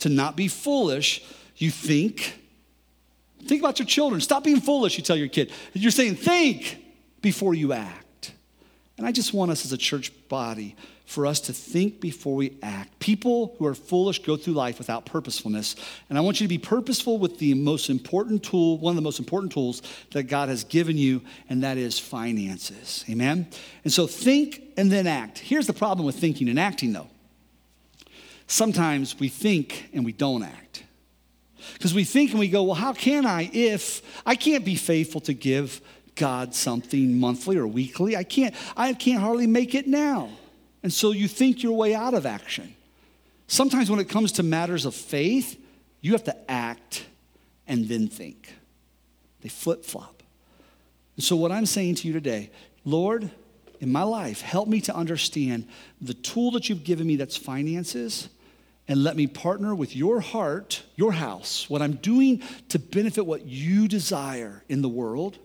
To 0.00 0.10
not 0.10 0.36
be 0.36 0.48
foolish, 0.48 1.24
you 1.56 1.70
think, 1.70 2.39
Think 3.46 3.62
about 3.62 3.78
your 3.78 3.86
children. 3.86 4.20
Stop 4.20 4.44
being 4.44 4.60
foolish, 4.60 4.96
you 4.96 5.04
tell 5.04 5.16
your 5.16 5.28
kid. 5.28 5.50
You're 5.72 5.90
saying, 5.90 6.16
think 6.16 6.82
before 7.22 7.54
you 7.54 7.72
act. 7.72 8.32
And 8.96 9.06
I 9.06 9.12
just 9.12 9.32
want 9.32 9.50
us 9.50 9.64
as 9.64 9.72
a 9.72 9.78
church 9.78 10.12
body 10.28 10.76
for 11.10 11.26
us 11.26 11.40
to 11.40 11.52
think 11.52 12.00
before 12.00 12.36
we 12.36 12.56
act. 12.62 12.96
People 13.00 13.56
who 13.58 13.66
are 13.66 13.74
foolish 13.74 14.22
go 14.22 14.36
through 14.36 14.52
life 14.52 14.78
without 14.78 15.06
purposefulness. 15.06 15.74
And 16.08 16.16
I 16.16 16.20
want 16.20 16.40
you 16.40 16.44
to 16.44 16.48
be 16.48 16.58
purposeful 16.58 17.18
with 17.18 17.40
the 17.40 17.54
most 17.54 17.90
important 17.90 18.44
tool, 18.44 18.78
one 18.78 18.92
of 18.92 18.96
the 18.96 19.02
most 19.02 19.18
important 19.18 19.52
tools 19.52 19.82
that 20.12 20.24
God 20.24 20.48
has 20.48 20.62
given 20.62 20.96
you, 20.96 21.22
and 21.48 21.64
that 21.64 21.78
is 21.78 21.98
finances. 21.98 23.04
Amen? 23.10 23.48
And 23.82 23.92
so 23.92 24.06
think 24.06 24.62
and 24.76 24.92
then 24.92 25.08
act. 25.08 25.38
Here's 25.38 25.66
the 25.66 25.72
problem 25.72 26.06
with 26.06 26.16
thinking 26.16 26.48
and 26.48 26.60
acting, 26.60 26.92
though. 26.92 27.08
Sometimes 28.46 29.18
we 29.18 29.28
think 29.28 29.90
and 29.92 30.04
we 30.04 30.12
don't 30.12 30.44
act. 30.44 30.69
Because 31.74 31.94
we 31.94 32.04
think 32.04 32.30
and 32.30 32.40
we 32.40 32.48
go, 32.48 32.62
well, 32.62 32.74
how 32.74 32.92
can 32.92 33.26
I 33.26 33.50
if 33.52 34.02
I 34.26 34.34
can't 34.34 34.64
be 34.64 34.76
faithful 34.76 35.20
to 35.22 35.32
give 35.34 35.80
God 36.14 36.54
something 36.54 37.18
monthly 37.18 37.56
or 37.56 37.66
weekly? 37.66 38.16
I 38.16 38.24
can't, 38.24 38.54
I 38.76 38.92
can't 38.94 39.20
hardly 39.20 39.46
make 39.46 39.74
it 39.74 39.86
now. 39.86 40.30
And 40.82 40.92
so 40.92 41.12
you 41.12 41.28
think 41.28 41.62
your 41.62 41.76
way 41.76 41.94
out 41.94 42.14
of 42.14 42.26
action. 42.26 42.74
Sometimes 43.46 43.90
when 43.90 44.00
it 44.00 44.08
comes 44.08 44.32
to 44.32 44.42
matters 44.42 44.84
of 44.84 44.94
faith, 44.94 45.60
you 46.00 46.12
have 46.12 46.24
to 46.24 46.50
act 46.50 47.04
and 47.66 47.88
then 47.88 48.08
think. 48.08 48.54
They 49.40 49.48
flip 49.48 49.84
flop. 49.84 50.22
And 51.16 51.24
so, 51.24 51.36
what 51.36 51.52
I'm 51.52 51.66
saying 51.66 51.96
to 51.96 52.06
you 52.06 52.12
today, 52.12 52.50
Lord, 52.84 53.30
in 53.80 53.90
my 53.90 54.02
life, 54.02 54.40
help 54.40 54.68
me 54.68 54.80
to 54.82 54.94
understand 54.94 55.66
the 56.00 56.14
tool 56.14 56.50
that 56.52 56.68
you've 56.68 56.84
given 56.84 57.06
me 57.06 57.16
that's 57.16 57.36
finances 57.36 58.28
and 58.88 59.04
let 59.04 59.16
me 59.16 59.26
partner 59.26 59.74
with 59.74 59.94
your 59.94 60.20
heart, 60.20 60.82
your 60.96 61.12
house, 61.12 61.70
what 61.70 61.80
I'm 61.82 61.94
doing 61.94 62.42
to 62.70 62.78
benefit 62.78 63.24
what 63.24 63.46
you 63.46 63.86
desire 63.86 64.64
in 64.68 64.82
the 64.82 64.88
world. 64.88 65.38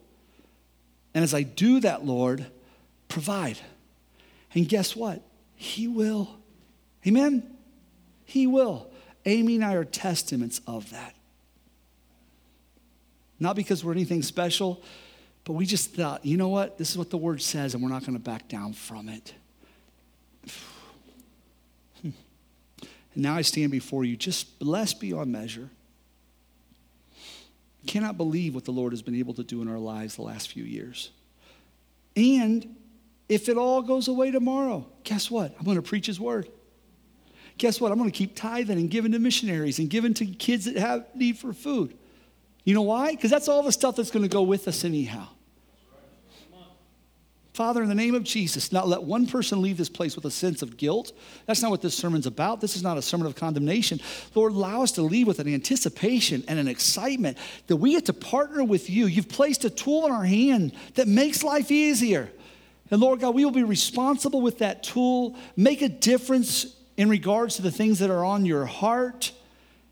And 1.14 1.24
as 1.24 1.34
I 1.34 1.44
do 1.44 1.80
that, 1.82 2.06
Lord, 2.06 2.46
provide. 3.08 3.60
And 4.54 4.68
guess 4.68 4.96
what? 4.96 5.22
He 5.56 5.88
will. 5.88 6.30
Amen? 7.06 7.44
He 8.26 8.48
will. 8.48 8.90
Amy 9.26 9.56
and 9.56 9.64
I 9.64 9.76
are 9.76 9.86
testaments 9.86 10.62
of 10.68 10.90
that. 10.92 11.14
Not 13.40 13.56
because 13.56 13.84
we're 13.84 13.92
anything 13.92 14.24
special, 14.24 14.82
but 15.44 15.54
we 15.54 15.66
just 15.66 15.94
thought, 15.94 16.26
you 16.26 16.38
know 16.38 16.50
what? 16.50 16.78
This 16.78 16.90
is 16.92 16.98
what 16.98 17.10
the 17.10 17.18
word 17.18 17.42
says, 17.42 17.74
and 17.74 17.84
we're 17.84 17.90
not 17.90 18.02
going 18.02 18.14
to 18.14 18.20
back 18.20 18.48
down 18.48 18.74
from 18.74 19.10
it. 19.10 19.34
Now 23.16 23.36
I 23.36 23.41
stand 23.41 23.72
before 23.72 24.03
you, 24.03 24.16
just 24.16 24.59
blessed 24.59 24.99
beyond 24.99 25.32
measure. 25.32 25.70
Cannot 27.88 28.18
believe 28.18 28.55
what 28.55 28.66
the 28.66 28.72
Lord 28.72 28.93
has 28.93 29.01
been 29.01 29.16
able 29.16 29.34
to 29.36 29.43
do 29.43 29.61
in 29.61 29.68
our 29.68 29.78
lives 29.78 30.16
the 30.16 30.24
last 30.24 30.51
few 30.51 30.63
years. 30.63 31.11
And 32.16 32.76
if 33.30 33.49
it 33.49 33.57
all 33.57 33.82
goes 33.82 34.07
away 34.07 34.32
tomorrow, 34.32 34.88
guess 35.03 35.30
what? 35.30 35.55
I'm 35.57 35.66
going 35.66 35.78
to 35.78 35.84
preach 35.84 36.07
His 36.07 36.20
word. 36.20 36.49
Guess 37.57 37.80
what? 37.80 37.91
I'm 37.91 37.97
going 37.97 38.09
to 38.09 38.18
keep 38.18 38.36
tithing 38.36 38.78
and 38.78 38.89
giving 38.89 39.11
to 39.13 39.20
missionaries 39.20 39.80
and 39.80 39.89
giving 39.89 40.13
to 40.16 40.26
kids 40.26 40.66
that 40.66 40.78
have 40.78 41.05
need 41.16 41.38
for 41.38 41.53
food. 41.53 41.97
You 42.63 42.74
know 42.74 42.82
why? 42.82 43.11
Because 43.11 43.32
that's 43.32 43.47
all 43.47 43.63
the 43.63 43.72
stuff 43.72 43.95
that's 43.95 44.11
going 44.11 44.24
to 44.24 44.30
go 44.30 44.41
with 44.41 44.68
us 44.68 44.84
anyhow. 44.84 45.28
Father, 47.56 47.82
in 47.82 47.88
the 47.88 47.95
name 47.95 48.16
of 48.16 48.24
Jesus, 48.24 48.74
not 48.74 48.86
let 48.86 49.03
one 49.03 49.28
person 49.28 49.62
leave 49.62 49.78
this 49.78 49.88
place 49.88 50.18
with 50.18 50.26
a 50.26 50.32
sense 50.32 50.62
of 50.62 50.76
guilt. 50.76 51.14
That's 51.45 51.62
not 51.62 51.72
what 51.72 51.82
this 51.82 51.95
sermon's 51.95 52.28
about. 52.28 52.60
This 52.60 52.76
is 52.76 52.84
not 52.84 52.97
a 52.97 53.01
sermon 53.01 53.28
of 53.28 53.36
condemnation. 53.36 54.01
Lord, 54.34 54.51
allow 54.51 54.84
us 54.84 54.91
to 54.93 55.01
leave 55.01 55.26
with 55.26 55.39
an 55.39 55.47
anticipation 55.47 56.43
and 56.49 56.60
an 56.60 56.68
excitement 56.68 57.38
that 57.68 57.78
we 57.78 57.91
get 57.91 58.08
to 58.08 58.14
partner 58.14 58.62
with 58.66 58.89
you. 58.89 59.06
You've 59.06 59.30
placed 59.30 59.64
a 59.64 59.70
tool 59.70 60.06
in 60.06 60.12
our 60.12 60.26
hand 60.26 60.74
that 60.95 61.08
makes 61.08 61.43
life 61.43 61.72
easier. 61.72 62.30
And 62.91 62.99
Lord 62.99 63.22
God, 63.22 63.34
we 63.34 63.45
will 63.45 63.51
be 63.51 63.64
responsible 63.64 64.41
with 64.41 64.58
that 64.58 64.84
tool, 64.84 65.38
make 65.56 65.82
a 65.82 65.88
difference 65.88 66.76
in 66.97 67.08
regards 67.08 67.56
to 67.56 67.62
the 67.62 67.72
things 67.72 67.99
that 67.99 68.10
are 68.10 68.26
on 68.26 68.45
your 68.45 68.66
heart. 68.66 69.32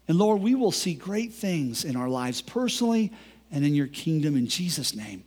And 0.09 0.17
Lord, 0.17 0.41
we 0.41 0.53
will 0.53 0.73
see 0.73 0.95
great 0.95 1.33
things 1.33 1.85
in 1.85 1.95
our 1.95 2.09
lives 2.09 2.41
personally 2.41 3.13
and 3.53 3.63
in 3.63 3.73
your 3.73 3.87
kingdom 3.87 4.35
in 4.35 4.47
Jesus' 4.47 4.93
name. 4.93 5.23